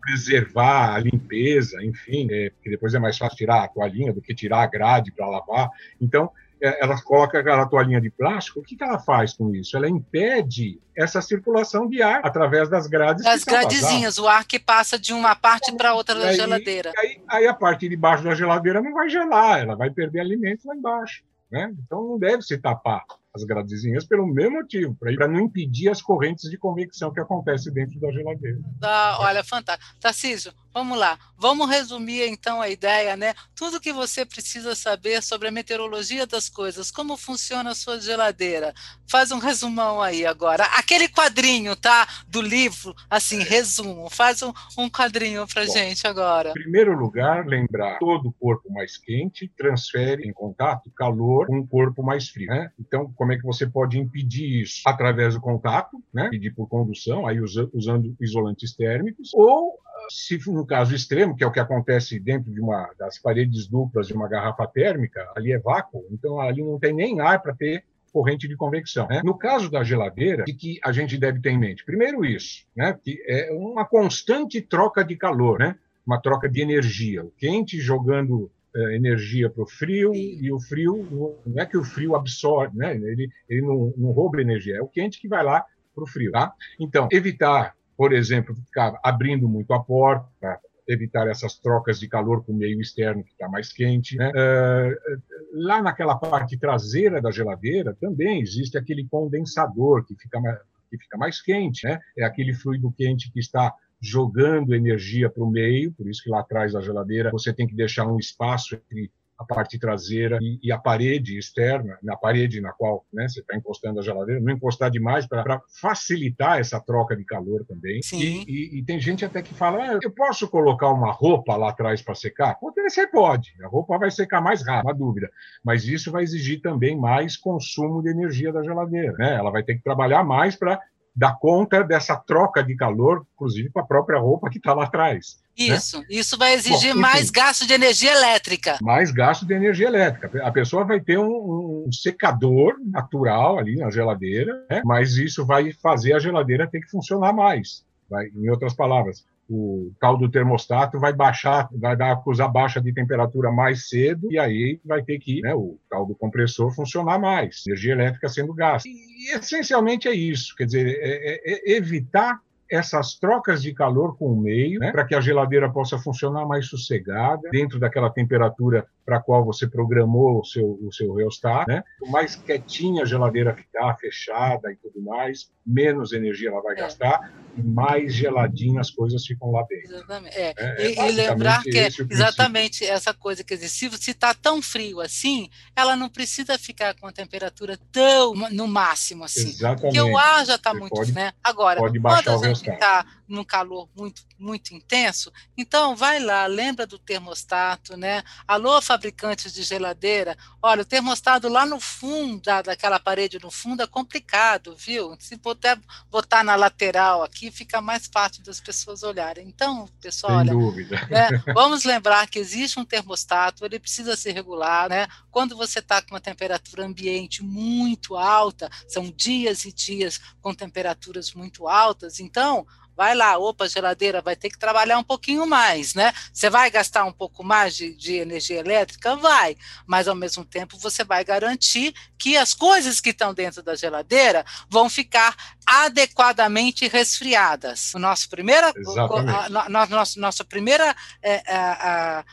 preservar 0.00 0.94
a 0.94 0.98
limpeza, 1.00 1.82
enfim, 1.82 2.28
é, 2.30 2.50
porque 2.50 2.70
depois 2.70 2.94
é 2.94 3.00
mais 3.00 3.18
fácil 3.18 3.36
tirar 3.36 3.64
a 3.64 3.68
toalhinha 3.68 4.12
do 4.12 4.22
que 4.22 4.32
tirar 4.32 4.62
a 4.62 4.66
grade 4.66 5.10
para 5.10 5.26
lavar. 5.26 5.70
Então, 6.00 6.30
ela 6.60 7.00
coloca 7.02 7.38
aquela 7.38 7.66
toalhinha 7.66 8.00
de 8.00 8.10
plástico, 8.10 8.60
o 8.60 8.62
que, 8.62 8.76
que 8.76 8.82
ela 8.82 8.98
faz 8.98 9.34
com 9.34 9.54
isso? 9.54 9.76
Ela 9.76 9.88
impede 9.88 10.80
essa 10.96 11.22
circulação 11.22 11.88
de 11.88 12.02
ar 12.02 12.20
através 12.24 12.68
das 12.68 12.86
grades. 12.86 13.22
Das 13.24 13.44
gradezinhas, 13.44 14.18
o 14.18 14.26
ar 14.26 14.44
que 14.44 14.58
passa 14.58 14.98
de 14.98 15.12
uma 15.12 15.36
parte 15.36 15.72
para 15.72 15.94
outra 15.94 16.14
da 16.16 16.28
aí, 16.28 16.36
geladeira. 16.36 16.92
Aí, 16.98 17.20
aí, 17.28 17.46
a 17.46 17.54
parte 17.54 17.88
de 17.88 17.96
baixo 17.96 18.24
da 18.24 18.34
geladeira 18.34 18.82
não 18.82 18.92
vai 18.92 19.08
gelar, 19.08 19.60
ela 19.60 19.76
vai 19.76 19.90
perder 19.90 20.20
alimento 20.20 20.66
lá 20.66 20.74
embaixo. 20.74 21.22
Né? 21.50 21.74
Então 21.86 22.02
não 22.06 22.18
deve 22.18 22.42
se 22.42 22.58
tapar 22.58 23.04
as 23.34 23.44
gradezinhas 23.44 24.06
pelo 24.06 24.26
mesmo 24.26 24.58
motivo, 24.58 24.96
para 24.96 25.28
não 25.28 25.40
impedir 25.40 25.88
as 25.88 26.00
correntes 26.00 26.50
de 26.50 26.58
convecção 26.58 27.12
que 27.12 27.20
acontecem 27.20 27.72
dentro 27.72 28.00
da 28.00 28.10
geladeira. 28.10 28.58
Ah, 28.82 29.18
olha, 29.20 29.44
fantástico. 29.44 29.94
Tarcísio, 30.00 30.52
vamos 30.72 30.98
lá. 30.98 31.18
Vamos 31.36 31.68
resumir 31.68 32.26
então 32.28 32.60
a 32.60 32.68
ideia, 32.68 33.16
né? 33.16 33.34
Tudo 33.54 33.80
que 33.80 33.92
você 33.92 34.24
precisa 34.24 34.74
saber 34.74 35.22
sobre 35.22 35.48
a 35.48 35.52
meteorologia 35.52 36.26
das 36.26 36.48
coisas, 36.48 36.90
como 36.90 37.16
funciona 37.16 37.70
a 37.70 37.74
sua 37.74 38.00
geladeira. 38.00 38.74
Faz 39.08 39.30
um 39.30 39.38
resumão 39.38 40.00
aí 40.00 40.26
agora. 40.26 40.64
Aquele 40.76 41.08
quadrinho, 41.08 41.76
tá? 41.76 42.06
Do 42.28 42.40
livro, 42.40 42.94
assim, 43.08 43.42
resumo. 43.42 44.08
Faz 44.10 44.42
um, 44.42 44.52
um 44.76 44.88
quadrinho 44.88 45.46
para 45.46 45.66
gente 45.66 46.06
agora. 46.06 46.50
Em 46.50 46.54
primeiro 46.54 46.96
lugar, 46.98 47.46
lembrar 47.46 47.98
todo 47.98 48.28
o 48.28 48.32
corpo 48.32 48.72
mais 48.72 48.96
quente 48.96 49.50
transfere 49.56 50.28
em 50.28 50.32
contato 50.32 50.90
calor 50.96 51.46
com 51.46 51.58
um 51.58 51.66
corpo 51.66 52.02
mais 52.02 52.28
frio. 52.28 52.48
Né? 52.48 52.70
Então, 52.78 53.12
como 53.18 53.32
é 53.32 53.36
que 53.36 53.44
você 53.44 53.66
pode 53.66 53.98
impedir 53.98 54.62
isso? 54.62 54.80
Através 54.86 55.34
do 55.34 55.40
contato, 55.40 56.00
né? 56.14 56.28
Pedir 56.30 56.54
por 56.54 56.68
condução, 56.68 57.26
aí 57.26 57.40
usando 57.40 58.16
isolantes 58.20 58.74
térmicos, 58.74 59.30
ou 59.34 59.76
se 60.08 60.38
no 60.50 60.64
caso 60.64 60.94
extremo, 60.94 61.36
que 61.36 61.42
é 61.42 61.46
o 61.46 61.50
que 61.50 61.58
acontece 61.58 62.20
dentro 62.20 62.52
de 62.52 62.60
uma 62.60 62.88
das 62.96 63.18
paredes 63.18 63.66
duplas 63.66 64.06
de 64.06 64.14
uma 64.14 64.28
garrafa 64.28 64.66
térmica, 64.68 65.20
ali 65.36 65.52
é 65.52 65.58
vácuo, 65.58 66.06
então 66.12 66.40
ali 66.40 66.62
não 66.62 66.78
tem 66.78 66.94
nem 66.94 67.20
ar 67.20 67.42
para 67.42 67.54
ter 67.54 67.84
corrente 68.12 68.46
de 68.46 68.56
convecção. 68.56 69.06
Né? 69.08 69.20
No 69.24 69.36
caso 69.36 69.68
da 69.68 69.82
geladeira, 69.82 70.44
o 70.44 70.46
que 70.46 70.78
a 70.82 70.92
gente 70.92 71.18
deve 71.18 71.40
ter 71.40 71.50
em 71.50 71.58
mente? 71.58 71.84
Primeiro 71.84 72.24
isso, 72.24 72.64
né? 72.74 72.96
que 73.02 73.22
é 73.26 73.52
uma 73.52 73.84
constante 73.84 74.60
troca 74.60 75.04
de 75.04 75.16
calor, 75.16 75.58
né? 75.58 75.76
uma 76.06 76.20
troca 76.20 76.48
de 76.48 76.60
energia. 76.60 77.24
O 77.24 77.30
quente 77.32 77.80
jogando 77.80 78.50
energia 78.94 79.50
para 79.50 79.62
o 79.62 79.68
frio 79.68 80.14
e 80.14 80.50
o 80.52 80.60
frio 80.60 81.36
não 81.46 81.62
é 81.62 81.66
que 81.66 81.76
o 81.76 81.84
frio 81.84 82.14
absorve, 82.14 82.76
né? 82.76 82.94
ele, 82.94 83.28
ele 83.48 83.62
não, 83.62 83.92
não 83.96 84.10
rouba 84.10 84.40
energia, 84.40 84.76
é 84.76 84.82
o 84.82 84.88
quente 84.88 85.20
que 85.20 85.28
vai 85.28 85.44
lá 85.44 85.64
para 85.94 86.04
o 86.04 86.06
frio. 86.06 86.30
Tá? 86.32 86.52
Então, 86.78 87.08
evitar 87.10 87.74
por 87.96 88.12
exemplo, 88.12 88.54
ficar 88.54 88.96
abrindo 89.02 89.48
muito 89.48 89.72
a 89.72 89.82
porta 89.82 90.60
evitar 90.88 91.28
essas 91.28 91.58
trocas 91.58 92.00
de 92.00 92.08
calor 92.08 92.42
com 92.42 92.52
o 92.52 92.56
meio 92.56 92.80
externo 92.80 93.22
que 93.22 93.32
está 93.32 93.46
mais 93.46 93.70
quente. 93.70 94.16
Né? 94.16 94.30
Uh, 94.30 95.20
lá 95.52 95.82
naquela 95.82 96.16
parte 96.16 96.56
traseira 96.56 97.20
da 97.20 97.30
geladeira 97.30 97.94
também 98.00 98.40
existe 98.40 98.78
aquele 98.78 99.06
condensador 99.06 100.04
que 100.06 100.14
fica 100.14 100.40
mais, 100.40 100.58
que 100.88 100.96
fica 100.96 101.18
mais 101.18 101.42
quente, 101.42 101.86
né? 101.86 102.00
É 102.16 102.24
aquele 102.24 102.54
fluido 102.54 102.90
quente 102.96 103.30
que 103.30 103.38
está 103.38 103.74
jogando 104.00 104.74
energia 104.74 105.28
para 105.28 105.42
o 105.42 105.50
meio, 105.50 105.92
por 105.92 106.08
isso 106.08 106.22
que 106.22 106.30
lá 106.30 106.40
atrás 106.40 106.72
da 106.72 106.80
geladeira 106.80 107.30
você 107.30 107.52
tem 107.52 107.66
que 107.66 107.74
deixar 107.74 108.06
um 108.06 108.18
espaço 108.18 108.74
entre 108.74 109.10
a 109.38 109.44
parte 109.44 109.78
traseira 109.78 110.38
e, 110.42 110.58
e, 110.60 110.72
a 110.72 110.78
parede 110.78 111.38
externa, 111.38 111.96
na 112.02 112.16
parede 112.16 112.60
na 112.60 112.72
qual 112.72 113.06
né, 113.12 113.28
você 113.28 113.40
está 113.40 113.56
encostando 113.56 114.00
a 114.00 114.02
geladeira, 114.02 114.40
não 114.40 114.52
encostar 114.52 114.90
demais 114.90 115.26
para 115.26 115.62
facilitar 115.80 116.58
essa 116.58 116.80
troca 116.80 117.16
de 117.16 117.24
calor 117.24 117.64
também. 117.64 118.02
Sim. 118.02 118.18
E, 118.20 118.44
e, 118.48 118.78
e 118.78 118.84
tem 118.84 118.98
gente 118.98 119.24
até 119.24 119.40
que 119.40 119.54
fala: 119.54 119.92
ah, 119.92 119.98
eu 120.02 120.10
posso 120.10 120.48
colocar 120.48 120.88
uma 120.88 121.12
roupa 121.12 121.54
lá 121.56 121.70
atrás 121.70 122.02
para 122.02 122.16
secar? 122.16 122.58
Você 122.60 123.06
pode, 123.06 123.52
a 123.62 123.68
roupa 123.68 123.96
vai 123.96 124.10
secar 124.10 124.40
mais 124.40 124.66
rápido, 124.66 124.84
não 124.84 124.90
há 124.90 124.94
dúvida. 124.94 125.30
Mas 125.64 125.86
isso 125.86 126.10
vai 126.10 126.24
exigir 126.24 126.60
também 126.60 126.98
mais 126.98 127.36
consumo 127.36 128.02
de 128.02 128.10
energia 128.10 128.52
da 128.52 128.64
geladeira. 128.64 129.12
Né? 129.12 129.36
Ela 129.36 129.52
vai 129.52 129.62
ter 129.62 129.76
que 129.76 129.82
trabalhar 129.82 130.24
mais 130.24 130.56
para 130.56 130.80
dar 131.14 131.38
conta 131.38 131.82
dessa 131.82 132.16
troca 132.16 132.62
de 132.62 132.76
calor, 132.76 133.26
inclusive 133.34 133.70
com 133.70 133.80
a 133.80 133.86
própria 133.86 134.18
roupa 134.18 134.48
que 134.48 134.58
está 134.58 134.72
lá 134.72 134.84
atrás. 134.84 135.38
Né? 135.58 135.74
Isso, 135.74 135.98
né? 135.98 136.06
isso 136.08 136.38
vai 136.38 136.54
exigir 136.54 136.94
Bom, 136.94 137.00
mais 137.00 137.30
gasto 137.30 137.66
de 137.66 137.72
energia 137.72 138.12
elétrica. 138.12 138.78
Mais 138.80 139.10
gasto 139.10 139.44
de 139.44 139.52
energia 139.52 139.88
elétrica. 139.88 140.30
A 140.46 140.52
pessoa 140.52 140.84
vai 140.84 141.00
ter 141.00 141.18
um, 141.18 141.86
um 141.86 141.92
secador 141.92 142.76
natural 142.84 143.58
ali 143.58 143.76
na 143.76 143.90
geladeira, 143.90 144.64
né? 144.70 144.82
mas 144.84 145.16
isso 145.16 145.44
vai 145.44 145.72
fazer 145.72 146.12
a 146.12 146.18
geladeira 146.18 146.68
ter 146.68 146.80
que 146.80 146.90
funcionar 146.90 147.32
mais. 147.32 147.84
Vai, 148.08 148.26
em 148.28 148.48
outras 148.48 148.74
palavras, 148.74 149.24
o 149.48 149.92
tal 149.98 150.18
do 150.18 150.30
termostato 150.30 150.98
vai 150.98 151.12
baixar, 151.12 151.68
vai 151.72 151.96
dar 151.96 152.12
acusar 152.12 152.52
baixa 152.52 152.80
de 152.80 152.92
temperatura 152.92 153.50
mais 153.50 153.88
cedo 153.88 154.30
e 154.30 154.38
aí 154.38 154.78
vai 154.84 155.02
ter 155.02 155.18
que 155.18 155.40
né, 155.40 155.54
o 155.54 155.78
tal 155.88 156.06
do 156.06 156.14
compressor 156.14 156.74
funcionar 156.74 157.18
mais, 157.18 157.62
energia 157.66 157.92
elétrica 157.92 158.28
sendo 158.28 158.52
gasta. 158.52 158.88
E, 158.88 159.34
essencialmente 159.34 160.06
é 160.06 160.12
isso, 160.12 160.54
quer 160.54 160.66
dizer, 160.66 160.98
é, 161.00 161.34
é, 161.34 161.72
é 161.72 161.76
evitar 161.76 162.40
essas 162.70 163.14
trocas 163.14 163.62
de 163.62 163.72
calor 163.72 164.16
com 164.16 164.32
o 164.32 164.36
meio, 164.36 164.78
né, 164.80 164.92
para 164.92 165.04
que 165.04 165.14
a 165.14 165.20
geladeira 165.20 165.70
possa 165.70 165.98
funcionar 165.98 166.46
mais 166.46 166.66
sossegada, 166.66 167.48
dentro 167.50 167.78
daquela 167.78 168.10
temperatura 168.10 168.86
para 169.08 169.16
a 169.16 169.20
qual 169.20 169.42
você 169.42 169.66
programou 169.66 170.38
o 170.38 170.44
seu, 170.44 170.78
o 170.82 170.92
seu 170.92 171.14
rheostat, 171.14 171.66
né? 171.66 171.82
mais 172.10 172.36
quietinha 172.36 173.04
a 173.04 173.06
geladeira 173.06 173.54
ficar, 173.54 173.96
fechada 173.96 174.70
e 174.70 174.76
tudo 174.76 175.00
mais, 175.00 175.50
menos 175.64 176.12
energia 176.12 176.50
ela 176.50 176.60
vai 176.60 176.74
é. 176.74 176.80
gastar, 176.80 177.32
mais 177.56 178.14
geladinho 178.14 178.78
as 178.78 178.90
coisas 178.90 179.24
ficam 179.24 179.50
lá 179.50 179.64
dentro. 179.66 179.94
Exatamente. 179.94 180.36
É. 180.36 180.54
É, 180.58 180.90
e, 180.90 180.98
é 180.98 181.08
e, 181.08 181.12
lembrar 181.12 181.62
que 181.62 181.78
é 181.78 181.86
exatamente 181.86 182.84
essa 182.84 183.14
coisa 183.14 183.42
que 183.42 183.56
se 183.56 183.86
está 183.86 184.34
tão 184.34 184.60
frio 184.60 185.00
assim, 185.00 185.48
ela 185.74 185.96
não 185.96 186.10
precisa 186.10 186.58
ficar 186.58 186.94
com 186.94 187.06
a 187.06 187.12
temperatura 187.12 187.78
tão 187.90 188.34
no 188.34 188.68
máximo 188.68 189.24
assim. 189.24 189.48
Exatamente. 189.48 189.96
Porque 189.96 190.00
o 190.02 190.18
ar 190.18 190.44
já 190.44 190.56
está 190.56 190.74
muito, 190.74 190.94
pode, 190.94 191.12
né? 191.12 191.32
Agora, 191.42 191.80
quando 191.80 192.06
a 192.06 192.48
gente 192.58 192.70
está 192.70 193.06
num 193.28 193.44
calor 193.44 193.88
muito 193.94 194.28
muito 194.38 194.72
intenso, 194.72 195.32
então 195.56 195.96
vai 195.96 196.20
lá, 196.20 196.46
lembra 196.46 196.86
do 196.86 196.98
termostato, 196.98 197.96
né? 197.96 198.22
Alô, 198.46 198.80
fabricantes 198.80 199.52
de 199.52 199.62
geladeira, 199.64 200.38
olha, 200.62 200.82
o 200.82 200.84
termostato 200.84 201.48
lá 201.48 201.66
no 201.66 201.80
fundo 201.80 202.40
da, 202.42 202.62
daquela 202.62 203.00
parede 203.00 203.38
no 203.42 203.50
fundo 203.50 203.82
é 203.82 203.86
complicado, 203.86 204.76
viu? 204.76 205.16
Se 205.18 205.36
puder 205.36 205.78
botar 206.08 206.44
na 206.44 206.54
lateral 206.54 207.22
aqui, 207.24 207.50
fica 207.50 207.80
mais 207.80 208.06
fácil 208.06 208.44
das 208.44 208.60
pessoas 208.60 209.02
olharem. 209.02 209.48
Então, 209.48 209.88
pessoal, 210.00 210.30
Sem 210.30 210.40
olha, 210.40 210.52
dúvida. 210.52 211.06
Né, 211.10 211.28
vamos 211.52 211.84
lembrar 211.84 212.28
que 212.28 212.38
existe 212.38 212.78
um 212.78 212.84
termostato, 212.84 213.64
ele 213.64 213.80
precisa 213.80 214.16
ser 214.16 214.32
regular, 214.32 214.88
né? 214.88 215.08
Quando 215.30 215.56
você 215.56 215.80
está 215.80 216.00
com 216.00 216.14
uma 216.14 216.20
temperatura 216.20 216.86
ambiente 216.86 217.42
muito 217.42 218.16
alta, 218.16 218.70
são 218.86 219.10
dias 219.10 219.64
e 219.64 219.72
dias 219.72 220.20
com 220.40 220.54
temperaturas 220.54 221.34
muito 221.34 221.66
altas, 221.66 222.20
então 222.20 222.66
vai 222.98 223.14
lá, 223.14 223.38
opa, 223.38 223.68
geladeira, 223.68 224.20
vai 224.20 224.34
ter 224.34 224.50
que 224.50 224.58
trabalhar 224.58 224.98
um 224.98 225.04
pouquinho 225.04 225.46
mais, 225.46 225.94
né? 225.94 226.12
Você 226.32 226.50
vai 226.50 226.68
gastar 226.68 227.04
um 227.04 227.12
pouco 227.12 227.44
mais 227.44 227.76
de, 227.76 227.94
de, 227.94 228.14
energia 228.14 228.58
elétrica? 228.58 229.14
Vai, 229.14 229.56
mas 229.86 230.08
ao 230.08 230.16
mesmo 230.16 230.44
tempo 230.44 230.76
você 230.76 231.04
vai 231.04 231.22
garantir 231.22 231.94
que 232.18 232.36
as 232.36 232.52
coisas 232.52 233.00
que 233.00 233.10
estão 233.10 233.32
dentro 233.32 233.62
da 233.62 233.76
geladeira 233.76 234.44
vão 234.68 234.90
ficar 234.90 235.36
adequadamente 235.64 236.88
resfriadas. 236.88 237.94
O 237.94 238.00
nosso 238.00 238.28
primeira, 238.28 238.66
a, 238.66 239.66
a, 239.66 239.86
nossa, 239.86 240.18
nossa 240.18 240.44
primeira 240.44 240.96
é, 241.22 241.40
a, 241.46 242.24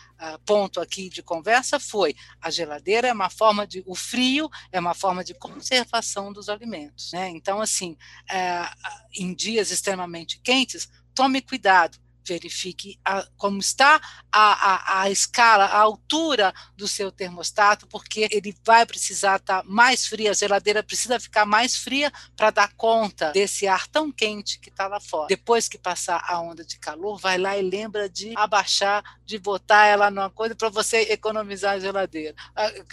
ponto 0.45 0.80
aqui 0.80 1.09
de 1.09 1.22
conversa 1.22 1.80
foi 1.80 2.16
a 2.41 2.49
geladeira 2.49 3.07
é 3.07 3.13
uma 3.13 3.30
forma 3.30 3.68
de 3.68 3.84
o 3.86 3.95
frio 3.95 4.49
é 4.72 4.80
uma 4.80 4.93
forma 4.93 5.24
de 5.24 5.34
conservação 5.34 6.32
dos 6.32 6.49
alimentos 6.49 7.11
né? 7.11 7.30
então 7.30 7.61
assim 7.61 7.97
é, 8.32 8.66
em 9.13 9.34
dias 9.34 9.72
extremamente 9.72 10.39
quentes 10.41 10.89
tome 11.13 11.41
cuidado 11.41 11.97
verifique 12.28 12.99
a, 13.05 13.26
como 13.38 13.59
está 13.59 14.01
a, 14.32 14.41
a, 14.41 15.01
a, 15.01 15.09
escala, 15.09 15.65
a 15.65 15.80
altura 15.80 16.53
do 16.76 16.88
seu 16.88 17.11
termostato, 17.11 17.88
porque 17.88 18.28
ele 18.32 18.55
vai 18.65 18.86
precisar 18.86 19.38
estar 19.38 19.61
tá 19.61 19.67
mais 19.67 20.05
fria, 20.07 20.32
a 20.32 20.34
geladeira 20.34 20.84
precisa 20.84 21.19
ficar 21.19 21.45
mais 21.45 21.78
fria 21.78 22.11
para 22.36 22.49
dar 22.49 22.73
conta 22.76 23.32
desse 23.32 23.67
ar 23.67 23.88
tão 23.88 24.11
quente 24.11 24.59
que 24.59 24.69
está 24.69 24.88
lá 24.88 24.99
fora. 24.99 25.28
Depois 25.28 25.67
que 25.67 25.78
passar 25.78 26.23
a 26.28 26.39
onda 26.41 26.65
de 26.65 26.78
calor, 26.78 27.19
vai 27.19 27.38
lá 27.38 27.57
e 27.57 27.61
lembra 27.61 28.09
de 28.09 28.34
abaixar, 28.36 29.03
de 29.23 29.38
botar 29.38 29.86
ela 29.86 30.09
numa 30.11 30.30
coisa 30.30 30.55
para 30.55 30.69
você 30.69 31.01
economizar 31.11 31.76
a 31.76 31.80
geladeira, 31.80 32.36